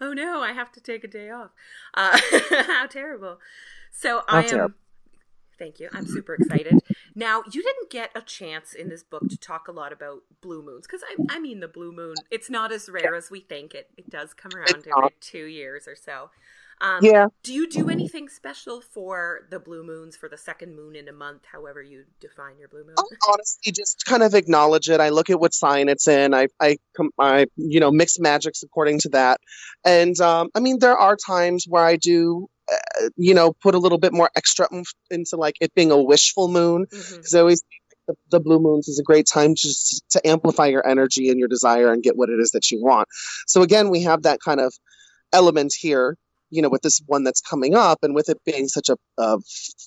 oh 0.00 0.12
no, 0.12 0.40
I 0.42 0.50
have 0.52 0.72
to 0.72 0.80
take 0.80 1.04
a 1.04 1.08
day 1.08 1.30
off. 1.30 1.50
Uh, 1.94 2.18
how 2.66 2.88
terrible. 2.88 3.38
So 3.92 4.22
how 4.26 4.38
I 4.38 4.42
am. 4.42 4.48
Terrible. 4.48 4.74
Thank 5.58 5.80
you. 5.80 5.88
I'm 5.92 6.06
super 6.06 6.34
excited. 6.34 6.78
Now, 7.14 7.42
you 7.50 7.62
didn't 7.62 7.90
get 7.90 8.10
a 8.14 8.20
chance 8.20 8.74
in 8.74 8.88
this 8.88 9.02
book 9.02 9.28
to 9.28 9.36
talk 9.36 9.66
a 9.66 9.72
lot 9.72 9.92
about 9.92 10.22
blue 10.40 10.62
moons 10.62 10.86
because 10.86 11.02
I, 11.02 11.36
I 11.36 11.40
mean, 11.40 11.60
the 11.60 11.68
blue 11.68 11.92
moon, 11.92 12.14
it's 12.30 12.48
not 12.48 12.70
as 12.70 12.88
rare 12.88 13.14
as 13.14 13.30
we 13.30 13.40
think. 13.40 13.74
It, 13.74 13.90
it 13.96 14.08
does 14.08 14.34
come 14.34 14.52
around 14.54 14.86
every 14.86 15.14
two 15.20 15.44
years 15.44 15.88
or 15.88 15.96
so. 15.96 16.30
Um, 16.80 17.00
yeah. 17.02 17.26
Do 17.42 17.52
you 17.52 17.68
do 17.68 17.90
anything 17.90 18.28
special 18.28 18.80
for 18.80 19.40
the 19.50 19.58
blue 19.58 19.82
moons 19.82 20.16
for 20.16 20.28
the 20.28 20.36
second 20.36 20.76
moon 20.76 20.94
in 20.94 21.08
a 21.08 21.12
month, 21.12 21.42
however 21.50 21.82
you 21.82 22.04
define 22.20 22.56
your 22.58 22.68
blue 22.68 22.84
moon? 22.84 22.94
I 22.96 23.02
honestly 23.32 23.72
just 23.72 24.04
kind 24.06 24.22
of 24.22 24.34
acknowledge 24.34 24.88
it. 24.88 25.00
I 25.00 25.08
look 25.08 25.28
at 25.28 25.40
what 25.40 25.54
sign 25.54 25.88
it's 25.88 26.06
in. 26.06 26.34
I, 26.34 26.46
I, 26.60 26.76
I 27.18 27.46
you 27.56 27.80
know, 27.80 27.90
mix 27.90 28.20
magics 28.20 28.62
according 28.62 29.00
to 29.00 29.08
that. 29.10 29.40
And 29.84 30.18
um, 30.20 30.50
I 30.54 30.60
mean, 30.60 30.78
there 30.78 30.96
are 30.96 31.16
times 31.16 31.64
where 31.68 31.84
I 31.84 31.96
do 31.96 32.48
uh, 32.70 33.08
you 33.16 33.34
know, 33.34 33.52
put 33.52 33.74
a 33.74 33.78
little 33.78 33.98
bit 33.98 34.12
more 34.12 34.30
extra 34.36 34.68
into 35.10 35.36
like 35.36 35.56
it 35.60 35.74
being 35.74 35.90
a 35.90 36.02
wishful 36.02 36.48
moon. 36.48 36.86
Because 36.90 37.06
mm-hmm. 37.06 37.36
I 37.36 37.40
always 37.40 37.62
the, 38.06 38.14
the, 38.30 38.40
blue 38.40 38.58
moons 38.58 38.88
is 38.88 38.98
a 38.98 39.02
great 39.02 39.26
time 39.26 39.54
just 39.54 40.02
to 40.10 40.26
amplify 40.26 40.66
your 40.66 40.86
energy 40.86 41.28
and 41.28 41.38
your 41.38 41.48
desire 41.48 41.92
and 41.92 42.02
get 42.02 42.16
what 42.16 42.30
it 42.30 42.40
is 42.40 42.50
that 42.50 42.70
you 42.70 42.82
want. 42.82 43.06
So 43.46 43.62
again, 43.62 43.90
we 43.90 44.02
have 44.02 44.22
that 44.22 44.40
kind 44.44 44.60
of 44.60 44.74
element 45.32 45.74
here, 45.78 46.16
you 46.50 46.62
know, 46.62 46.68
with 46.68 46.82
this 46.82 47.00
one 47.06 47.24
that's 47.24 47.40
coming 47.40 47.74
up, 47.74 47.98
and 48.02 48.14
with 48.14 48.28
it 48.28 48.38
being 48.44 48.68
such 48.68 48.88
a 48.88 48.96
uh, 49.18 49.38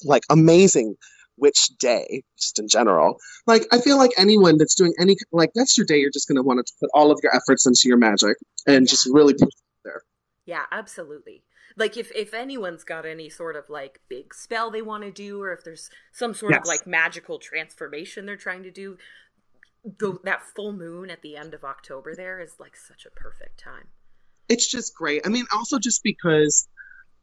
like 0.06 0.24
amazing 0.30 0.96
witch 1.38 1.70
day, 1.80 2.24
just 2.40 2.60
in 2.60 2.68
general. 2.68 3.18
Like 3.48 3.64
I 3.72 3.80
feel 3.80 3.98
like 3.98 4.12
anyone 4.18 4.58
that's 4.58 4.76
doing 4.76 4.94
any 5.00 5.18
like 5.32 5.52
that's 5.56 5.78
your 5.78 5.86
day, 5.86 5.98
you're 5.98 6.12
just 6.12 6.28
going 6.28 6.38
to 6.38 6.44
want 6.44 6.66
to 6.66 6.74
put 6.80 6.90
all 6.94 7.12
of 7.12 7.20
your 7.24 7.36
efforts 7.36 7.66
into 7.66 7.88
your 7.88 7.98
magic 7.98 8.38
and 8.68 8.86
yeah. 8.86 8.90
just 8.90 9.08
really 9.12 9.34
push 9.34 9.50
there. 9.84 10.04
Yeah, 10.46 10.66
absolutely 10.72 11.44
like 11.78 11.98
if 11.98 12.12
if 12.16 12.34
anyone's 12.34 12.84
got 12.84 13.06
any 13.06 13.30
sort 13.30 13.56
of 13.56 13.70
like 13.70 14.00
big 14.10 14.34
spell 14.34 14.72
they 14.72 14.82
want 14.82 15.04
to 15.04 15.12
do 15.12 15.42
or 15.42 15.52
if 15.52 15.64
there's 15.64 15.90
some 16.12 16.34
sort 16.34 16.54
yes. 16.54 16.62
of 16.62 16.68
like 16.68 16.86
magical 16.86 17.40
transformation 17.40 18.26
they're 18.26 18.36
trying 18.36 18.64
to 18.64 18.72
do 18.72 18.98
the, 20.00 20.20
that 20.24 20.44
full 20.56 20.74
moon 20.74 21.10
at 21.10 21.22
the 21.22 21.36
end 21.36 21.54
of 21.54 21.64
october 21.64 22.16
there 22.16 22.40
is 22.40 22.56
like 22.60 22.76
such 22.76 23.06
a 23.06 23.10
perfect 23.12 23.60
time 23.60 23.88
it's 24.50 24.68
just 24.68 24.96
great 24.96 25.22
i 25.26 25.30
mean 25.30 25.46
also 25.54 25.80
just 25.80 26.04
because 26.04 26.68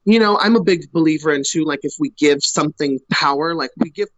you 0.04 0.18
know 0.18 0.38
i'm 0.38 0.56
a 0.56 0.62
big 0.62 0.90
believer 0.92 1.32
in 1.32 1.42
too 1.46 1.64
like 1.64 1.80
if 1.82 1.94
we 1.98 2.11
give 2.11 2.42
something 2.42 2.98
power 3.11 3.54
like 3.54 3.70
we 3.76 3.90
give 3.90 4.08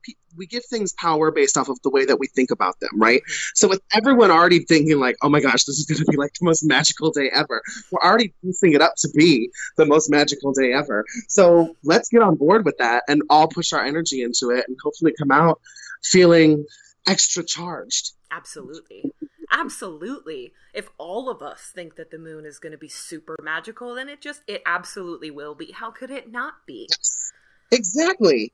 we 0.40 0.46
give 0.46 0.64
things 0.64 0.92
power 0.94 1.30
based 1.30 1.56
off 1.56 1.68
of 1.68 1.78
the 1.82 1.90
way 1.90 2.04
that 2.04 2.18
we 2.18 2.26
think 2.26 2.50
about 2.50 2.74
them 2.80 2.90
right? 2.96 3.20
Mm-hmm. 3.20 3.52
so 3.54 3.68
with 3.68 3.80
everyone 3.94 4.30
already 4.30 4.60
thinking 4.60 4.98
like 4.98 5.16
oh 5.22 5.28
my 5.28 5.40
gosh 5.40 5.64
this 5.64 5.78
is 5.78 5.86
going 5.86 6.04
to 6.04 6.10
be 6.10 6.16
like 6.16 6.32
the 6.40 6.46
most 6.46 6.64
magical 6.64 7.10
day 7.10 7.30
ever 7.32 7.62
we're 7.92 8.02
already 8.02 8.34
piecing 8.42 8.72
it 8.72 8.80
up 8.80 8.94
to 8.98 9.08
be 9.14 9.50
the 9.76 9.86
most 9.86 10.10
magical 10.10 10.52
day 10.52 10.72
ever. 10.72 11.04
So 11.28 11.76
let's 11.84 12.08
get 12.08 12.22
on 12.22 12.36
board 12.36 12.64
with 12.64 12.78
that 12.78 13.04
and 13.08 13.22
all 13.30 13.48
push 13.48 13.72
our 13.72 13.84
energy 13.84 14.22
into 14.22 14.50
it 14.50 14.64
and 14.68 14.76
hopefully 14.82 15.12
come 15.18 15.30
out 15.30 15.60
feeling 16.02 16.64
extra 17.06 17.44
charged. 17.44 18.12
Absolutely. 18.30 19.04
Absolutely. 19.52 20.52
If 20.72 20.88
all 20.98 21.28
of 21.28 21.42
us 21.42 21.72
think 21.74 21.96
that 21.96 22.10
the 22.10 22.18
moon 22.18 22.46
is 22.46 22.58
going 22.58 22.72
to 22.72 22.78
be 22.78 22.88
super 22.88 23.36
magical 23.42 23.94
then 23.94 24.08
it 24.08 24.20
just 24.20 24.42
it 24.46 24.62
absolutely 24.66 25.30
will 25.30 25.54
be. 25.54 25.72
How 25.72 25.90
could 25.90 26.10
it 26.10 26.30
not 26.30 26.54
be? 26.66 26.86
Yes. 26.90 27.32
exactly 27.72 28.52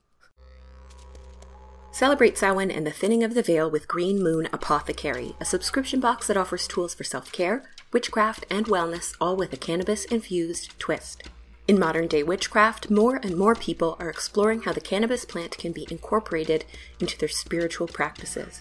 Celebrate 1.97 2.37
Samhain 2.37 2.71
and 2.71 2.87
the 2.87 2.91
thinning 2.91 3.25
of 3.25 3.33
the 3.33 3.43
veil 3.43 3.71
with 3.71 3.89
Green 3.89 4.23
Moon 4.23 4.51
Apothecary, 4.53 5.35
a 5.41 5.47
subscription 5.47 5.99
box 5.99 6.27
that 6.27 6.37
offers 6.37 6.69
tools 6.69 6.93
for 6.93 7.05
self 7.05 7.33
care, 7.33 7.71
witchcraft, 7.91 8.45
and 8.51 8.67
wellness, 8.67 9.15
all 9.19 9.35
with 9.35 9.51
a 9.55 9.57
cannabis 9.57 10.05
infused 10.05 10.79
twist. 10.79 11.23
In 11.67 11.79
modern 11.79 12.07
day 12.07 12.23
witchcraft, 12.23 12.91
more 12.91 13.17
and 13.23 13.35
more 13.35 13.55
people 13.55 13.97
are 13.99 14.11
exploring 14.11 14.61
how 14.61 14.75
the 14.75 14.81
cannabis 14.83 15.25
plant 15.25 15.57
can 15.57 15.73
be 15.73 15.89
incorporated 15.91 16.67
into 17.01 17.17
their 17.17 17.31
spiritual 17.31 17.87
practices. 17.87 18.61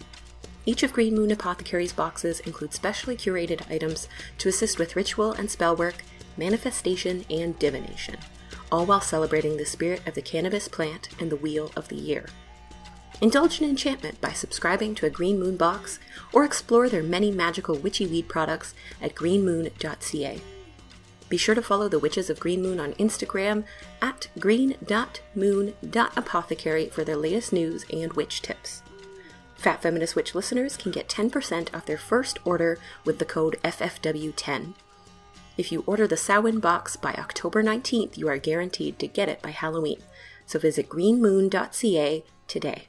Each 0.66 0.82
of 0.82 0.94
Green 0.94 1.14
Moon 1.14 1.30
Apothecary's 1.30 1.92
boxes 1.92 2.40
includes 2.40 2.78
specially 2.78 3.18
curated 3.18 3.70
items 3.70 4.08
to 4.38 4.48
assist 4.48 4.80
with 4.80 4.96
ritual 4.96 5.34
and 5.34 5.52
spell 5.52 5.76
work, 5.76 6.06
manifestation, 6.38 7.26
and 7.30 7.60
divination, 7.60 8.16
all 8.72 8.86
while 8.86 9.02
celebrating 9.02 9.58
the 9.58 9.66
spirit 9.66 10.08
of 10.08 10.14
the 10.14 10.22
cannabis 10.22 10.70
plant 10.70 11.10
and 11.20 11.30
the 11.30 11.36
wheel 11.36 11.74
of 11.76 11.90
the 11.90 11.98
year. 11.98 12.28
Indulge 13.22 13.62
in 13.62 13.70
enchantment 13.70 14.20
by 14.20 14.34
subscribing 14.34 14.94
to 14.96 15.06
a 15.06 15.10
Green 15.10 15.40
Moon 15.40 15.56
box 15.56 16.00
or 16.34 16.44
explore 16.44 16.90
their 16.90 17.02
many 17.02 17.32
magical 17.32 17.78
witchy 17.78 18.06
weed 18.06 18.28
products 18.28 18.74
at 19.02 19.16
greenmoon.ca. 19.16 20.42
Be 21.28 21.38
sure 21.38 21.56
to 21.56 21.62
follow 21.62 21.88
the 21.88 21.98
Witches 21.98 22.30
of 22.30 22.40
Green 22.40 22.62
Moon 22.62 22.80
on 22.80 22.94
Instagram 22.94 23.64
at 24.02 24.28
green.moon.apothecary 24.38 26.90
for 26.90 27.04
their 27.04 27.16
latest 27.16 27.52
news 27.52 27.84
and 27.92 28.14
witch 28.14 28.42
tips. 28.42 28.84
Fat 29.56 29.82
Feminist 29.82 30.16
Witch 30.16 30.36
listeners 30.36 30.78
can 30.78 30.92
get 30.92 31.10
10% 31.10 31.74
off 31.74 31.86
their 31.86 31.98
first 31.98 32.38
order 32.46 32.78
with 33.06 33.18
the 33.20 33.26
code 33.26 33.58
FFW10. 33.64 34.74
If 35.58 35.72
you 35.72 35.86
order 35.88 36.06
the 36.06 36.18
Samhain 36.18 36.60
box 36.60 36.98
by 36.98 37.14
October 37.14 37.64
19th, 37.64 38.18
you 38.18 38.28
are 38.28 38.38
guaranteed 38.38 39.00
to 39.00 39.08
get 39.08 39.30
it 39.30 39.42
by 39.42 39.52
Halloween. 39.52 40.02
So 40.46 40.60
visit 40.60 40.90
greenmoon.ca 40.90 42.26
today. 42.48 42.88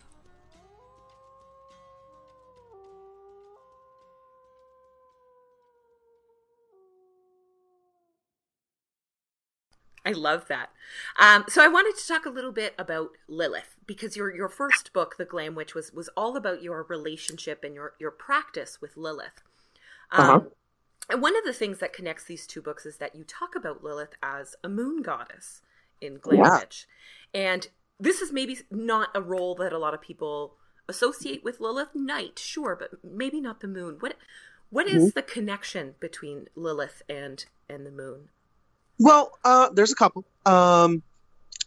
I 10.07 10.13
love 10.13 10.47
that. 10.47 10.71
Um, 11.19 11.45
so 11.49 11.63
I 11.63 11.69
wanted 11.69 11.99
to 11.99 12.07
talk 12.07 12.27
a 12.27 12.31
little 12.31 12.53
bit 12.53 12.75
about 12.79 13.11
Lilith 13.27 13.75
because 13.87 14.17
your 14.17 14.35
your 14.35 14.49
first 14.49 14.93
book, 14.93 15.17
The 15.19 15.25
Glam 15.25 15.57
Witch, 15.57 15.75
was 15.75 15.93
was 15.93 16.09
all 16.17 16.37
about 16.37 16.63
your 16.63 16.87
relationship 16.89 17.65
and 17.65 17.75
your 17.75 17.95
your 17.99 18.13
practice 18.13 18.81
with 18.81 18.97
Lilith. 18.97 19.43
Um, 20.13 20.31
uh-huh. 20.31 20.41
And 21.11 21.23
one 21.23 21.37
of 21.37 21.45
the 21.45 21.53
things 21.53 21.79
that 21.79 21.93
connects 21.93 22.25
these 22.25 22.47
two 22.47 22.63
books 22.63 22.87
is 22.87 22.99
that 22.99 23.17
you 23.17 23.25
talk 23.25 23.57
about 23.57 23.83
Lilith 23.83 24.15
as 24.23 24.55
a 24.63 24.69
moon 24.69 25.03
goddess 25.03 25.63
in 26.01 26.19
Glam 26.19 26.39
yeah. 26.39 26.59
Witch, 26.61 26.87
and 27.35 27.67
this 27.99 28.21
is 28.21 28.33
maybe 28.33 28.59
not 28.71 29.09
a 29.13 29.21
role 29.21 29.57
that 29.57 29.73
a 29.73 29.79
lot 29.79 29.95
of 29.95 30.01
people 30.01 30.55
associate 30.89 31.43
with 31.43 31.59
Lilith. 31.59 31.95
Night, 31.95 32.39
sure, 32.39 32.77
but 32.79 32.91
maybe 33.05 33.41
not 33.41 33.59
the 33.59 33.67
moon. 33.69 33.97
What 33.99 34.15
what 34.71 34.87
is 34.87 34.95
mm-hmm. 34.95 35.09
the 35.17 35.23
connection 35.23 35.97
between 35.99 36.47
Lilith 36.55 37.03
and 37.09 37.45
and 37.69 37.85
the 37.85 37.91
moon? 37.91 38.29
Well, 38.99 39.33
uh, 39.45 39.71
there's 39.71 39.93
a 39.93 39.97
couple. 39.97 40.25
Um, 40.45 41.03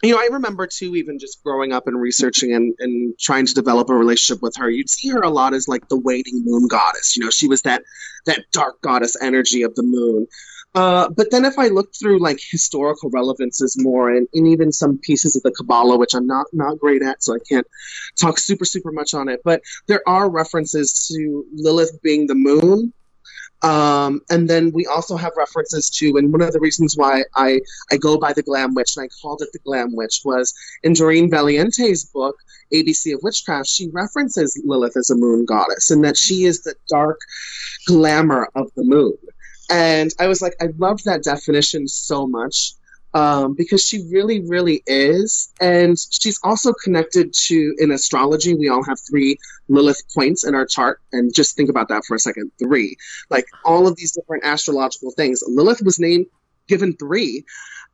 you 0.01 0.13
know, 0.13 0.19
I 0.19 0.29
remember 0.31 0.65
too, 0.65 0.95
even 0.95 1.19
just 1.19 1.43
growing 1.43 1.73
up 1.73 1.87
and 1.87 1.99
researching 1.99 2.53
and, 2.53 2.73
and 2.79 3.17
trying 3.19 3.45
to 3.45 3.53
develop 3.53 3.89
a 3.89 3.95
relationship 3.95 4.41
with 4.41 4.55
her. 4.57 4.69
You'd 4.69 4.89
see 4.89 5.09
her 5.09 5.21
a 5.21 5.29
lot 5.29 5.53
as 5.53 5.67
like 5.67 5.89
the 5.89 5.99
waning 5.99 6.43
moon 6.45 6.67
goddess. 6.67 7.17
You 7.17 7.25
know, 7.25 7.29
she 7.29 7.47
was 7.47 7.63
that 7.63 7.83
that 8.25 8.45
dark 8.51 8.81
goddess 8.81 9.15
energy 9.21 9.63
of 9.63 9.75
the 9.75 9.83
moon. 9.83 10.27
Uh, 10.75 11.09
but 11.09 11.31
then 11.31 11.45
if 11.45 11.57
I 11.57 11.67
look 11.67 11.89
through 11.99 12.19
like 12.19 12.39
historical 12.39 13.09
relevances 13.09 13.75
more 13.79 14.11
and, 14.11 14.27
and 14.33 14.47
even 14.47 14.71
some 14.71 14.99
pieces 14.99 15.35
of 15.35 15.41
the 15.41 15.51
Kabbalah, 15.51 15.97
which 15.97 16.13
I'm 16.13 16.27
not 16.27 16.45
not 16.53 16.79
great 16.79 17.01
at, 17.01 17.21
so 17.23 17.35
I 17.35 17.39
can't 17.49 17.67
talk 18.15 18.39
super 18.39 18.65
super 18.65 18.91
much 18.91 19.13
on 19.13 19.27
it. 19.27 19.41
But 19.43 19.61
there 19.87 20.07
are 20.07 20.29
references 20.29 21.07
to 21.07 21.45
Lilith 21.53 21.99
being 22.01 22.27
the 22.27 22.35
moon 22.35 22.93
um, 23.61 24.21
and 24.29 24.49
then 24.49 24.71
we 24.71 24.85
also 24.85 25.17
have 25.17 25.33
references 25.35 25.89
to, 25.91 26.17
and 26.17 26.31
one 26.31 26.41
of 26.41 26.53
the 26.53 26.59
reasons 26.59 26.95
why 26.95 27.23
I, 27.35 27.59
I 27.91 27.97
go 27.97 28.17
by 28.17 28.33
the 28.33 28.43
Glam 28.43 28.73
Witch 28.73 28.95
and 28.95 29.03
I 29.03 29.09
called 29.21 29.41
it 29.41 29.49
the 29.51 29.59
Glam 29.59 29.95
Witch 29.95 30.21
was 30.23 30.53
in 30.83 30.93
Doreen 30.93 31.29
Valiente's 31.29 32.05
book, 32.05 32.37
ABC 32.73 33.13
of 33.13 33.21
Witchcraft, 33.23 33.67
she 33.67 33.89
references 33.89 34.61
Lilith 34.65 34.95
as 34.95 35.09
a 35.09 35.15
moon 35.15 35.45
goddess 35.45 35.91
and 35.91 36.03
that 36.03 36.17
she 36.17 36.45
is 36.45 36.61
the 36.61 36.75
dark 36.87 37.19
glamour 37.85 38.47
of 38.55 38.71
the 38.75 38.83
moon. 38.83 39.17
And 39.69 40.11
I 40.19 40.27
was 40.27 40.41
like, 40.41 40.55
I 40.61 40.69
loved 40.77 41.05
that 41.05 41.23
definition 41.23 41.87
so 41.87 42.27
much 42.27 42.73
um, 43.13 43.53
because 43.53 43.83
she 43.83 44.05
really, 44.11 44.41
really 44.41 44.83
is. 44.85 45.51
And 45.59 45.97
she's 46.11 46.39
also 46.43 46.73
connected 46.73 47.33
to, 47.33 47.75
in 47.77 47.91
astrology, 47.91 48.53
we 48.55 48.69
all 48.69 48.83
have 48.83 48.99
three 48.99 49.37
Lilith 49.67 50.01
points 50.13 50.45
in 50.45 50.55
our 50.55 50.65
chart. 50.65 51.01
And 51.11 51.33
just 51.33 51.55
think 51.55 51.69
about 51.69 51.87
that 51.89 52.03
for 52.07 52.15
a 52.15 52.19
second 52.19 52.51
three. 52.59 52.97
Like 53.29 53.45
all 53.65 53.87
of 53.87 53.95
these 53.95 54.11
different 54.11 54.43
astrological 54.43 55.11
things. 55.11 55.43
Lilith 55.47 55.81
was 55.83 55.99
named, 55.99 56.27
given 56.67 56.95
three. 56.97 57.43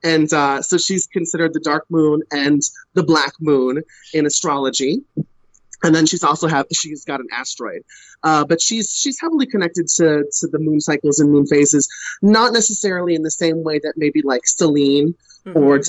And 0.04 0.32
uh, 0.34 0.62
so 0.62 0.78
she's 0.78 1.08
considered 1.08 1.54
the 1.54 1.62
dark 1.62 1.86
moon 1.90 2.22
and 2.32 2.62
the 2.94 3.04
black 3.04 3.34
moon 3.40 3.82
in 4.14 4.26
astrology 4.26 5.04
and 5.86 5.96
then 5.96 6.06
she's 6.06 6.24
also 6.24 6.48
have 6.48 6.66
she's 6.74 7.06
got 7.06 7.20
an 7.20 7.28
asteroid 7.32 7.84
uh, 8.24 8.44
but 8.44 8.62
she's 8.62 8.90
she's 8.90 9.20
heavily 9.20 9.46
connected 9.46 9.88
to 9.88 10.26
to 10.40 10.48
the 10.48 10.60
moon 10.60 10.82
cycles 10.82 11.20
and 11.20 11.32
moon 11.32 11.46
phases 11.46 11.88
not 12.22 12.52
necessarily 12.52 13.16
in 13.16 13.24
the 13.24 13.32
same 13.32 13.64
way 13.64 13.80
that 13.80 13.94
maybe 13.96 14.22
like 14.24 14.46
selene 14.46 15.16
mm-hmm. 15.46 15.58
or 15.58 15.82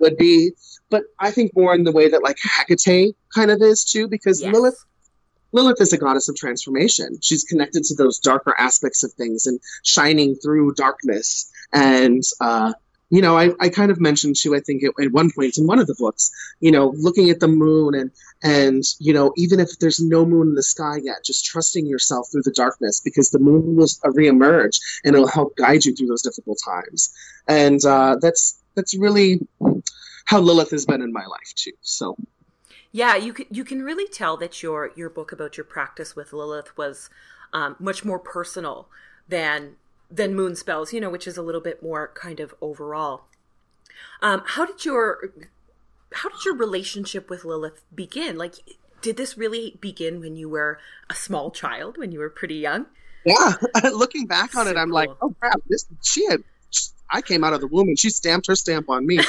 would 0.00 0.16
be 0.16 0.52
but 0.88 1.02
i 1.18 1.30
think 1.30 1.54
more 1.54 1.74
in 1.74 1.84
the 1.84 1.92
way 1.92 2.08
that 2.08 2.22
like 2.22 2.38
hecate 2.38 3.14
kind 3.34 3.50
of 3.50 3.60
is 3.60 3.84
too 3.84 4.08
because 4.08 4.40
yes. 4.40 4.52
lilith 4.54 4.84
lilith 5.52 5.80
is 5.80 5.92
a 5.92 5.98
goddess 5.98 6.28
of 6.28 6.36
transformation 6.36 7.18
she's 7.20 7.44
connected 7.44 7.84
to 7.84 7.94
those 7.94 8.18
darker 8.18 8.54
aspects 8.58 9.02
of 9.04 9.12
things 9.12 9.46
and 9.46 9.60
shining 9.82 10.34
through 10.36 10.72
darkness 10.74 11.50
and 11.74 12.22
uh, 12.40 12.72
you 13.12 13.20
know, 13.20 13.36
I, 13.36 13.50
I 13.60 13.68
kind 13.68 13.90
of 13.90 14.00
mentioned 14.00 14.36
too, 14.36 14.56
I 14.56 14.60
think 14.60 14.82
at, 14.82 14.92
at 14.98 15.12
one 15.12 15.30
point 15.30 15.58
in 15.58 15.66
one 15.66 15.78
of 15.78 15.86
the 15.86 15.94
books, 15.98 16.30
you 16.60 16.70
know, 16.70 16.94
looking 16.96 17.28
at 17.28 17.40
the 17.40 17.46
moon 17.46 17.94
and, 17.94 18.10
and, 18.42 18.82
you 18.98 19.12
know, 19.12 19.32
even 19.36 19.60
if 19.60 19.78
there's 19.78 20.00
no 20.00 20.24
moon 20.24 20.48
in 20.48 20.54
the 20.54 20.62
sky 20.62 20.98
yet, 21.02 21.24
just 21.24 21.44
trusting 21.44 21.86
yourself 21.86 22.28
through 22.30 22.42
the 22.42 22.52
darkness 22.52 23.00
because 23.00 23.30
the 23.30 23.38
moon 23.38 23.76
will 23.76 23.86
reemerge 24.04 24.80
and 25.04 25.14
it'll 25.14 25.28
help 25.28 25.56
guide 25.56 25.84
you 25.84 25.94
through 25.94 26.08
those 26.08 26.22
difficult 26.22 26.58
times. 26.64 27.14
And, 27.46 27.84
uh, 27.84 28.16
that's, 28.20 28.60
that's 28.74 28.96
really 28.96 29.46
how 30.24 30.40
Lilith 30.40 30.70
has 30.70 30.86
been 30.86 31.02
in 31.02 31.12
my 31.12 31.26
life 31.26 31.52
too. 31.54 31.72
So. 31.82 32.16
Yeah, 32.94 33.16
you 33.16 33.32
can 33.32 33.46
you 33.50 33.64
can 33.64 33.82
really 33.82 34.06
tell 34.06 34.36
that 34.36 34.62
your 34.62 34.90
your 34.94 35.08
book 35.08 35.32
about 35.32 35.56
your 35.56 35.64
practice 35.64 36.14
with 36.14 36.34
Lilith 36.34 36.76
was 36.76 37.08
um, 37.54 37.74
much 37.78 38.04
more 38.04 38.18
personal 38.18 38.88
than 39.26 39.76
than 40.10 40.34
moon 40.34 40.54
spells, 40.54 40.92
you 40.92 41.00
know, 41.00 41.08
which 41.08 41.26
is 41.26 41.38
a 41.38 41.42
little 41.42 41.62
bit 41.62 41.82
more 41.82 42.12
kind 42.14 42.38
of 42.38 42.54
overall. 42.60 43.22
Um, 44.20 44.42
how 44.44 44.66
did 44.66 44.84
your 44.84 45.32
how 46.14 46.28
did 46.28 46.44
your 46.44 46.56
relationship 46.56 47.30
with 47.30 47.44
Lilith 47.44 47.82
begin? 47.94 48.36
Like, 48.36 48.54
did 49.00 49.16
this 49.16 49.36
really 49.36 49.78
begin 49.80 50.20
when 50.20 50.36
you 50.36 50.48
were 50.48 50.78
a 51.10 51.14
small 51.14 51.50
child, 51.50 51.98
when 51.98 52.12
you 52.12 52.18
were 52.18 52.30
pretty 52.30 52.56
young? 52.56 52.86
Yeah, 53.24 53.54
looking 53.92 54.26
back 54.26 54.54
on 54.54 54.66
so 54.66 54.70
it, 54.70 54.76
I'm 54.76 54.88
cool. 54.88 54.94
like, 54.94 55.10
oh 55.20 55.34
crap, 55.38 55.60
this 55.68 55.86
she 56.02 56.26
had. 56.26 56.42
I 57.14 57.20
came 57.20 57.44
out 57.44 57.52
of 57.52 57.60
the 57.60 57.66
womb 57.66 57.88
and 57.88 57.98
she 57.98 58.08
stamped 58.08 58.46
her 58.46 58.54
stamp 58.54 58.88
on 58.88 59.06
me. 59.06 59.20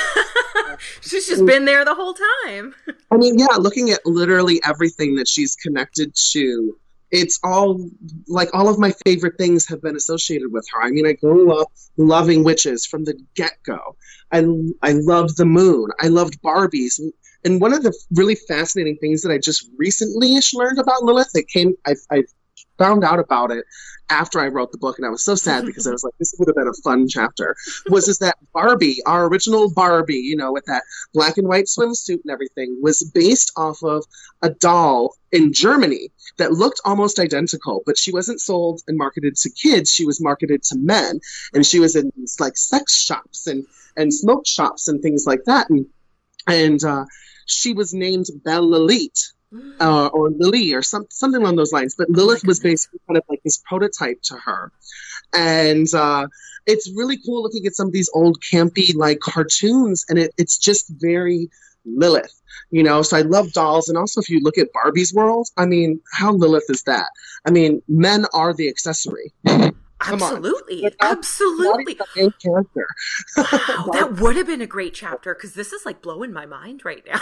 she's 1.02 1.28
just 1.28 1.42
mm. 1.42 1.48
been 1.48 1.66
there 1.66 1.84
the 1.84 1.94
whole 1.94 2.14
time. 2.14 2.74
I 3.12 3.18
mean, 3.18 3.38
yeah, 3.38 3.58
looking 3.58 3.90
at 3.90 4.06
literally 4.06 4.62
everything 4.64 5.16
that 5.16 5.28
she's 5.28 5.56
connected 5.58 6.16
to 6.32 6.78
it's 7.14 7.40
all 7.44 7.80
like 8.28 8.50
all 8.54 8.68
of 8.68 8.80
my 8.80 8.92
favorite 9.06 9.38
things 9.38 9.68
have 9.68 9.82
been 9.84 9.96
associated 9.96 10.52
with 10.52 10.68
her. 10.74 10.82
I 10.82 10.90
mean, 10.90 11.06
I 11.06 11.14
grew 11.14 11.58
up 11.58 11.72
loving 11.96 12.44
witches 12.44 12.88
from 12.88 13.04
the 13.06 13.14
get 13.36 13.54
go. 13.64 13.96
I 14.32 14.40
I 14.82 14.94
loved 14.94 15.38
the 15.38 15.46
moon. 15.46 15.92
I 16.02 16.08
loved 16.08 16.42
Barbies. 16.42 17.00
And 17.46 17.62
one 17.62 17.72
of 17.72 17.84
the 17.84 17.94
really 18.16 18.36
fascinating 18.36 18.98
things 18.98 19.22
that 19.22 19.32
I 19.32 19.38
just 19.38 19.70
recently 19.78 20.36
ish 20.36 20.56
learned 20.56 20.80
about 20.80 21.04
Lilith, 21.04 21.30
it 21.36 21.48
came 21.48 21.76
I, 21.86 21.94
I 22.12 22.24
found 22.80 23.04
out 23.04 23.20
about 23.20 23.52
it 23.52 23.64
after 24.10 24.40
I 24.40 24.48
wrote 24.48 24.72
the 24.72 24.78
book, 24.78 24.98
and 24.98 25.06
I 25.06 25.10
was 25.10 25.24
so 25.24 25.36
sad 25.36 25.66
because 25.66 25.88
I 25.88 25.92
was 25.92 26.04
like, 26.04 26.14
this 26.20 26.34
would 26.38 26.48
have 26.48 26.56
been 26.56 26.68
a 26.68 26.82
fun 26.84 27.08
chapter. 27.08 27.56
Was 27.88 28.08
is 28.08 28.20
that 28.20 28.38
Barbie, 28.54 28.98
our 29.06 29.28
original 29.28 29.72
Barbie, 29.72 30.16
you 30.16 30.36
know, 30.36 30.52
with 30.52 30.66
that 30.66 30.84
black 31.14 31.38
and 31.38 31.48
white 31.48 31.66
swimsuit 31.66 32.22
and 32.24 32.32
everything, 32.32 32.78
was 32.82 33.04
based 33.14 33.52
off 33.56 33.84
of 33.84 34.04
a 34.42 34.50
doll 34.50 35.16
in 35.32 35.54
Germany 35.54 36.12
that 36.38 36.54
looked 36.54 36.82
almost 36.86 37.20
identical, 37.20 37.82
but 37.86 37.98
she 37.98 38.12
wasn't 38.12 38.42
sold 38.42 38.82
and 38.88 38.98
marketed 38.98 39.36
to 39.38 39.50
kids. 39.50 39.92
She 39.92 40.06
was 40.06 40.22
marketed 40.22 40.64
to 40.64 40.78
men, 40.78 41.20
and 41.54 41.66
she 41.66 41.80
was 41.80 41.96
in 41.96 42.12
these 42.16 42.40
like 42.40 42.58
sex 42.58 42.96
shops 42.96 43.48
and 43.48 43.66
and 43.96 44.14
smoke 44.14 44.48
shops 44.48 44.88
and 44.88 45.02
things 45.02 45.26
like 45.26 45.44
that, 45.46 45.70
and 45.70 45.86
and 46.48 46.84
uh, 46.84 47.06
she 47.46 47.74
was 47.74 47.94
named 47.94 48.28
Belle 48.44 48.68
Lilith 48.68 49.34
uh, 49.80 50.08
or 50.08 50.30
Lily 50.30 50.74
or 50.74 50.82
some, 50.82 51.06
something 51.10 51.42
along 51.42 51.56
those 51.56 51.74
lines. 51.74 51.96
But 51.98 52.10
Lilith 52.10 52.46
was 52.46 52.60
basically 52.60 53.00
kind 53.08 53.18
of 53.18 53.24
like 53.30 53.42
this 53.44 53.62
prototype 53.66 54.22
to 54.24 54.36
her. 54.36 54.72
And 55.34 55.88
uh, 55.94 56.28
it's 56.66 56.92
really 56.96 57.18
cool 57.26 57.44
looking 57.44 57.66
at 57.66 57.76
some 57.76 57.88
of 57.88 57.94
these 57.94 58.10
old 58.14 58.40
campy 58.42 58.96
like 58.96 59.20
cartoons, 59.20 60.06
and 60.10 60.20
it, 60.20 60.34
it's 60.38 60.58
just 60.58 60.90
very 60.90 61.50
Lilith. 61.86 62.40
You 62.70 62.84
know, 62.84 63.02
so 63.02 63.18
I 63.18 63.22
love 63.22 63.52
dolls, 63.52 63.90
and 63.90 63.98
also 63.98 64.22
if 64.22 64.30
you 64.30 64.40
look 64.42 64.58
at 64.58 64.68
Barbie's 64.74 65.14
world, 65.14 65.48
I 65.58 65.66
mean, 65.66 66.00
how 66.12 66.34
Lilith 66.34 66.70
is 66.70 66.84
that? 66.84 67.10
I 67.46 67.52
mean, 67.52 67.82
men 67.88 68.26
are 68.34 68.54
the 68.54 68.70
accessory. 68.70 69.34
Absolutely, 70.06 70.92
absolutely. 71.00 71.98
main 72.16 72.34
character. 72.42 72.88
wow, 73.38 73.90
that 73.94 74.18
would 74.20 74.36
have 74.36 74.48
been 74.48 74.62
a 74.62 74.68
great 74.68 74.94
chapter 74.94 75.34
because 75.34 75.54
this 75.54 75.72
is 75.72 75.86
like 75.86 76.02
blowing 76.02 76.34
my 76.34 76.46
mind 76.46 76.84
right 76.84 77.04
now. 77.08 77.22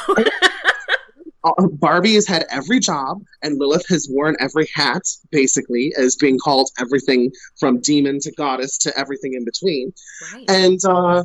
Uh, 1.44 1.68
Barbie 1.68 2.14
has 2.14 2.28
had 2.28 2.46
every 2.52 2.80
job, 2.80 3.22
and 3.42 3.58
Lilith 3.58 3.88
has 3.90 4.08
worn 4.10 4.36
every 4.40 4.68
hat, 4.74 5.02
basically, 5.32 5.94
as 5.98 6.16
being 6.16 6.38
called 6.38 6.70
everything 6.80 7.32
from 7.60 7.80
demon 7.82 8.20
to 8.20 8.32
goddess 8.34 8.78
to 8.80 8.98
everything 8.98 9.34
in 9.34 9.44
between. 9.44 9.94
Right. 10.34 10.50
And, 10.50 10.80
uh, 10.88 11.24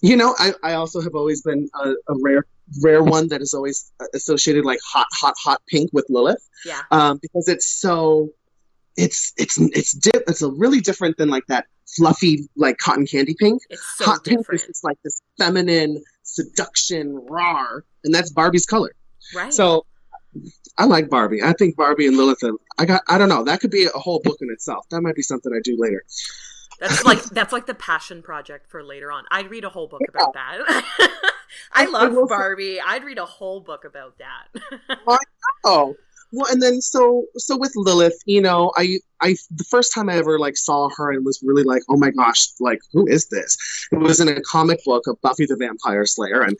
you 0.00 0.16
know, 0.16 0.34
I, 0.38 0.52
I 0.64 0.72
also 0.74 1.00
have 1.00 1.14
always 1.14 1.42
been 1.42 1.68
a, 1.74 1.90
a, 1.90 2.14
rare 2.20 2.44
rare 2.82 3.02
one 3.02 3.28
that 3.28 3.42
is 3.42 3.52
always 3.54 3.92
associated 4.14 4.64
like 4.64 4.80
hot, 4.84 5.06
hot, 5.12 5.34
hot 5.38 5.60
pink 5.68 5.90
with 5.92 6.06
Lilith. 6.08 6.42
Yeah. 6.64 6.80
Um, 6.90 7.18
because 7.22 7.48
it's 7.48 7.66
so, 7.66 8.30
it's 8.96 9.32
it's 9.38 9.58
it's 9.58 9.92
di- 9.92 10.10
it's 10.28 10.42
a 10.42 10.50
really 10.50 10.80
different 10.80 11.16
than 11.16 11.30
like 11.30 11.46
that 11.46 11.66
fluffy 11.96 12.48
like 12.56 12.78
cotton 12.78 13.06
candy 13.06 13.34
pink. 13.38 13.62
It's 13.70 13.82
so 13.96 14.04
hot 14.04 14.24
different. 14.24 14.48
pink 14.48 14.60
is 14.60 14.66
just 14.66 14.84
like 14.84 14.98
this 15.02 15.22
feminine 15.38 16.02
seduction, 16.22 17.14
raw, 17.28 17.66
and 18.04 18.14
that's 18.14 18.30
Barbie's 18.30 18.66
color. 18.66 18.92
Right. 19.34 19.52
So 19.52 19.86
I 20.78 20.86
like 20.86 21.10
Barbie. 21.10 21.42
I 21.42 21.52
think 21.52 21.76
Barbie 21.76 22.06
and 22.06 22.16
Lilith. 22.16 22.42
I 22.78 22.84
got. 22.84 23.02
I 23.08 23.18
don't 23.18 23.28
know. 23.28 23.44
That 23.44 23.60
could 23.60 23.70
be 23.70 23.84
a 23.84 23.98
whole 23.98 24.20
book 24.22 24.38
in 24.40 24.50
itself. 24.50 24.88
That 24.90 25.00
might 25.02 25.14
be 25.14 25.22
something 25.22 25.52
I 25.54 25.60
do 25.62 25.76
later. 25.78 26.04
That's 26.80 27.04
like 27.04 27.22
that's 27.24 27.52
like 27.52 27.66
the 27.66 27.74
passion 27.74 28.22
project 28.22 28.68
for 28.68 28.82
later 28.82 29.12
on. 29.12 29.24
I'd 29.30 29.50
read 29.50 29.64
a 29.64 29.68
whole 29.68 29.86
book 29.86 30.00
yeah. 30.02 30.20
about 30.20 30.34
that. 30.34 30.84
I 31.72 31.86
love 31.86 32.16
I 32.16 32.24
Barbie. 32.28 32.76
Say- 32.76 32.82
I'd 32.84 33.04
read 33.04 33.18
a 33.18 33.26
whole 33.26 33.60
book 33.60 33.84
about 33.84 34.18
that. 34.18 34.48
I 35.06 35.18
know. 35.64 35.94
Well, 36.32 36.50
and 36.50 36.62
then 36.62 36.80
so 36.80 37.26
so 37.36 37.58
with 37.58 37.72
Lilith, 37.76 38.18
you 38.24 38.40
know, 38.40 38.72
I 38.76 38.98
I 39.20 39.36
the 39.50 39.64
first 39.64 39.94
time 39.94 40.08
I 40.08 40.16
ever 40.16 40.38
like 40.38 40.56
saw 40.56 40.88
her 40.96 41.12
and 41.12 41.24
was 41.24 41.42
really 41.44 41.62
like, 41.62 41.82
oh 41.90 41.96
my 41.98 42.10
gosh, 42.10 42.48
like 42.58 42.80
who 42.92 43.06
is 43.06 43.28
this? 43.28 43.56
It 43.92 43.98
was 43.98 44.18
in 44.18 44.28
a 44.28 44.40
comic 44.40 44.82
book 44.84 45.06
of 45.06 45.20
Buffy 45.20 45.44
the 45.44 45.56
Vampire 45.56 46.06
Slayer, 46.06 46.40
and 46.40 46.56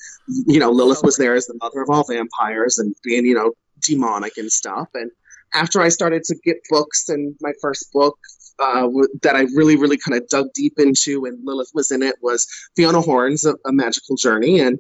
you 0.46 0.60
know, 0.60 0.70
Lilith 0.70 1.02
was 1.02 1.16
there 1.16 1.34
as 1.34 1.46
the 1.46 1.58
mother 1.62 1.80
of 1.80 1.88
all 1.88 2.04
vampires 2.04 2.78
and 2.78 2.94
being 3.02 3.24
you 3.24 3.34
know 3.34 3.52
demonic 3.80 4.36
and 4.36 4.52
stuff. 4.52 4.88
And 4.94 5.10
after 5.55 5.80
I 5.80 5.88
started 5.88 6.24
to 6.24 6.36
get 6.44 6.57
books, 6.70 7.09
and 7.09 7.34
my 7.40 7.53
first 7.61 7.92
book 7.92 8.18
uh, 8.59 8.88
that 9.22 9.36
I 9.36 9.42
really, 9.55 9.76
really 9.76 9.96
kind 9.96 10.20
of 10.20 10.28
dug 10.28 10.48
deep 10.55 10.74
into, 10.78 11.24
and 11.24 11.38
Lilith 11.44 11.70
was 11.74 11.90
in 11.90 12.03
it, 12.03 12.16
was 12.22 12.46
Fiona 12.76 13.00
Horn's 13.00 13.44
a, 13.44 13.55
a 13.66 13.72
Magical 13.72 14.16
Journey. 14.16 14.61
And, 14.61 14.78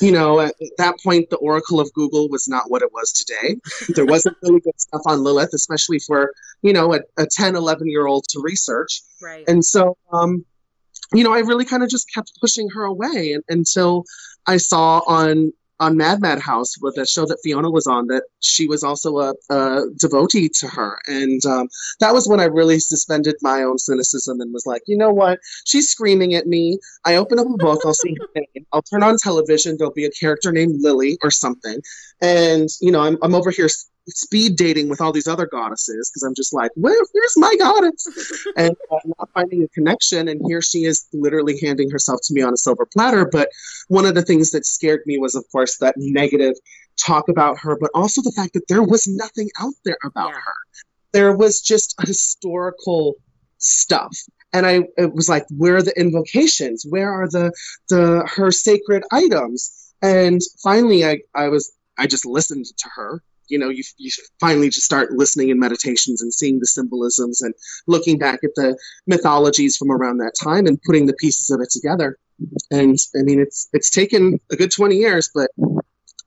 you 0.00 0.10
know, 0.10 0.40
at 0.40 0.54
that 0.78 0.96
point, 1.02 1.30
the 1.30 1.36
Oracle 1.36 1.80
of 1.80 1.92
Google 1.92 2.28
was 2.28 2.48
not 2.48 2.70
what 2.70 2.82
it 2.82 2.92
was 2.92 3.12
today. 3.12 3.56
There 3.94 4.06
wasn't 4.06 4.36
really 4.42 4.60
good 4.60 4.80
stuff 4.80 5.02
on 5.06 5.22
Lilith, 5.22 5.52
especially 5.52 5.98
for, 6.00 6.32
you 6.62 6.72
know, 6.72 6.94
a, 6.94 7.00
a 7.18 7.26
10, 7.26 7.56
11 7.56 7.88
year 7.88 8.06
old 8.06 8.24
to 8.30 8.40
research. 8.42 9.02
Right. 9.22 9.44
And 9.46 9.64
so, 9.64 9.96
um, 10.12 10.44
you 11.12 11.24
know, 11.24 11.34
I 11.34 11.40
really 11.40 11.64
kind 11.64 11.82
of 11.82 11.88
just 11.88 12.12
kept 12.12 12.32
pushing 12.40 12.68
her 12.70 12.84
away 12.84 13.32
and, 13.32 13.44
until 13.48 14.04
I 14.46 14.56
saw 14.56 15.00
on 15.06 15.52
on 15.80 15.96
Mad 15.96 16.20
Mad 16.20 16.38
House 16.38 16.76
with 16.80 16.98
a 16.98 17.06
show 17.06 17.24
that 17.26 17.38
Fiona 17.42 17.70
was 17.70 17.86
on 17.86 18.06
that 18.08 18.24
she 18.40 18.68
was 18.68 18.82
also 18.82 19.18
a, 19.18 19.34
a 19.50 19.86
devotee 19.98 20.48
to 20.60 20.68
her. 20.68 20.98
And 21.06 21.44
um, 21.46 21.68
that 22.00 22.12
was 22.12 22.28
when 22.28 22.38
I 22.38 22.44
really 22.44 22.78
suspended 22.78 23.36
my 23.40 23.62
own 23.62 23.78
cynicism 23.78 24.40
and 24.40 24.52
was 24.52 24.66
like, 24.66 24.82
you 24.86 24.96
know 24.96 25.10
what? 25.10 25.40
She's 25.64 25.88
screaming 25.88 26.34
at 26.34 26.46
me. 26.46 26.78
I 27.06 27.16
open 27.16 27.38
up 27.38 27.46
a 27.46 27.56
book, 27.56 27.80
I'll 27.84 27.94
see 27.94 28.14
her 28.20 28.28
name. 28.54 28.66
I'll 28.72 28.82
turn 28.82 29.02
on 29.02 29.16
television, 29.16 29.76
there'll 29.78 29.92
be 29.92 30.04
a 30.04 30.10
character 30.10 30.52
named 30.52 30.76
Lily 30.80 31.18
or 31.22 31.30
something. 31.30 31.78
And, 32.20 32.68
you 32.80 32.92
know, 32.92 33.00
I'm, 33.00 33.16
I'm 33.22 33.34
over 33.34 33.50
here 33.50 33.68
speed 34.08 34.56
dating 34.56 34.88
with 34.88 35.00
all 35.00 35.12
these 35.12 35.28
other 35.28 35.46
goddesses 35.46 36.10
because 36.10 36.22
I'm 36.22 36.34
just 36.34 36.52
like, 36.52 36.70
where, 36.74 36.96
where's 37.12 37.36
my 37.36 37.54
goddess? 37.58 38.06
and 38.56 38.74
uh, 38.90 38.98
not 39.18 39.30
finding 39.34 39.62
a 39.62 39.68
connection. 39.68 40.28
And 40.28 40.40
here 40.46 40.62
she 40.62 40.84
is 40.84 41.06
literally 41.12 41.58
handing 41.60 41.90
herself 41.90 42.20
to 42.24 42.34
me 42.34 42.42
on 42.42 42.52
a 42.52 42.56
silver 42.56 42.86
platter. 42.86 43.28
But 43.30 43.48
one 43.88 44.06
of 44.06 44.14
the 44.14 44.22
things 44.22 44.50
that 44.50 44.66
scared 44.66 45.02
me 45.06 45.18
was, 45.18 45.34
of 45.34 45.44
course, 45.52 45.78
that 45.78 45.94
negative 45.96 46.54
talk 46.96 47.28
about 47.28 47.58
her, 47.58 47.76
but 47.80 47.90
also 47.94 48.22
the 48.22 48.32
fact 48.32 48.54
that 48.54 48.68
there 48.68 48.82
was 48.82 49.06
nothing 49.06 49.50
out 49.60 49.74
there 49.84 49.98
about 50.04 50.30
yeah. 50.30 50.34
her. 50.34 50.54
There 51.12 51.36
was 51.36 51.60
just 51.60 51.94
historical 52.06 53.16
stuff. 53.58 54.16
And 54.52 54.66
I 54.66 54.84
it 54.96 55.14
was 55.14 55.28
like, 55.28 55.44
where 55.56 55.76
are 55.76 55.82
the 55.82 55.98
invocations? 55.98 56.84
Where 56.88 57.12
are 57.12 57.28
the 57.28 57.52
the 57.88 58.28
her 58.34 58.50
sacred 58.50 59.04
items? 59.12 59.92
And 60.02 60.40
finally 60.62 61.04
I, 61.04 61.20
I 61.34 61.48
was 61.48 61.72
I 61.98 62.06
just 62.06 62.26
listened 62.26 62.64
to 62.64 62.88
her 62.94 63.22
you 63.50 63.58
know 63.58 63.68
you, 63.68 63.82
you 63.98 64.10
finally 64.38 64.68
just 64.68 64.86
start 64.86 65.12
listening 65.12 65.48
in 65.50 65.58
meditations 65.58 66.22
and 66.22 66.32
seeing 66.32 66.58
the 66.58 66.66
symbolisms 66.66 67.42
and 67.42 67.54
looking 67.86 68.18
back 68.18 68.40
at 68.44 68.54
the 68.56 68.78
mythologies 69.06 69.76
from 69.76 69.90
around 69.90 70.18
that 70.18 70.34
time 70.42 70.66
and 70.66 70.80
putting 70.82 71.06
the 71.06 71.14
pieces 71.14 71.50
of 71.50 71.60
it 71.60 71.70
together 71.70 72.18
and 72.70 72.96
i 73.18 73.22
mean 73.22 73.40
it's 73.40 73.68
it's 73.72 73.90
taken 73.90 74.40
a 74.50 74.56
good 74.56 74.70
20 74.70 74.96
years 74.96 75.30
but 75.34 75.50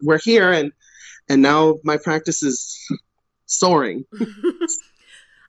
we're 0.02 0.20
here 0.20 0.52
and 0.52 0.72
and 1.30 1.42
now 1.42 1.76
my 1.84 1.98
practice 1.98 2.44
is 2.44 2.78
soaring 3.46 4.06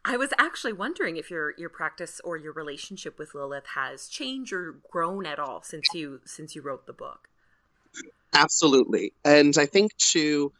I 0.07 0.19
was 0.19 0.35
actually 0.39 0.75
wondering 0.75 1.17
if 1.17 1.31
your 1.31 1.55
your 1.57 1.71
practice 1.71 2.21
or 2.23 2.37
your 2.37 2.53
relationship 2.53 3.19
with 3.19 3.35
Lilith 3.35 3.69
has 3.75 4.07
changed 4.07 4.53
or 4.53 4.77
grown 4.91 5.25
at 5.25 5.39
all 5.39 5.63
since 5.63 5.87
you 5.95 6.21
since 6.27 6.55
you 6.55 6.61
wrote 6.61 6.87
the 6.87 6.93
book. 6.93 7.29
Absolutely. 8.35 9.13
And 9.25 9.57
I 9.57 9.67
think 9.67 9.97
to 10.11 10.53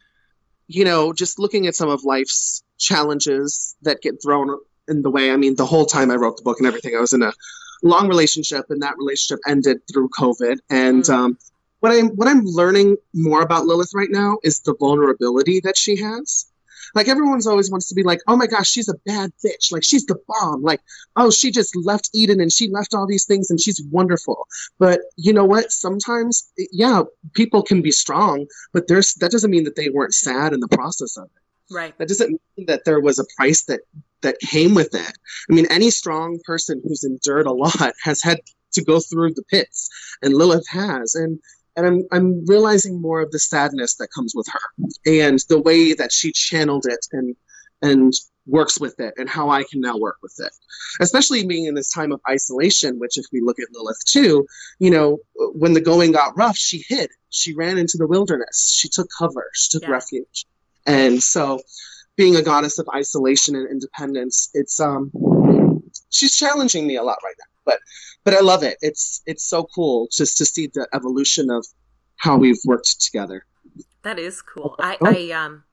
you 0.67 0.83
know, 0.83 1.13
just 1.13 1.39
looking 1.39 1.67
at 1.67 1.75
some 1.75 1.89
of 1.89 2.03
life's 2.03 2.63
challenges 2.77 3.75
that 3.83 4.01
get 4.01 4.21
thrown 4.21 4.57
in 4.87 5.01
the 5.01 5.09
way. 5.09 5.31
I 5.31 5.37
mean, 5.37 5.55
the 5.55 5.65
whole 5.65 5.85
time 5.85 6.11
I 6.11 6.15
wrote 6.15 6.37
the 6.37 6.43
book 6.43 6.59
and 6.59 6.67
everything, 6.67 6.95
I 6.95 6.99
was 6.99 7.13
in 7.13 7.21
a 7.21 7.33
long 7.83 8.07
relationship, 8.07 8.65
and 8.69 8.81
that 8.81 8.97
relationship 8.97 9.39
ended 9.47 9.81
through 9.91 10.09
COVID. 10.09 10.59
And 10.69 11.03
mm. 11.03 11.13
um, 11.13 11.37
what 11.79 11.91
I'm 11.91 12.09
what 12.09 12.27
I'm 12.27 12.45
learning 12.45 12.97
more 13.13 13.41
about 13.41 13.65
Lilith 13.65 13.91
right 13.93 14.11
now 14.11 14.37
is 14.43 14.61
the 14.61 14.75
vulnerability 14.75 15.59
that 15.61 15.77
she 15.77 15.97
has. 15.97 16.45
Like 16.93 17.07
everyone's 17.07 17.47
always 17.47 17.71
wants 17.71 17.87
to 17.89 17.95
be 17.95 18.03
like, 18.03 18.19
oh 18.27 18.35
my 18.35 18.47
gosh, 18.47 18.69
she's 18.69 18.89
a 18.89 18.97
bad 19.05 19.31
bitch. 19.43 19.71
Like 19.71 19.83
she's 19.83 20.05
the 20.05 20.19
bomb. 20.27 20.61
Like, 20.61 20.81
oh, 21.15 21.31
she 21.31 21.51
just 21.51 21.75
left 21.75 22.09
Eden 22.13 22.39
and 22.39 22.51
she 22.51 22.69
left 22.69 22.93
all 22.93 23.07
these 23.07 23.25
things 23.25 23.49
and 23.49 23.59
she's 23.59 23.81
wonderful. 23.91 24.47
But 24.77 25.01
you 25.17 25.33
know 25.33 25.45
what? 25.45 25.71
Sometimes, 25.71 26.51
yeah, 26.71 27.03
people 27.33 27.63
can 27.63 27.81
be 27.81 27.91
strong, 27.91 28.47
but 28.73 28.87
there's 28.87 29.13
that 29.15 29.31
doesn't 29.31 29.51
mean 29.51 29.63
that 29.63 29.75
they 29.75 29.89
weren't 29.89 30.13
sad 30.13 30.53
in 30.53 30.59
the 30.59 30.67
process 30.67 31.17
of 31.17 31.25
it. 31.25 31.73
Right. 31.73 31.97
That 31.97 32.07
doesn't 32.07 32.39
mean 32.57 32.67
that 32.67 32.85
there 32.85 32.99
was 32.99 33.17
a 33.19 33.25
price 33.37 33.63
that 33.63 33.81
that 34.21 34.39
came 34.39 34.73
with 34.73 34.93
it. 34.93 35.17
I 35.49 35.53
mean, 35.53 35.67
any 35.69 35.89
strong 35.89 36.39
person 36.45 36.81
who's 36.83 37.03
endured 37.03 37.47
a 37.47 37.51
lot 37.51 37.93
has 38.03 38.21
had 38.21 38.39
to 38.73 38.83
go 38.83 38.99
through 38.99 39.33
the 39.33 39.43
pits, 39.43 39.89
and 40.21 40.33
Lilith 40.33 40.67
has. 40.69 41.15
And 41.15 41.39
and 41.75 41.85
I'm 41.85 42.07
I'm 42.11 42.45
realizing 42.45 43.01
more 43.01 43.21
of 43.21 43.31
the 43.31 43.39
sadness 43.39 43.95
that 43.95 44.09
comes 44.15 44.33
with 44.35 44.47
her 44.51 44.87
and 45.05 45.39
the 45.49 45.61
way 45.61 45.93
that 45.93 46.11
she 46.11 46.31
channeled 46.31 46.85
it 46.87 47.05
and 47.11 47.35
and 47.81 48.13
works 48.47 48.79
with 48.79 48.99
it 48.99 49.13
and 49.17 49.29
how 49.29 49.49
I 49.49 49.63
can 49.63 49.81
now 49.81 49.97
work 49.97 50.17
with 50.21 50.35
it. 50.39 50.53
Especially 51.01 51.45
being 51.45 51.65
in 51.65 51.73
this 51.73 51.91
time 51.91 52.11
of 52.11 52.21
isolation, 52.29 52.99
which 52.99 53.17
if 53.17 53.25
we 53.33 53.41
look 53.41 53.59
at 53.59 53.67
Lilith 53.73 54.03
too, 54.05 54.45
you 54.79 54.91
know, 54.91 55.17
when 55.35 55.73
the 55.73 55.81
going 55.81 56.11
got 56.11 56.37
rough, 56.37 56.57
she 56.57 56.83
hid. 56.87 57.09
She 57.29 57.53
ran 57.55 57.77
into 57.77 57.97
the 57.97 58.07
wilderness. 58.07 58.73
She 58.77 58.87
took 58.87 59.07
cover. 59.17 59.49
She 59.53 59.69
took 59.71 59.83
yeah. 59.83 59.93
refuge. 59.93 60.45
And 60.85 61.21
so 61.21 61.59
being 62.15 62.35
a 62.35 62.41
goddess 62.41 62.79
of 62.79 62.87
isolation 62.95 63.55
and 63.55 63.69
independence, 63.69 64.49
it's 64.53 64.79
um 64.79 65.11
she's 66.11 66.35
challenging 66.35 66.87
me 66.87 66.95
a 66.95 67.03
lot 67.03 67.17
right 67.23 67.35
now. 67.39 67.54
But 67.65 67.79
but 68.23 68.33
I 68.33 68.41
love 68.41 68.63
it. 68.63 68.77
It's 68.81 69.21
it's 69.25 69.43
so 69.43 69.63
cool 69.63 70.07
just 70.11 70.37
to 70.37 70.45
see 70.45 70.67
the 70.67 70.87
evolution 70.93 71.49
of 71.49 71.65
how 72.17 72.37
we've 72.37 72.59
worked 72.65 73.01
together. 73.01 73.45
That 74.03 74.19
is 74.19 74.41
cool. 74.41 74.75
I, 74.79 74.97
I 75.01 75.31
um 75.31 75.63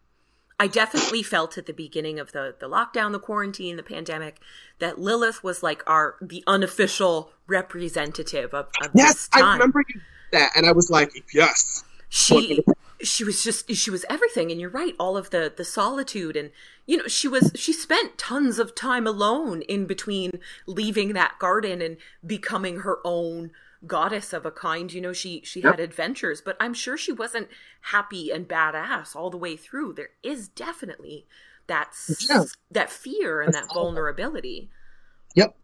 I 0.59 0.67
definitely 0.67 1.23
felt 1.23 1.59
at 1.59 1.67
the 1.67 1.73
beginning 1.73 2.19
of 2.19 2.33
the 2.33 2.55
the 2.59 2.69
lockdown, 2.69 3.13
the 3.13 3.19
quarantine, 3.19 3.77
the 3.77 3.83
pandemic, 3.83 4.41
that 4.79 4.99
Lilith 4.99 5.43
was 5.43 5.63
like 5.63 5.83
our 5.89 6.17
the 6.21 6.43
unofficial 6.47 7.33
representative 7.47 8.55
of, 8.55 8.69
of 8.81 8.91
yes, 8.95 9.29
I 9.33 9.53
remember 9.53 9.85
that, 10.33 10.53
and 10.57 10.67
I 10.67 10.73
was 10.73 10.91
like, 10.91 11.11
yes. 11.35 11.85
She 12.09 12.63
she 13.03 13.25
was 13.25 13.43
just 13.43 13.73
she 13.75 13.91
was 13.91 14.05
everything 14.09 14.51
and 14.51 14.61
you're 14.61 14.71
right 14.71 14.95
all 14.99 15.17
of 15.17 15.31
the 15.31 15.53
the 15.57 15.65
solitude 15.65 16.37
and 16.37 16.51
you 16.87 16.97
know 16.97 17.07
she 17.07 17.29
was 17.29 17.53
she 17.55 17.73
spent 17.73 18.19
tons 18.19 18.59
of 18.59 18.75
time 18.75 19.07
alone 19.07 19.63
in 19.63 19.87
between 19.87 20.33
leaving 20.67 21.13
that 21.13 21.39
garden 21.39 21.83
and 21.83 21.97
becoming 22.25 22.81
her 22.81 22.99
own 23.05 23.51
goddess 23.87 24.33
of 24.33 24.47
a 24.47 24.51
kind 24.51 24.93
you 24.93 25.01
know 25.01 25.13
she 25.13 25.41
she 25.45 25.61
yep. 25.61 25.73
had 25.73 25.81
adventures 25.81 26.41
but 26.41 26.57
i'm 26.61 26.75
sure 26.75 26.97
she 26.97 27.13
wasn't 27.13 27.49
happy 27.81 28.31
and 28.31 28.49
badass 28.49 29.17
all 29.17 29.31
the 29.31 29.37
way 29.37 29.57
through 29.57 29.93
there 29.93 30.11
is 30.23 30.49
definitely 30.49 31.27
that 31.67 31.93
yeah. 32.29 32.45
that 32.71 32.91
fear 32.91 33.41
and 33.41 33.53
that 33.53 33.67
vulnerability 33.73 34.71
yep 35.35 35.57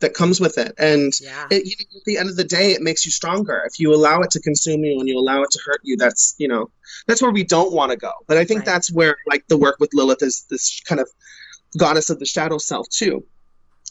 that 0.00 0.14
comes 0.14 0.40
with 0.40 0.58
it. 0.58 0.74
And 0.78 1.12
yeah. 1.20 1.46
it, 1.50 1.64
you 1.64 1.76
know, 1.78 1.98
at 1.98 2.04
the 2.04 2.18
end 2.18 2.28
of 2.28 2.36
the 2.36 2.44
day, 2.44 2.72
it 2.72 2.82
makes 2.82 3.04
you 3.04 3.12
stronger. 3.12 3.62
If 3.66 3.78
you 3.78 3.94
allow 3.94 4.20
it 4.20 4.30
to 4.32 4.40
consume 4.40 4.84
you 4.84 4.98
and 4.98 5.08
you 5.08 5.18
allow 5.18 5.42
it 5.42 5.50
to 5.50 5.60
hurt 5.64 5.80
you, 5.84 5.96
that's 5.96 6.34
you 6.38 6.48
know 6.48 6.70
that's 7.06 7.22
where 7.22 7.30
we 7.30 7.44
don't 7.44 7.72
want 7.72 7.92
to 7.92 7.96
go. 7.96 8.12
But 8.26 8.36
I 8.36 8.44
think 8.44 8.60
right. 8.60 8.66
that's 8.66 8.92
where 8.92 9.16
like 9.26 9.46
the 9.48 9.58
work 9.58 9.76
with 9.78 9.90
Lilith 9.94 10.22
is 10.22 10.46
this 10.50 10.80
kind 10.86 11.00
of 11.00 11.08
goddess 11.78 12.10
of 12.10 12.18
the 12.18 12.26
shadow 12.26 12.58
self 12.58 12.88
too 12.88 13.24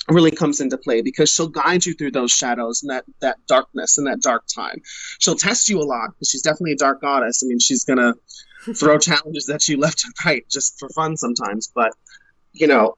really 0.10 0.32
comes 0.32 0.60
into 0.60 0.78
play 0.78 1.02
because 1.02 1.30
she'll 1.30 1.48
guide 1.48 1.86
you 1.86 1.94
through 1.94 2.12
those 2.12 2.32
shadows 2.32 2.82
and 2.82 2.90
that 2.90 3.06
that 3.22 3.38
darkness 3.48 3.98
and 3.98 4.08
that 4.08 4.22
dark 4.22 4.44
time. 4.54 4.82
She'll 5.20 5.36
test 5.36 5.70
you 5.70 5.80
a 5.80 5.86
lot 5.86 6.10
because 6.12 6.30
she's 6.30 6.42
definitely 6.42 6.74
a 6.74 6.78
dark 6.78 7.02
goddess. 7.02 7.44
I 7.44 7.48
mean, 7.48 7.60
she's 7.60 7.86
gonna 7.86 8.16
throw 8.76 8.98
challenges 8.98 9.48
at 9.50 9.68
you 9.68 9.78
left 9.78 10.04
and 10.04 10.14
right 10.26 10.44
just 10.50 10.80
for 10.80 10.90
fun 10.90 11.16
sometimes, 11.18 11.72
but 11.74 11.94
you 12.54 12.68
know, 12.68 12.96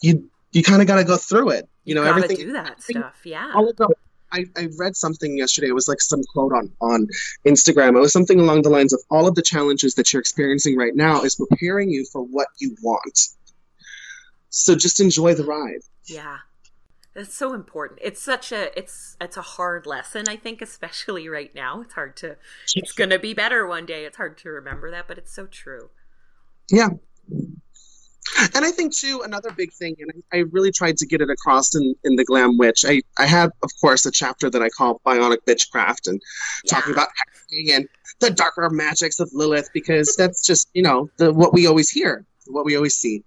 you 0.00 0.30
you 0.52 0.62
kind 0.62 0.80
of 0.80 0.88
got 0.88 0.96
to 0.96 1.04
go 1.04 1.16
through 1.16 1.50
it 1.50 1.68
you 1.84 1.94
know, 1.94 2.02
everything. 2.02 2.36
Do 2.36 2.52
that 2.52 2.82
stuff, 2.82 3.20
yeah. 3.24 3.52
All 3.54 3.68
of 3.68 3.76
the, 3.76 3.94
I, 4.32 4.46
I 4.56 4.68
read 4.78 4.96
something 4.96 5.36
yesterday. 5.36 5.68
It 5.68 5.74
was 5.74 5.88
like 5.88 6.00
some 6.00 6.22
quote 6.32 6.52
on 6.52 6.72
on 6.80 7.06
Instagram. 7.46 7.96
It 7.96 8.00
was 8.00 8.12
something 8.12 8.40
along 8.40 8.62
the 8.62 8.70
lines 8.70 8.92
of 8.92 9.00
all 9.10 9.28
of 9.28 9.34
the 9.34 9.42
challenges 9.42 9.94
that 9.94 10.12
you're 10.12 10.20
experiencing 10.20 10.76
right 10.76 10.94
now 10.94 11.22
is 11.22 11.34
preparing 11.34 11.90
you 11.90 12.04
for 12.10 12.22
what 12.22 12.48
you 12.58 12.76
want. 12.82 13.28
So 14.48 14.74
just 14.74 15.00
enjoy 15.00 15.34
the 15.34 15.44
ride. 15.44 15.80
Yeah. 16.06 16.38
That's 17.14 17.36
so 17.36 17.52
important. 17.52 18.00
It's 18.02 18.22
such 18.22 18.52
a 18.52 18.76
it's 18.78 19.18
it's 19.20 19.36
a 19.36 19.42
hard 19.42 19.84
lesson, 19.86 20.24
I 20.28 20.36
think, 20.36 20.62
especially 20.62 21.28
right 21.28 21.54
now. 21.54 21.82
It's 21.82 21.92
hard 21.92 22.16
to 22.18 22.36
it's 22.74 22.92
gonna 22.92 23.18
be 23.18 23.34
better 23.34 23.66
one 23.66 23.84
day. 23.84 24.06
It's 24.06 24.16
hard 24.16 24.38
to 24.38 24.48
remember 24.48 24.90
that, 24.90 25.08
but 25.08 25.18
it's 25.18 25.34
so 25.34 25.46
true. 25.46 25.90
Yeah. 26.70 26.88
And 28.54 28.64
I 28.64 28.70
think 28.70 28.94
too, 28.94 29.22
another 29.24 29.50
big 29.50 29.72
thing, 29.72 29.96
and 30.00 30.22
I, 30.32 30.38
I 30.38 30.40
really 30.52 30.70
tried 30.70 30.96
to 30.98 31.06
get 31.06 31.20
it 31.20 31.28
across 31.28 31.74
in, 31.74 31.94
in 32.04 32.16
the 32.16 32.24
Glam 32.24 32.56
Witch. 32.56 32.84
I, 32.86 33.02
I 33.18 33.26
had, 33.26 33.50
of 33.62 33.70
course, 33.80 34.06
a 34.06 34.10
chapter 34.12 34.48
that 34.48 34.62
I 34.62 34.68
call 34.68 35.00
Bionic 35.04 35.38
Bitchcraft 35.46 36.06
and 36.08 36.20
Yeah. 36.64 36.70
talking 36.70 36.92
about 36.92 37.08
hexing 37.08 37.70
and 37.76 37.88
the 38.20 38.30
darker 38.30 38.70
magics 38.70 39.18
of 39.20 39.30
Lilith 39.32 39.70
because 39.74 40.14
that's 40.16 40.46
just, 40.46 40.68
you 40.72 40.82
know, 40.82 41.10
the 41.16 41.32
what 41.32 41.52
we 41.52 41.66
always 41.66 41.90
hear, 41.90 42.24
what 42.46 42.64
we 42.64 42.76
always 42.76 42.94
see. 42.94 43.24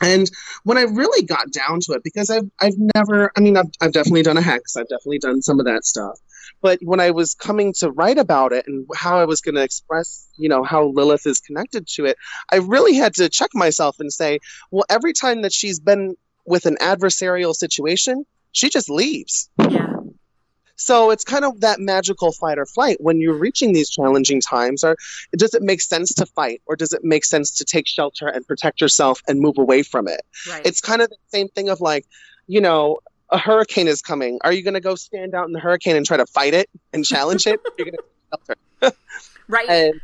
And 0.00 0.30
when 0.64 0.78
I 0.78 0.82
really 0.82 1.24
got 1.24 1.50
down 1.50 1.80
to 1.80 1.92
it, 1.92 2.02
because 2.04 2.30
I've 2.30 2.48
I've 2.60 2.74
never, 2.94 3.32
I 3.36 3.40
mean, 3.40 3.56
I've 3.56 3.70
I've 3.80 3.92
definitely 3.92 4.22
done 4.22 4.36
a 4.36 4.42
hex, 4.42 4.76
I've 4.76 4.88
definitely 4.88 5.18
done 5.18 5.42
some 5.42 5.58
of 5.58 5.66
that 5.66 5.84
stuff. 5.84 6.18
But 6.60 6.78
when 6.82 7.00
I 7.00 7.10
was 7.10 7.34
coming 7.34 7.72
to 7.78 7.90
write 7.90 8.18
about 8.18 8.52
it 8.52 8.66
and 8.66 8.86
how 8.94 9.18
I 9.18 9.24
was 9.24 9.40
going 9.40 9.54
to 9.54 9.62
express, 9.62 10.28
you 10.36 10.48
know, 10.48 10.62
how 10.62 10.86
Lilith 10.88 11.26
is 11.26 11.40
connected 11.40 11.86
to 11.94 12.06
it, 12.06 12.16
I 12.50 12.56
really 12.56 12.94
had 12.94 13.14
to 13.14 13.28
check 13.28 13.50
myself 13.54 14.00
and 14.00 14.12
say, 14.12 14.38
well, 14.70 14.84
every 14.88 15.12
time 15.12 15.42
that 15.42 15.52
she's 15.52 15.80
been 15.80 16.16
with 16.46 16.66
an 16.66 16.76
adversarial 16.80 17.54
situation, 17.54 18.24
she 18.52 18.68
just 18.68 18.90
leaves. 18.90 19.48
Yeah. 19.58 19.88
So 20.74 21.10
it's 21.10 21.22
kind 21.22 21.44
of 21.44 21.60
that 21.60 21.78
magical 21.78 22.32
fight 22.32 22.58
or 22.58 22.66
flight 22.66 22.96
when 22.98 23.20
you're 23.20 23.38
reaching 23.38 23.72
these 23.72 23.88
challenging 23.88 24.40
times. 24.40 24.82
Or 24.82 24.96
does 25.36 25.54
it 25.54 25.62
make 25.62 25.80
sense 25.80 26.12
to 26.14 26.26
fight, 26.26 26.60
or 26.66 26.74
does 26.74 26.92
it 26.92 27.04
make 27.04 27.24
sense 27.24 27.52
to 27.58 27.64
take 27.64 27.86
shelter 27.86 28.26
and 28.26 28.44
protect 28.46 28.80
yourself 28.80 29.20
and 29.28 29.38
move 29.38 29.58
away 29.58 29.84
from 29.84 30.08
it? 30.08 30.22
Right. 30.48 30.66
It's 30.66 30.80
kind 30.80 31.00
of 31.00 31.08
the 31.08 31.16
same 31.28 31.48
thing 31.48 31.68
of 31.68 31.80
like, 31.80 32.04
you 32.48 32.60
know, 32.60 32.98
a 33.32 33.38
hurricane 33.38 33.88
is 33.88 34.02
coming. 34.02 34.38
Are 34.44 34.52
you 34.52 34.62
going 34.62 34.74
to 34.74 34.80
go 34.80 34.94
stand 34.94 35.34
out 35.34 35.46
in 35.46 35.52
the 35.52 35.60
hurricane 35.60 35.96
and 35.96 36.06
try 36.06 36.16
to 36.16 36.26
fight 36.26 36.54
it 36.54 36.68
and 36.92 37.04
challenge 37.04 37.46
it? 37.46 37.60
You're 37.78 37.86
going 37.86 37.96
to 37.96 38.54
shelter. 38.80 38.96
right. 39.48 39.68
And 39.68 40.00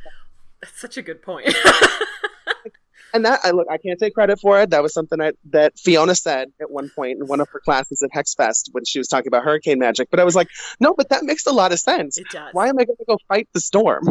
That's 0.61 0.81
such 0.81 0.97
a 0.97 1.03
good 1.03 1.23
point. 1.23 1.55
and 3.15 3.25
that 3.25 3.41
I 3.45 3.51
look, 3.51 3.69
I 3.71 3.77
can't 3.79 3.99
take 3.99 4.15
credit 4.15 4.41
for 4.41 4.61
it. 4.61 4.71
That 4.71 4.83
was 4.83 4.95
something 4.95 5.21
I, 5.21 5.33
that 5.51 5.79
Fiona 5.79 6.15
said 6.15 6.51
at 6.61 6.71
one 6.71 6.91
point 6.95 7.21
in 7.21 7.27
one 7.27 7.41
of 7.41 7.49
her 7.51 7.61
classes 7.61 8.03
at 8.03 8.11
Hexfest 8.11 8.71
when 8.73 8.85
she 8.85 8.99
was 8.99 9.09
talking 9.09 9.29
about 9.29 9.45
hurricane 9.45 9.79
magic. 9.79 10.09
But 10.11 10.21
I 10.21 10.25
was 10.25 10.35
like, 10.35 10.49
no, 10.81 10.95
but 10.95 11.11
that 11.11 11.25
makes 11.25 11.47
a 11.47 11.53
lot 11.53 11.73
of 11.73 11.79
sense. 11.79 12.19
it 12.19 12.27
does. 12.33 12.53
Why 12.53 12.69
am 12.69 12.79
I 12.79 12.85
going 12.85 12.97
to 12.97 13.05
go 13.07 13.19
fight 13.29 13.49
the 13.53 13.61
storm? 13.61 14.05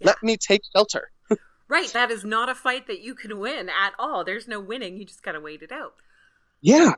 Let 0.00 0.22
me 0.22 0.36
take 0.36 0.62
shelter. 0.74 1.10
Right. 1.68 1.90
That 1.94 2.10
is 2.10 2.22
not 2.22 2.50
a 2.50 2.54
fight 2.54 2.86
that 2.88 3.00
you 3.00 3.14
can 3.14 3.38
win 3.38 3.70
at 3.70 3.94
all. 3.98 4.24
There's 4.24 4.46
no 4.46 4.60
winning. 4.60 4.98
You 4.98 5.06
just 5.06 5.22
gotta 5.22 5.40
wait 5.40 5.62
it 5.62 5.72
out. 5.72 5.94
Yeah. 6.60 6.92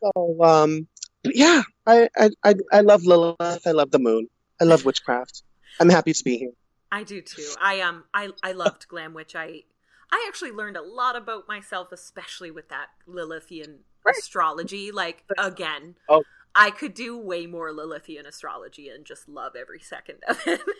So, 0.00 0.42
um, 0.42 0.86
but 1.22 1.36
yeah, 1.36 1.62
I, 1.86 2.08
I, 2.16 2.30
I, 2.44 2.54
I 2.72 2.80
love 2.80 3.04
Lilith. 3.04 3.66
I 3.66 3.70
love 3.72 3.90
the 3.90 3.98
moon. 3.98 4.28
I 4.60 4.64
love 4.64 4.84
witchcraft. 4.84 5.42
I'm 5.80 5.88
happy 5.90 6.12
to 6.12 6.24
be 6.24 6.38
here. 6.38 6.52
I 6.90 7.02
do 7.02 7.20
too. 7.20 7.46
I 7.60 7.80
um 7.80 8.04
I 8.14 8.30
I 8.42 8.52
loved 8.52 8.88
Glam 8.88 9.12
Witch. 9.12 9.34
I 9.34 9.62
I 10.10 10.24
actually 10.28 10.52
learned 10.52 10.76
a 10.76 10.82
lot 10.82 11.16
about 11.16 11.48
myself, 11.48 11.92
especially 11.92 12.50
with 12.50 12.68
that 12.68 12.86
Lilithian 13.08 13.78
Right. 14.04 14.16
astrology. 14.16 14.92
Like 14.92 15.24
again, 15.36 15.96
Oh. 16.08 16.22
I 16.54 16.70
could 16.70 16.94
do 16.94 17.18
way 17.18 17.46
more 17.46 17.70
Lilithian 17.70 18.26
astrology 18.26 18.88
and 18.88 19.04
just 19.04 19.28
love 19.28 19.56
every 19.56 19.80
second 19.80 20.18
of 20.28 20.38
it. 20.46 20.60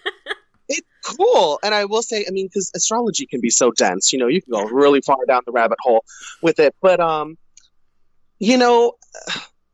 It's 0.69 1.17
cool. 1.17 1.61
And 1.63 1.75
I 1.77 1.85
will 1.85 2.03
say, 2.03 2.25
I 2.27 2.33
mean, 2.33 2.49
because 2.49 2.73
astrology 2.75 3.25
can 3.25 3.41
be 3.41 3.51
so 3.51 3.71
dense, 3.71 4.13
you 4.13 4.19
know, 4.19 4.27
you 4.27 4.43
can 4.43 4.51
go 4.51 4.65
really 4.65 5.01
far 5.01 5.25
down 5.29 5.43
the 5.47 5.53
rabbit 5.53 5.79
hole 5.81 6.05
with 6.43 6.59
it. 6.59 6.75
But, 6.83 6.99
um, 6.99 7.39
you 8.39 8.57
know, 8.57 8.93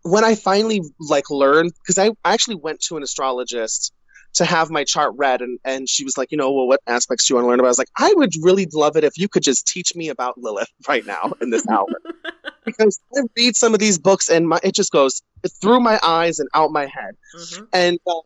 when 0.02 0.24
I 0.24 0.34
finally 0.34 0.82
like 1.00 1.30
learned, 1.30 1.72
because 1.82 1.98
I, 1.98 2.10
actually 2.24 2.56
went 2.56 2.80
to 2.82 2.96
an 2.96 3.02
astrologist 3.02 3.92
to 4.34 4.44
have 4.44 4.70
my 4.70 4.84
chart 4.84 5.12
read 5.16 5.42
and, 5.42 5.58
and 5.64 5.88
she 5.88 6.04
was 6.04 6.16
like, 6.16 6.32
you 6.32 6.38
know, 6.38 6.50
well, 6.50 6.66
what 6.66 6.80
aspects 6.86 7.26
do 7.26 7.32
you 7.32 7.36
want 7.36 7.44
to 7.44 7.48
learn 7.50 7.60
about? 7.60 7.66
I 7.66 7.70
was 7.70 7.78
like, 7.78 7.90
I 7.98 8.12
would 8.16 8.32
really 8.40 8.66
love 8.72 8.96
it 8.96 9.04
if 9.04 9.18
you 9.18 9.28
could 9.28 9.42
just 9.42 9.66
teach 9.66 9.94
me 9.94 10.08
about 10.08 10.38
Lilith 10.38 10.70
right 10.88 11.04
now 11.06 11.32
in 11.40 11.50
this 11.50 11.66
hour. 11.68 11.86
because 12.64 12.98
I 13.16 13.22
read 13.36 13.56
some 13.56 13.74
of 13.74 13.80
these 13.80 13.98
books 13.98 14.30
and 14.30 14.48
my, 14.48 14.58
it 14.62 14.74
just 14.74 14.92
goes 14.92 15.20
through 15.60 15.80
my 15.80 15.98
eyes 16.02 16.38
and 16.38 16.48
out 16.54 16.70
my 16.70 16.86
head. 16.86 17.14
Mhm. 17.36 17.68
And 17.72 17.98
uh, 18.06 18.20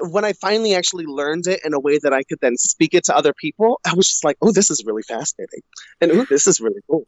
When 0.00 0.24
I 0.24 0.32
finally 0.34 0.74
actually 0.74 1.06
learned 1.06 1.46
it 1.46 1.60
in 1.64 1.74
a 1.74 1.80
way 1.80 1.98
that 2.02 2.12
I 2.12 2.22
could 2.22 2.38
then 2.40 2.56
speak 2.56 2.94
it 2.94 3.04
to 3.04 3.16
other 3.16 3.32
people, 3.32 3.80
I 3.86 3.94
was 3.94 4.08
just 4.08 4.24
like, 4.24 4.36
oh, 4.42 4.52
this 4.52 4.70
is 4.70 4.84
really 4.84 5.02
fascinating. 5.02 5.60
And 6.00 6.12
oh, 6.12 6.26
this 6.28 6.46
is 6.46 6.60
really 6.60 6.80
cool. 6.88 7.06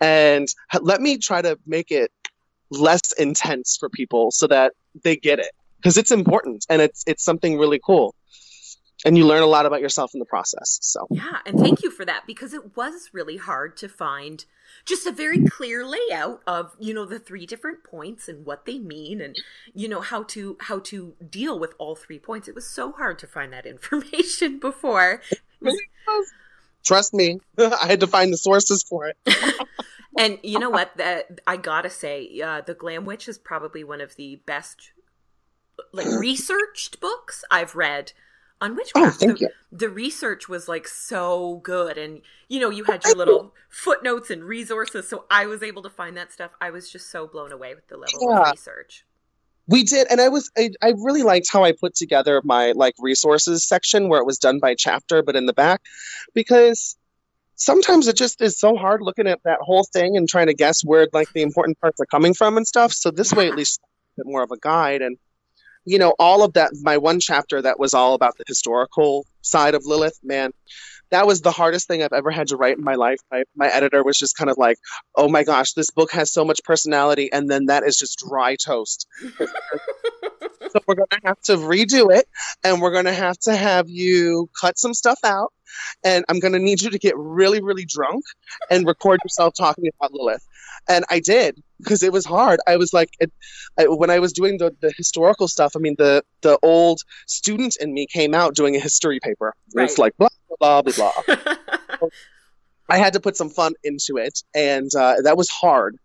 And 0.00 0.48
let 0.80 1.00
me 1.00 1.18
try 1.18 1.42
to 1.42 1.58
make 1.66 1.90
it 1.90 2.10
less 2.70 3.12
intense 3.12 3.76
for 3.78 3.88
people 3.88 4.30
so 4.30 4.46
that 4.46 4.72
they 5.02 5.16
get 5.16 5.38
it 5.38 5.50
because 5.76 5.96
it's 5.96 6.12
important 6.12 6.64
and 6.68 6.80
it's 6.80 7.02
it's 7.06 7.24
something 7.24 7.58
really 7.58 7.80
cool. 7.84 8.14
And 9.04 9.16
you 9.16 9.26
learn 9.26 9.42
a 9.42 9.46
lot 9.46 9.66
about 9.66 9.80
yourself 9.80 10.12
in 10.14 10.20
the 10.20 10.26
process. 10.26 10.78
So 10.82 11.06
Yeah, 11.10 11.38
and 11.46 11.58
thank 11.58 11.82
you 11.82 11.90
for 11.90 12.04
that 12.04 12.26
because 12.26 12.52
it 12.52 12.76
was 12.76 13.10
really 13.12 13.38
hard 13.38 13.76
to 13.78 13.88
find 13.88 14.44
just 14.84 15.06
a 15.06 15.12
very 15.12 15.44
clear 15.44 15.86
layout 15.86 16.42
of, 16.46 16.74
you 16.78 16.94
know, 16.94 17.04
the 17.04 17.18
three 17.18 17.46
different 17.46 17.82
points 17.84 18.28
and 18.28 18.44
what 18.44 18.66
they 18.66 18.78
mean 18.78 19.20
and 19.20 19.36
you 19.74 19.88
know 19.88 20.00
how 20.00 20.22
to 20.24 20.56
how 20.60 20.78
to 20.80 21.14
deal 21.28 21.58
with 21.58 21.74
all 21.78 21.96
three 21.96 22.18
points. 22.18 22.48
It 22.48 22.54
was 22.54 22.68
so 22.68 22.92
hard 22.92 23.18
to 23.20 23.26
find 23.26 23.52
that 23.52 23.66
information 23.74 24.58
before. 24.58 25.22
trust 26.84 27.14
me, 27.14 27.40
I 27.58 27.86
had 27.86 28.00
to 28.00 28.06
find 28.06 28.32
the 28.32 28.38
sources 28.38 28.82
for 28.82 29.06
it. 29.06 29.16
And 30.18 30.38
you 30.42 30.58
know 30.58 30.70
what? 30.70 30.96
That 30.96 31.40
I 31.46 31.56
got 31.56 31.82
to 31.82 31.90
say, 31.90 32.40
uh, 32.40 32.62
The 32.62 32.74
Glam 32.74 33.04
Witch 33.04 33.28
is 33.28 33.38
probably 33.38 33.84
one 33.84 34.00
of 34.00 34.16
the 34.16 34.36
best 34.44 34.92
like 35.92 36.06
researched 36.18 37.00
books 37.00 37.44
I've 37.50 37.74
read 37.74 38.12
on 38.60 38.76
witchcraft. 38.76 39.06
Oh, 39.06 39.10
thank 39.26 39.38
the, 39.38 39.44
you. 39.44 39.48
the 39.72 39.88
research 39.88 40.48
was 40.48 40.68
like 40.68 40.86
so 40.86 41.60
good 41.62 41.96
and 41.98 42.20
you 42.48 42.60
know 42.60 42.70
you 42.70 42.84
had 42.84 43.02
your 43.04 43.14
little 43.16 43.54
footnotes 43.68 44.30
and 44.30 44.44
resources 44.44 45.08
so 45.08 45.24
i 45.30 45.46
was 45.46 45.62
able 45.62 45.82
to 45.82 45.90
find 45.90 46.16
that 46.16 46.30
stuff 46.32 46.50
i 46.60 46.70
was 46.70 46.90
just 46.90 47.10
so 47.10 47.26
blown 47.26 47.52
away 47.52 47.74
with 47.74 47.86
the 47.88 47.96
level 47.96 48.18
Yeah. 48.30 48.40
of 48.42 48.50
research 48.52 49.04
We 49.66 49.84
did, 49.84 50.08
and 50.10 50.20
I 50.20 50.28
was 50.28 50.50
I, 50.58 50.70
I 50.82 50.90
really 51.06 51.22
liked 51.22 51.48
how 51.52 51.62
I 51.64 51.72
put 51.72 51.94
together 51.94 52.40
my 52.44 52.72
like 52.72 52.94
resources 52.98 53.64
section 53.66 54.08
where 54.08 54.20
it 54.20 54.26
was 54.26 54.38
done 54.38 54.58
by 54.58 54.74
chapter, 54.74 55.22
but 55.22 55.36
in 55.36 55.46
the 55.46 55.52
back, 55.52 55.80
because 56.34 56.96
sometimes 57.54 58.08
it 58.08 58.16
just 58.16 58.40
is 58.40 58.58
so 58.58 58.74
hard 58.76 59.00
looking 59.00 59.28
at 59.28 59.38
that 59.44 59.60
whole 59.60 59.84
thing 59.92 60.16
and 60.16 60.28
trying 60.28 60.48
to 60.48 60.54
guess 60.54 60.82
where 60.82 61.06
like 61.12 61.32
the 61.34 61.42
important 61.42 61.78
parts 61.80 62.00
are 62.00 62.06
coming 62.06 62.34
from 62.34 62.56
and 62.56 62.66
stuff. 62.66 62.90
So 62.92 63.10
this 63.12 63.32
way, 63.32 63.46
at 63.48 63.54
least, 63.60 63.80
a 63.84 64.20
bit 64.20 64.26
more 64.26 64.42
of 64.42 64.50
a 64.50 64.58
guide 64.58 65.02
and. 65.02 65.16
You 65.84 65.98
know, 65.98 66.14
all 66.18 66.42
of 66.42 66.52
that, 66.54 66.70
my 66.82 66.98
one 66.98 67.20
chapter 67.20 67.62
that 67.62 67.78
was 67.78 67.94
all 67.94 68.14
about 68.14 68.36
the 68.36 68.44
historical 68.46 69.26
side 69.42 69.74
of 69.74 69.86
Lilith, 69.86 70.18
man, 70.22 70.52
that 71.10 71.26
was 71.26 71.40
the 71.40 71.50
hardest 71.50 71.88
thing 71.88 72.02
I've 72.02 72.12
ever 72.12 72.30
had 72.30 72.48
to 72.48 72.56
write 72.56 72.78
in 72.78 72.84
my 72.84 72.94
life. 72.94 73.18
My, 73.30 73.42
my 73.56 73.68
editor 73.68 74.04
was 74.04 74.18
just 74.18 74.36
kind 74.36 74.48
of 74.48 74.56
like, 74.58 74.78
oh 75.16 75.28
my 75.28 75.44
gosh, 75.44 75.72
this 75.72 75.90
book 75.90 76.12
has 76.12 76.30
so 76.32 76.44
much 76.44 76.62
personality, 76.64 77.30
and 77.32 77.48
then 77.48 77.66
that 77.66 77.82
is 77.82 77.96
just 77.96 78.18
dry 78.18 78.56
toast. 78.56 79.06
so 79.38 80.80
we're 80.86 80.94
going 80.94 81.08
to 81.10 81.20
have 81.24 81.40
to 81.42 81.56
redo 81.56 82.16
it, 82.16 82.28
and 82.62 82.80
we're 82.80 82.92
going 82.92 83.06
to 83.06 83.12
have 83.12 83.38
to 83.38 83.56
have 83.56 83.88
you 83.88 84.48
cut 84.60 84.78
some 84.78 84.94
stuff 84.94 85.18
out, 85.24 85.52
and 86.04 86.24
I'm 86.28 86.38
going 86.38 86.52
to 86.52 86.58
need 86.58 86.82
you 86.82 86.90
to 86.90 86.98
get 86.98 87.16
really, 87.16 87.60
really 87.60 87.84
drunk 87.84 88.24
and 88.70 88.86
record 88.86 89.20
yourself 89.24 89.54
talking 89.56 89.84
about 89.98 90.12
Lilith. 90.12 90.46
And 90.88 91.04
I 91.10 91.20
did 91.20 91.62
because 91.78 92.02
it 92.02 92.12
was 92.12 92.24
hard. 92.24 92.60
I 92.66 92.76
was 92.76 92.92
like, 92.92 93.10
it, 93.20 93.32
I, 93.78 93.86
when 93.86 94.10
I 94.10 94.18
was 94.18 94.32
doing 94.32 94.58
the, 94.58 94.74
the 94.80 94.92
historical 94.96 95.48
stuff, 95.48 95.72
I 95.76 95.78
mean, 95.78 95.96
the 95.98 96.24
the 96.42 96.58
old 96.62 97.00
student 97.26 97.76
in 97.80 97.92
me 97.92 98.06
came 98.06 98.34
out 98.34 98.54
doing 98.54 98.76
a 98.76 98.80
history 98.80 99.20
paper. 99.22 99.54
It's 99.74 99.98
like 99.98 100.16
blah 100.16 100.28
blah 100.58 100.82
blah 100.82 100.92
blah. 100.92 101.12
blah. 101.26 102.08
I 102.88 102.98
had 102.98 103.12
to 103.12 103.20
put 103.20 103.36
some 103.36 103.50
fun 103.50 103.74
into 103.84 104.16
it, 104.16 104.42
and 104.54 104.90
uh, 104.98 105.16
that 105.22 105.36
was 105.36 105.48
hard. 105.48 105.96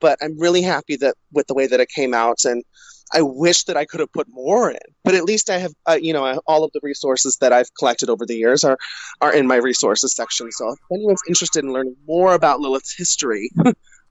But 0.00 0.18
I'm 0.20 0.38
really 0.38 0.60
happy 0.60 0.96
that 0.96 1.14
with 1.32 1.46
the 1.46 1.54
way 1.54 1.66
that 1.66 1.80
it 1.80 1.88
came 1.88 2.12
out, 2.12 2.44
and 2.44 2.62
I 3.12 3.22
wish 3.22 3.64
that 3.64 3.76
I 3.76 3.84
could 3.84 4.00
have 4.00 4.12
put 4.12 4.26
more 4.30 4.70
in. 4.70 4.78
But 5.04 5.14
at 5.14 5.24
least 5.24 5.50
I 5.50 5.58
have, 5.58 5.72
uh, 5.86 5.98
you 6.00 6.12
know, 6.12 6.40
all 6.46 6.64
of 6.64 6.70
the 6.72 6.80
resources 6.82 7.36
that 7.40 7.52
I've 7.52 7.72
collected 7.78 8.08
over 8.08 8.24
the 8.24 8.36
years 8.36 8.64
are 8.64 8.78
are 9.20 9.34
in 9.34 9.46
my 9.46 9.56
resources 9.56 10.14
section. 10.14 10.50
So 10.52 10.70
if 10.70 10.78
anyone's 10.92 11.22
interested 11.28 11.64
in 11.64 11.72
learning 11.72 11.96
more 12.06 12.34
about 12.34 12.60
Lilith's 12.60 12.94
history, 12.96 13.50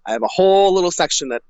I 0.06 0.12
have 0.12 0.24
a 0.24 0.28
whole 0.28 0.74
little 0.74 0.92
section 0.92 1.30
that 1.30 1.42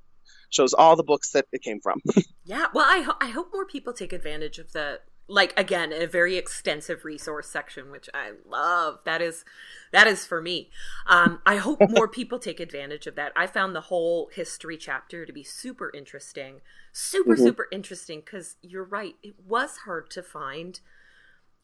shows 0.50 0.72
all 0.72 0.96
the 0.96 1.02
books 1.02 1.30
that 1.32 1.46
it 1.52 1.62
came 1.62 1.80
from. 1.80 2.00
yeah 2.44 2.66
well 2.74 2.86
I, 2.86 3.00
ho- 3.00 3.16
I 3.20 3.30
hope 3.30 3.50
more 3.52 3.66
people 3.66 3.92
take 3.92 4.12
advantage 4.12 4.58
of 4.58 4.72
the 4.72 5.00
like 5.26 5.58
again 5.58 5.92
a 5.92 6.06
very 6.06 6.36
extensive 6.36 7.04
resource 7.04 7.48
section 7.48 7.90
which 7.90 8.10
i 8.12 8.32
love. 8.46 9.00
That 9.04 9.22
is 9.22 9.44
that 9.92 10.06
is 10.06 10.26
for 10.26 10.42
me. 10.42 10.70
Um, 11.06 11.40
i 11.46 11.56
hope 11.56 11.84
more 11.88 12.08
people 12.08 12.38
take 12.38 12.60
advantage 12.60 13.06
of 13.06 13.14
that. 13.16 13.32
I 13.36 13.46
found 13.46 13.74
the 13.74 13.82
whole 13.82 14.30
history 14.34 14.76
chapter 14.76 15.24
to 15.24 15.32
be 15.32 15.42
super 15.42 15.90
interesting. 15.94 16.60
Super 16.92 17.36
Mhm. 17.36 17.44
super 17.44 17.68
interesting 17.72 18.20
because 18.20 18.56
you're 18.62 18.84
right 18.84 19.16
it 19.22 19.34
was 19.46 19.78
hard 19.78 20.10
to 20.10 20.22
find 20.22 20.80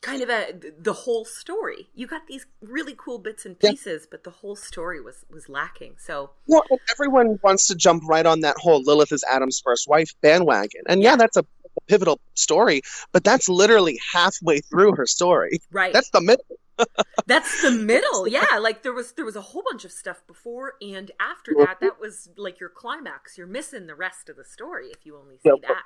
kind 0.02 0.22
of 0.22 0.30
a 0.30 0.54
the 0.78 0.94
whole 0.94 1.26
story. 1.26 1.90
You 1.94 2.06
got 2.06 2.26
these 2.26 2.46
really 2.62 2.94
cool 2.96 3.18
bits 3.18 3.44
and 3.44 3.58
Yeah. 3.60 3.70
pieces 3.70 4.06
but 4.10 4.24
the 4.24 4.30
whole 4.30 4.56
story 4.56 5.00
was 5.00 5.26
was 5.30 5.48
lacking 5.50 5.96
so. 5.98 6.30
Well, 6.46 6.64
everyone 6.90 7.38
wants 7.42 7.66
to 7.68 7.74
jump 7.74 8.02
right 8.08 8.24
on 8.26 8.40
that 8.40 8.56
whole 8.58 8.82
Lilith 8.82 9.12
is 9.12 9.22
Adam's 9.30 9.60
first 9.62 9.86
wife 9.88 10.14
bandwagon. 10.22 10.82
And 10.88 11.02
yeah, 11.02 11.16
that's 11.16 11.36
a 11.36 11.44
pivotal 11.88 12.20
story, 12.34 12.82
but 13.12 13.24
that's 13.24 13.48
literally 13.48 13.98
halfway 14.12 14.60
through 14.60 14.94
her 14.96 15.06
story. 15.06 15.60
right 15.70 15.92
That's 15.92 16.10
the 16.10 16.20
middle. 16.20 16.44
That's 17.26 17.62
the 17.62 17.70
middle. 17.70 18.26
Yeah, 18.28 18.58
like 18.58 18.82
there 18.82 18.94
was 18.94 19.12
there 19.12 19.24
was 19.24 19.36
a 19.36 19.40
whole 19.40 19.62
bunch 19.68 19.84
of 19.84 19.92
stuff 19.92 20.22
before 20.26 20.74
and 20.80 21.10
after 21.20 21.52
that. 21.58 21.78
That 21.80 22.00
was 22.00 22.30
like 22.36 22.58
your 22.58 22.70
climax. 22.70 23.36
You're 23.36 23.46
missing 23.46 23.86
the 23.86 23.94
rest 23.94 24.28
of 24.28 24.36
the 24.36 24.44
story 24.44 24.88
if 24.88 25.04
you 25.04 25.18
only 25.18 25.36
see 25.42 25.50
that. 25.62 25.84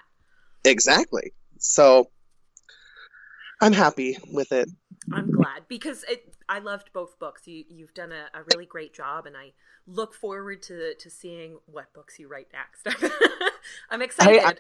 Exactly. 0.64 1.32
So 1.58 2.10
I'm 3.60 3.72
happy 3.72 4.16
with 4.32 4.52
it. 4.52 4.68
I'm 5.12 5.30
glad 5.30 5.68
because 5.68 6.04
it, 6.08 6.34
I 6.48 6.58
loved 6.58 6.90
both 6.92 7.18
books. 7.18 7.46
You 7.46 7.64
you've 7.68 7.94
done 7.94 8.12
a, 8.12 8.38
a, 8.38 8.42
really 8.52 8.66
great 8.66 8.94
job, 8.94 9.26
and 9.26 9.36
I 9.36 9.52
look 9.86 10.14
forward 10.14 10.62
to 10.64 10.94
to 10.94 11.10
seeing 11.10 11.58
what 11.66 11.92
books 11.92 12.18
you 12.18 12.28
write 12.28 12.48
next. 12.52 13.02
I'm 13.90 14.02
excited. 14.02 14.42
I, 14.44 14.54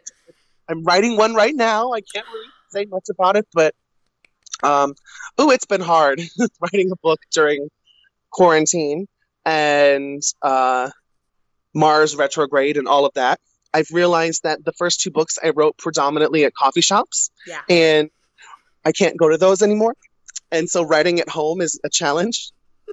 I'm 0.68 0.84
writing 0.84 1.16
one 1.16 1.34
right 1.34 1.54
now. 1.54 1.92
I 1.92 2.00
can't 2.00 2.26
really 2.32 2.48
say 2.70 2.84
much 2.86 3.06
about 3.10 3.36
it, 3.36 3.46
but 3.52 3.74
um, 4.62 4.94
oh, 5.38 5.50
it's 5.50 5.66
been 5.66 5.80
hard 5.80 6.20
writing 6.60 6.90
a 6.90 6.96
book 7.02 7.20
during 7.32 7.68
quarantine 8.30 9.06
and 9.44 10.22
uh, 10.42 10.90
Mars 11.74 12.16
retrograde 12.16 12.76
and 12.76 12.88
all 12.88 13.04
of 13.04 13.12
that. 13.14 13.40
I've 13.72 13.90
realized 13.90 14.44
that 14.44 14.64
the 14.64 14.72
first 14.72 15.00
two 15.00 15.10
books 15.10 15.38
I 15.42 15.50
wrote 15.50 15.76
predominantly 15.76 16.44
at 16.44 16.54
coffee 16.54 16.80
shops, 16.80 17.30
yeah. 17.46 17.60
and 17.68 18.08
I 18.84 18.92
can't 18.92 19.16
go 19.16 19.28
to 19.28 19.36
those 19.36 19.62
anymore. 19.62 19.94
And 20.52 20.70
so 20.70 20.84
writing 20.84 21.18
at 21.18 21.28
home 21.28 21.60
is 21.60 21.80
a 21.84 21.90
challenge. 21.90 22.52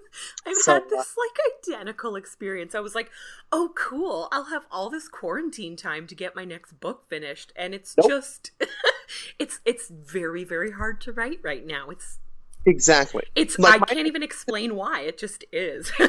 I've 0.47 0.55
so, 0.57 0.73
had 0.73 0.89
this 0.89 1.15
like 1.17 1.77
identical 1.77 2.15
experience. 2.15 2.75
I 2.75 2.79
was 2.79 2.95
like, 2.95 3.09
"Oh, 3.51 3.71
cool! 3.75 4.27
I'll 4.31 4.45
have 4.45 4.65
all 4.71 4.89
this 4.89 5.07
quarantine 5.07 5.75
time 5.75 6.07
to 6.07 6.15
get 6.15 6.35
my 6.35 6.45
next 6.45 6.79
book 6.79 7.07
finished," 7.09 7.51
and 7.55 7.73
it's 7.73 7.95
nope. 7.97 8.09
just, 8.09 8.51
it's 9.39 9.59
it's 9.65 9.89
very 9.89 10.43
very 10.43 10.71
hard 10.71 11.01
to 11.01 11.11
write 11.11 11.39
right 11.43 11.65
now. 11.65 11.89
It's 11.89 12.19
exactly. 12.65 13.23
It's 13.35 13.57
like 13.57 13.75
I 13.75 13.77
my... 13.77 13.85
can't 13.85 14.07
even 14.07 14.23
explain 14.23 14.75
why. 14.75 15.01
It 15.01 15.17
just 15.17 15.45
is. 15.51 15.91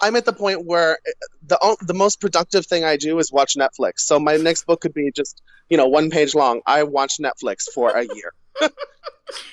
I'm 0.00 0.16
at 0.16 0.24
the 0.24 0.32
point 0.32 0.64
where 0.64 0.98
eh, 1.06 1.10
the 1.46 1.76
the 1.82 1.94
most 1.94 2.20
productive 2.20 2.66
thing 2.66 2.84
I 2.84 2.96
do 2.96 3.18
is 3.18 3.32
watch 3.32 3.54
Netflix. 3.54 4.00
So 4.00 4.18
my 4.18 4.36
next 4.36 4.66
book 4.66 4.80
could 4.80 4.94
be 4.94 5.10
just 5.14 5.42
you 5.68 5.76
know 5.76 5.86
one 5.86 6.10
page 6.10 6.34
long. 6.34 6.60
I 6.66 6.82
watch 6.84 7.18
Netflix 7.18 7.64
for 7.72 7.90
a 7.90 8.04
year. 8.04 8.32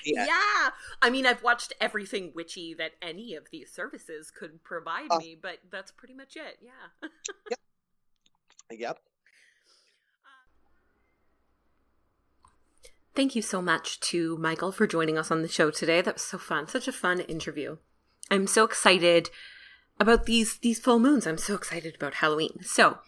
yeah. 0.06 0.26
yeah. 0.26 0.70
I 1.02 1.10
mean, 1.10 1.26
I've 1.26 1.44
watched 1.44 1.74
everything 1.80 2.32
witchy 2.36 2.74
that 2.78 2.94
any 3.02 3.36
of 3.36 3.46
these 3.52 3.72
services 3.72 4.32
could 4.32 4.64
provide 4.64 5.12
uh, 5.12 5.18
me, 5.18 5.38
but 5.40 5.60
that's 5.72 5.92
pretty 5.92 6.14
much 6.14 6.36
it. 6.36 6.60
Yeah. 6.62 7.10
yep. 7.50 7.60
Yep. 8.72 9.00
Thank 13.16 13.36
you 13.36 13.42
so 13.42 13.64
much 13.64 14.00
to 14.02 14.38
Michael 14.38 14.72
for 14.72 14.86
joining 14.86 15.18
us 15.18 15.32
on 15.32 15.42
the 15.42 15.48
show 15.48 15.72
today. 15.72 16.02
That 16.02 16.16
was 16.16 16.22
so 16.22 16.38
fun. 16.38 16.68
Such 16.68 16.88
a 16.88 16.92
fun 16.92 17.22
interview. 17.22 17.78
I'm 18.30 18.46
so 18.46 18.64
excited 18.64 19.32
about 20.00 20.28
these 20.28 20.60
these 20.60 20.80
full 20.80 21.00
moons. 21.00 21.26
I'm 21.26 21.40
so 21.40 21.56
excited 21.56 21.96
about 21.96 22.16
Halloween. 22.16 22.60
So, 22.62 23.00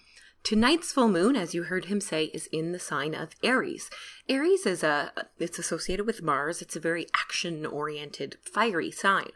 tonight's 0.44 0.92
full 0.92 1.10
moon, 1.10 1.36
as 1.36 1.54
you 1.54 1.64
heard 1.64 1.86
him 1.86 2.02
say, 2.02 2.26
is 2.26 2.48
in 2.52 2.72
the 2.72 2.80
sign 2.80 3.14
of 3.14 3.36
Aries. 3.44 3.90
Aries 4.28 4.66
is 4.66 4.84
a 4.84 5.12
it's 5.38 5.60
associated 5.60 6.06
with 6.06 6.22
Mars. 6.22 6.62
It's 6.62 6.76
a 6.76 6.80
very 6.80 7.08
action-oriented, 7.16 8.38
fiery 8.44 8.92
sign. 8.92 9.32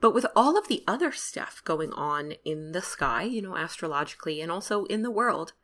But 0.00 0.14
with 0.14 0.26
all 0.36 0.56
of 0.56 0.68
the 0.68 0.84
other 0.86 1.10
stuff 1.10 1.60
going 1.64 1.92
on 1.92 2.32
in 2.44 2.72
the 2.72 2.82
sky, 2.82 3.24
you 3.24 3.42
know, 3.42 3.56
astrologically 3.56 4.40
and 4.40 4.50
also 4.50 4.84
in 4.84 5.02
the 5.02 5.10
world, 5.10 5.54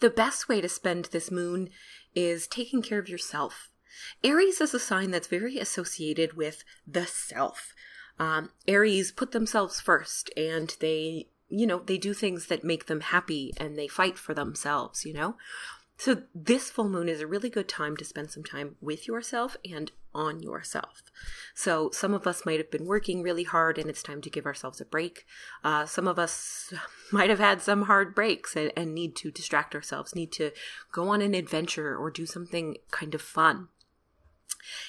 the 0.00 0.10
best 0.10 0.48
way 0.48 0.60
to 0.60 0.68
spend 0.68 1.06
this 1.06 1.30
moon 1.30 1.70
is 2.14 2.46
taking 2.46 2.82
care 2.82 2.98
of 2.98 3.08
yourself. 3.08 3.70
Aries 4.22 4.60
is 4.60 4.74
a 4.74 4.80
sign 4.80 5.12
that's 5.12 5.28
very 5.28 5.58
associated 5.58 6.34
with 6.34 6.62
the 6.86 7.06
self, 7.06 7.72
um, 8.18 8.50
Aries 8.68 9.10
put 9.10 9.32
themselves 9.32 9.80
first 9.80 10.30
and 10.36 10.76
they, 10.80 11.28
you 11.48 11.66
know, 11.66 11.80
they 11.80 11.98
do 11.98 12.14
things 12.14 12.46
that 12.46 12.64
make 12.64 12.86
them 12.86 13.00
happy 13.00 13.52
and 13.56 13.78
they 13.78 13.88
fight 13.88 14.18
for 14.18 14.34
themselves, 14.34 15.04
you 15.04 15.12
know? 15.12 15.36
So 15.96 16.22
this 16.34 16.70
full 16.70 16.88
moon 16.88 17.08
is 17.08 17.20
a 17.20 17.26
really 17.26 17.48
good 17.48 17.68
time 17.68 17.96
to 17.98 18.04
spend 18.04 18.30
some 18.30 18.42
time 18.42 18.76
with 18.80 19.06
yourself 19.06 19.56
and 19.64 19.92
on 20.12 20.42
yourself. 20.42 21.02
So 21.54 21.90
some 21.92 22.14
of 22.14 22.26
us 22.26 22.44
might 22.44 22.58
have 22.58 22.70
been 22.70 22.84
working 22.84 23.22
really 23.22 23.44
hard 23.44 23.78
and 23.78 23.88
it's 23.88 24.02
time 24.02 24.20
to 24.22 24.30
give 24.30 24.46
ourselves 24.46 24.80
a 24.80 24.84
break. 24.84 25.24
Uh, 25.62 25.86
some 25.86 26.08
of 26.08 26.18
us 26.18 26.72
might 27.12 27.30
have 27.30 27.38
had 27.38 27.62
some 27.62 27.82
hard 27.82 28.14
breaks 28.14 28.56
and, 28.56 28.72
and 28.76 28.94
need 28.94 29.14
to 29.16 29.30
distract 29.30 29.74
ourselves, 29.74 30.14
need 30.14 30.32
to 30.32 30.50
go 30.92 31.08
on 31.08 31.22
an 31.22 31.34
adventure 31.34 31.96
or 31.96 32.10
do 32.10 32.26
something 32.26 32.76
kind 32.90 33.14
of 33.14 33.22
fun. 33.22 33.68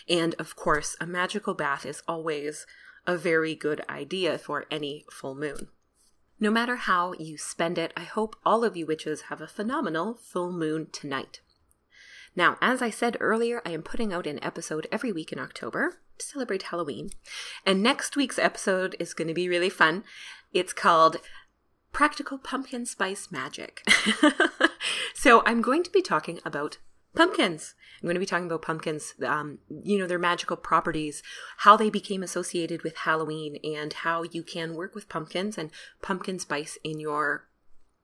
And 0.10 0.34
of 0.36 0.56
course, 0.56 0.95
a 0.99 1.06
magical 1.06 1.53
bath 1.53 1.86
is 1.86 2.01
always 2.08 2.66
a 3.06 3.18
very 3.18 3.56
good 3.56 3.82
idea 3.88 4.38
for 4.38 4.66
any 4.72 5.06
full 5.12 5.36
moon. 5.36 5.68
No 6.40 6.52
matter 6.52 6.76
how 6.76 7.14
you 7.14 7.38
spend 7.38 7.78
it, 7.78 7.94
I 7.96 8.04
hope 8.04 8.36
all 8.46 8.64
of 8.64 8.76
you 8.76 8.86
witches 8.86 9.24
have 9.24 9.40
a 9.40 9.48
phenomenal 9.48 10.16
full 10.16 10.52
moon 10.52 10.88
tonight. 10.92 11.40
Now, 12.36 12.58
as 12.62 12.82
I 12.82 12.90
said 12.90 13.16
earlier, 13.22 13.62
I 13.66 13.72
am 13.72 13.82
putting 13.82 14.12
out 14.12 14.28
an 14.28 14.44
episode 14.44 14.88
every 14.92 15.14
week 15.14 15.32
in 15.32 15.40
October 15.40 16.00
to 16.18 16.26
celebrate 16.26 16.64
Halloween. 16.64 17.10
And 17.66 17.82
next 17.82 18.18
week's 18.18 18.38
episode 18.38 18.96
is 19.00 19.14
going 19.14 19.30
to 19.30 19.34
be 19.34 19.48
really 19.48 19.70
fun. 19.70 20.04
It's 20.52 20.74
called 20.74 21.18
Practical 21.94 22.38
Pumpkin 22.38 22.86
Spice 22.86 23.32
Magic. 23.32 23.88
so 25.14 25.42
I'm 25.46 25.62
going 25.62 25.84
to 25.84 25.92
be 25.92 26.02
talking 26.02 26.40
about 26.44 26.78
pumpkins. 27.16 27.76
I'm 28.01 28.07
going 28.07 28.16
to 28.16 28.20
be 28.20 28.26
talking 28.26 28.45
about 28.45 28.61
pumpkins, 28.61 29.13
um, 29.26 29.59
you 29.70 29.97
know, 29.97 30.05
their 30.05 30.20
magical 30.20 30.57
properties, 30.57 31.24
how 31.59 31.76
they 31.78 31.89
became 31.89 32.22
associated 32.22 32.84
with 32.84 32.97
Halloween, 32.97 33.57
and 33.63 33.93
how 33.93 34.24
you 34.24 34.43
can 34.43 34.76
work 34.76 34.93
with 34.93 35.09
pumpkins 35.09 35.57
and 35.57 35.72
pumpkin 36.01 36.38
spice 36.39 36.78
in 36.84 36.99
your 36.99 37.47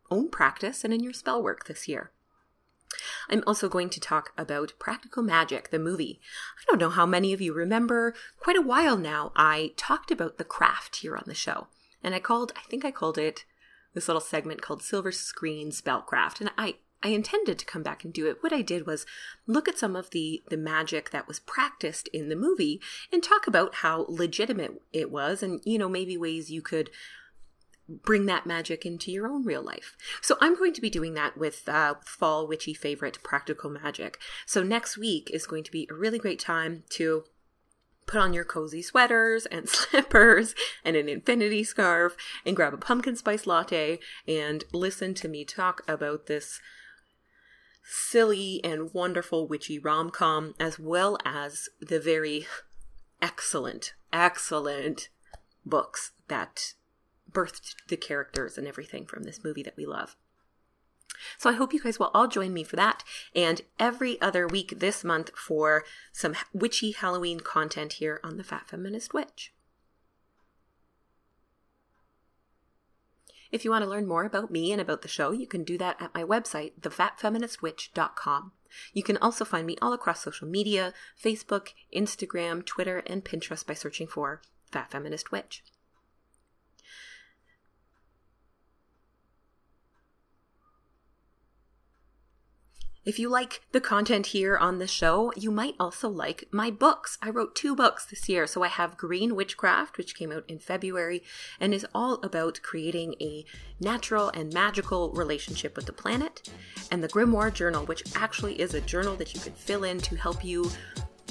own 0.10 0.30
practice 0.30 0.84
and 0.84 0.94
in 0.94 1.04
your 1.04 1.14
spell 1.14 1.44
work 1.44 1.66
this 1.66 1.88
year. 1.88 2.12
I'm 3.30 3.44
also 3.48 3.70
going 3.70 3.90
to 3.92 4.00
talk 4.00 4.34
about 4.38 4.74
Practical 4.80 5.24
Magic, 5.24 5.70
the 5.70 5.80
movie. 5.80 6.20
I 6.60 6.64
don't 6.68 6.80
know 6.80 6.90
how 6.90 7.06
many 7.06 7.32
of 7.32 7.40
you 7.42 7.54
remember, 7.54 8.14
quite 8.40 8.58
a 8.58 8.62
while 8.62 8.98
now, 8.98 9.32
I 9.36 9.74
talked 9.78 10.12
about 10.12 10.38
the 10.38 10.44
craft 10.44 10.98
here 10.98 11.16
on 11.16 11.24
the 11.26 11.34
show. 11.34 11.68
And 12.04 12.14
I 12.16 12.20
called, 12.20 12.52
I 12.58 12.62
think 12.70 12.84
I 12.84 12.92
called 12.92 13.18
it 13.18 13.46
this 13.94 14.08
little 14.08 14.22
segment 14.22 14.62
called 14.62 14.82
Silver 14.82 15.12
Screen 15.12 15.72
Spellcraft. 15.72 16.42
And 16.42 16.52
I 16.58 16.76
I 17.04 17.10
intended 17.10 17.58
to 17.60 17.66
come 17.66 17.84
back 17.84 18.04
and 18.04 18.14
do 18.14 18.28
it. 18.28 18.38
What 18.42 18.54
I 18.54 18.62
did 18.62 18.86
was 18.86 19.06
look 19.48 19.68
at 19.68 19.78
some 19.78 19.96
of 19.96 20.12
the 20.12 20.44
the 20.50 20.58
magic 20.58 21.10
that 21.12 21.28
was 21.28 21.40
practiced 21.40 22.08
in 22.10 22.30
the 22.30 22.36
movie 22.36 22.80
and 23.12 23.24
talk 23.24 23.48
about 23.48 23.76
how 23.76 24.06
legitimate 24.08 24.82
it 24.94 25.12
was 25.12 25.42
and 25.42 25.62
you 25.66 25.78
know 25.78 25.90
maybe 25.90 26.18
ways 26.18 26.52
you 26.52 26.62
could 26.62 26.90
bring 27.88 28.26
that 28.26 28.46
magic 28.46 28.86
into 28.86 29.12
your 29.12 29.28
own 29.28 29.44
real 29.44 29.62
life. 29.62 29.98
So 30.22 30.38
I'm 30.40 30.56
going 30.56 30.74
to 30.74 30.82
be 30.82 30.90
doing 30.90 31.14
that 31.16 31.38
with 31.38 31.68
uh, 31.68 31.96
fall 32.06 32.48
witchy 32.48 32.74
favorite 32.74 33.22
practical 33.24 33.70
magic. 33.70 34.18
So 34.46 34.64
next 34.64 34.98
week 34.98 35.30
is 35.34 35.48
going 35.48 35.64
to 35.66 35.72
be 35.72 35.88
a 35.90 35.94
really 35.94 36.20
great 36.20 36.40
time 36.40 36.84
to 36.92 37.26
put 38.06 38.20
on 38.20 38.34
your 38.34 38.44
cozy 38.44 38.82
sweaters 38.82 39.46
and 39.46 39.68
slippers 39.70 40.56
and 40.84 40.96
an 40.96 41.10
infinity 41.10 41.64
scarf 41.64 42.16
and 42.46 42.56
grab 42.56 42.74
a 42.74 42.78
pumpkin 42.78 43.16
spice 43.16 43.48
latte 43.48 44.00
and 44.28 44.64
listen 44.74 45.14
to 45.14 45.28
me 45.28 45.46
talk 45.46 45.82
about 45.88 46.28
this 46.28 46.60
silly 47.92 48.64
and 48.64 48.94
wonderful 48.94 49.46
witchy 49.48 49.78
rom 49.78 50.10
com, 50.10 50.56
as 50.60 50.80
well 50.80 51.18
as 51.26 51.68
the 51.82 52.00
very 52.00 52.48
excellent, 53.22 53.94
excellent 54.14 55.10
books 55.66 56.12
that 56.30 56.74
birthed 57.30 57.76
the 57.90 57.98
characters 57.98 58.58
and 58.58 58.66
everything 58.66 59.06
from 59.06 59.24
this 59.24 59.44
movie 59.44 59.62
that 59.64 59.76
we 59.76 59.86
love. 59.86 60.16
So 61.38 61.50
I 61.50 61.54
hope 61.54 61.74
you 61.74 61.82
guys 61.82 62.00
will 62.00 62.12
all 62.14 62.30
join 62.30 62.54
me 62.54 62.64
for 62.64 62.78
that 62.78 63.04
and 63.36 63.62
every 63.78 64.20
other 64.22 64.48
week 64.48 64.80
this 64.80 65.04
month 65.04 65.30
for 65.36 65.84
some 66.14 66.34
witchy 66.54 66.92
Halloween 66.92 67.42
content 67.42 67.94
here 67.94 68.22
on 68.24 68.38
the 68.38 68.44
Fat 68.44 68.70
Feminist 68.70 69.14
Witch. 69.14 69.54
If 73.52 73.66
you 73.66 73.72
want 73.72 73.84
to 73.84 73.90
learn 73.90 74.08
more 74.08 74.24
about 74.24 74.52
me 74.52 74.72
and 74.72 74.80
about 74.80 75.02
the 75.02 75.08
show, 75.08 75.32
you 75.32 75.46
can 75.46 75.64
do 75.64 75.78
that 75.78 76.02
at 76.02 76.14
my 76.14 76.24
website, 76.24 76.74
thefatfeministwitch.com. 76.80 78.52
You 78.94 79.04
can 79.04 79.18
also 79.18 79.44
find 79.44 79.68
me 79.68 79.76
all 79.82 79.92
across 79.92 80.24
social 80.24 80.48
media 80.48 80.94
Facebook, 81.22 81.70
Instagram, 81.94 82.66
Twitter, 82.66 83.04
and 83.06 83.26
Pinterest 83.26 83.66
by 83.66 83.74
searching 83.74 84.08
for 84.08 84.42
Fat 84.72 84.92
Feminist 84.92 85.32
Witch. 85.32 85.64
If 93.04 93.18
you 93.18 93.30
like 93.30 93.62
the 93.72 93.82
content 93.82 94.28
here 94.28 94.56
on 94.56 94.78
the 94.78 94.86
show, 94.86 95.34
you 95.36 95.50
might 95.50 95.74
also 95.80 96.08
like 96.08 96.48
my 96.52 96.70
books. 96.70 97.18
I 97.20 97.32
wrote 97.32 97.56
two 97.56 97.76
books 97.76 98.06
this 98.06 98.30
year. 98.30 98.46
So 98.46 98.62
I 98.62 98.68
have 98.68 98.96
Green 98.96 99.36
Witchcraft, 99.36 99.98
which 99.98 100.16
came 100.16 100.32
out 100.32 100.44
in 100.48 100.60
February 100.60 101.24
and 101.60 101.74
is 101.74 101.88
all 101.96 102.20
about 102.22 102.62
creating 102.62 103.16
a 103.20 103.44
natural 103.80 104.30
and 104.30 104.54
magical 104.54 105.10
relationship 105.14 105.76
with 105.76 105.88
the 105.88 105.94
planet, 105.94 106.48
and 106.92 107.04
the 107.04 107.08
Grimoire 107.08 107.52
Journal, 107.52 107.88
which 107.88 108.04
actually 108.16 108.62
is 108.62 108.76
a 108.76 108.82
journal 108.82 109.16
that 109.16 109.34
you 109.34 109.40
can 109.40 109.54
fill 109.54 109.84
in 109.84 109.98
to 110.02 110.16
help 110.16 110.46
you 110.46 110.70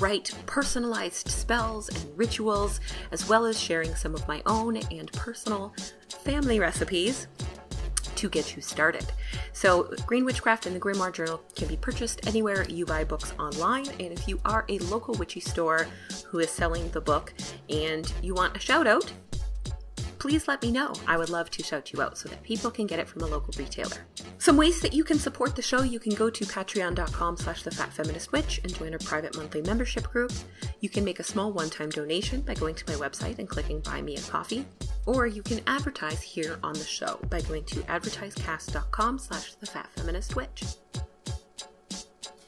write 0.01 0.35
personalized 0.47 1.29
spells 1.29 1.89
and 1.89 2.19
rituals, 2.19 2.81
as 3.13 3.29
well 3.29 3.45
as 3.45 3.61
sharing 3.61 3.95
some 3.95 4.15
of 4.17 4.27
my 4.27 4.43
own 4.45 4.77
and 4.77 5.13
personal 5.13 5.73
family 6.25 6.59
recipes 6.59 7.29
to 8.21 8.29
get 8.29 8.55
you 8.55 8.61
started. 8.61 9.07
So, 9.55 9.93
Green 10.07 10.27
Witchcraft 10.27 10.67
and 10.67 10.77
the 10.77 10.81
Grimoire 10.81 11.13
Journal 11.13 11.41
can 11.57 11.69
be 11.69 11.77
purchased 11.77 12.27
anywhere 12.27 12.65
you 12.69 12.85
buy 12.85 13.03
books 13.03 13.33
online. 13.39 13.89
And 13.99 14.13
if 14.13 14.29
you 14.29 14.39
are 14.45 14.67
a 14.69 14.79
local 14.81 15.15
witchy 15.15 15.41
store 15.41 15.87
who 16.27 16.39
is 16.39 16.51
selling 16.51 16.91
the 16.91 17.01
book 17.01 17.33
and 17.71 18.13
you 18.23 18.35
want 18.35 18.55
a 18.57 18.61
shout 18.61 18.87
out, 18.87 19.11
please 20.19 20.47
let 20.47 20.61
me 20.61 20.71
know. 20.71 20.93
I 21.07 21.17
would 21.17 21.31
love 21.31 21.51
to 21.51 21.63
shout 21.63 21.95
you 21.95 22.03
out 22.03 22.19
so 22.19 22.29
that 22.29 22.43
people 22.43 22.71
can 22.71 22.87
get 22.87 22.99
it 22.99 23.09
from 23.09 23.23
a 23.23 23.27
local 23.27 23.55
retailer. 23.57 24.07
Some 24.37 24.59
ways 24.59 24.81
that 24.83 24.93
you 24.93 25.03
can 25.03 25.19
support 25.19 25.57
the 25.57 25.63
show, 25.63 25.83
you 25.83 25.99
can 25.99 26.15
go 26.15 26.29
to 26.29 26.45
patreon.com 26.45 27.39
slash 27.39 27.63
the 27.63 27.71
fat 27.71 27.91
feminist 27.91 28.31
witch 28.33 28.61
and 28.63 28.75
join 28.75 28.93
our 28.93 28.99
private 28.99 29.35
monthly 29.35 29.63
membership 29.63 30.11
group. 30.11 30.33
You 30.81 30.91
can 30.91 31.05
make 31.05 31.21
a 31.21 31.25
small 31.25 31.53
one-time 31.53 31.89
donation 31.89 32.43
by 32.43 32.53
going 32.53 32.75
to 32.75 32.85
my 32.87 32.99
website 32.99 33.39
and 33.39 33.49
clicking 33.49 33.81
buy 33.81 34.03
me 34.03 34.17
a 34.17 34.21
coffee. 34.21 34.67
Or 35.11 35.27
you 35.27 35.43
can 35.43 35.61
advertise 35.67 36.23
here 36.23 36.61
on 36.63 36.75
the 36.75 36.85
show 36.85 37.19
by 37.29 37.41
going 37.41 37.65
to 37.65 37.81
advertisecast.com 37.81 39.19
slash 39.19 39.55
the 39.55 39.67
fat 39.67 39.89
feminist 39.97 40.37
witch. 40.37 40.63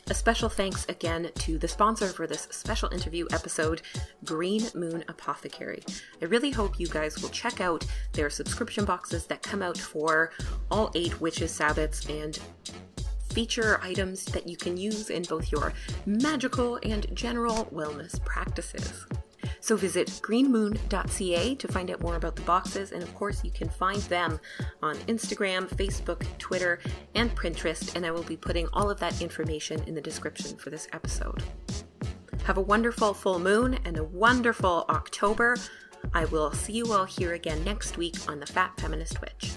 A 0.08 0.14
special 0.14 0.48
thanks 0.48 0.86
again 0.88 1.28
to 1.40 1.58
the 1.58 1.66
sponsor 1.66 2.06
for 2.06 2.28
this 2.28 2.46
special 2.52 2.88
interview 2.90 3.26
episode, 3.32 3.82
Green 4.24 4.62
Moon 4.76 5.02
Apothecary. 5.08 5.82
I 6.20 6.26
really 6.26 6.52
hope 6.52 6.78
you 6.78 6.86
guys 6.86 7.20
will 7.20 7.30
check 7.30 7.60
out 7.60 7.84
their 8.12 8.30
subscription 8.30 8.84
boxes 8.84 9.26
that 9.26 9.42
come 9.42 9.60
out 9.60 9.78
for 9.78 10.30
all 10.70 10.92
eight 10.94 11.20
Witches 11.20 11.50
Sabbats 11.50 12.08
and 12.08 12.38
feature 13.32 13.80
items 13.82 14.24
that 14.26 14.46
you 14.46 14.56
can 14.56 14.76
use 14.76 15.10
in 15.10 15.24
both 15.24 15.50
your 15.50 15.72
magical 16.06 16.78
and 16.84 17.12
general 17.16 17.64
wellness 17.74 18.24
practices. 18.24 19.04
So 19.60 19.76
visit 19.76 20.08
greenmoon.ca 20.08 21.54
to 21.54 21.68
find 21.68 21.90
out 21.90 22.00
more 22.00 22.16
about 22.16 22.36
the 22.36 22.42
boxes, 22.42 22.92
and 22.92 23.02
of 23.02 23.14
course, 23.14 23.44
you 23.44 23.50
can 23.50 23.68
find 23.68 24.00
them 24.02 24.40
on 24.82 24.96
Instagram, 25.08 25.68
Facebook, 25.68 26.24
Twitter, 26.38 26.78
and 27.14 27.34
Pinterest, 27.36 27.94
and 27.94 28.04
I 28.04 28.10
will 28.10 28.22
be 28.22 28.36
putting 28.36 28.68
all 28.72 28.90
of 28.90 29.00
that 29.00 29.20
information 29.20 29.82
in 29.84 29.94
the 29.94 30.00
description 30.00 30.56
for 30.56 30.70
this 30.70 30.88
episode. 30.92 31.42
Have 32.44 32.58
a 32.58 32.62
wonderful 32.62 33.14
full 33.14 33.38
moon 33.38 33.78
and 33.84 33.96
a 33.96 34.04
wonderful 34.04 34.84
October. 34.88 35.56
I 36.12 36.24
will 36.26 36.52
see 36.52 36.72
you 36.72 36.92
all 36.92 37.04
here 37.04 37.34
again 37.34 37.62
next 37.64 37.96
week 37.96 38.16
on 38.28 38.40
the 38.40 38.46
Fat 38.46 38.78
Feminist 38.80 39.20
Witch. 39.20 39.52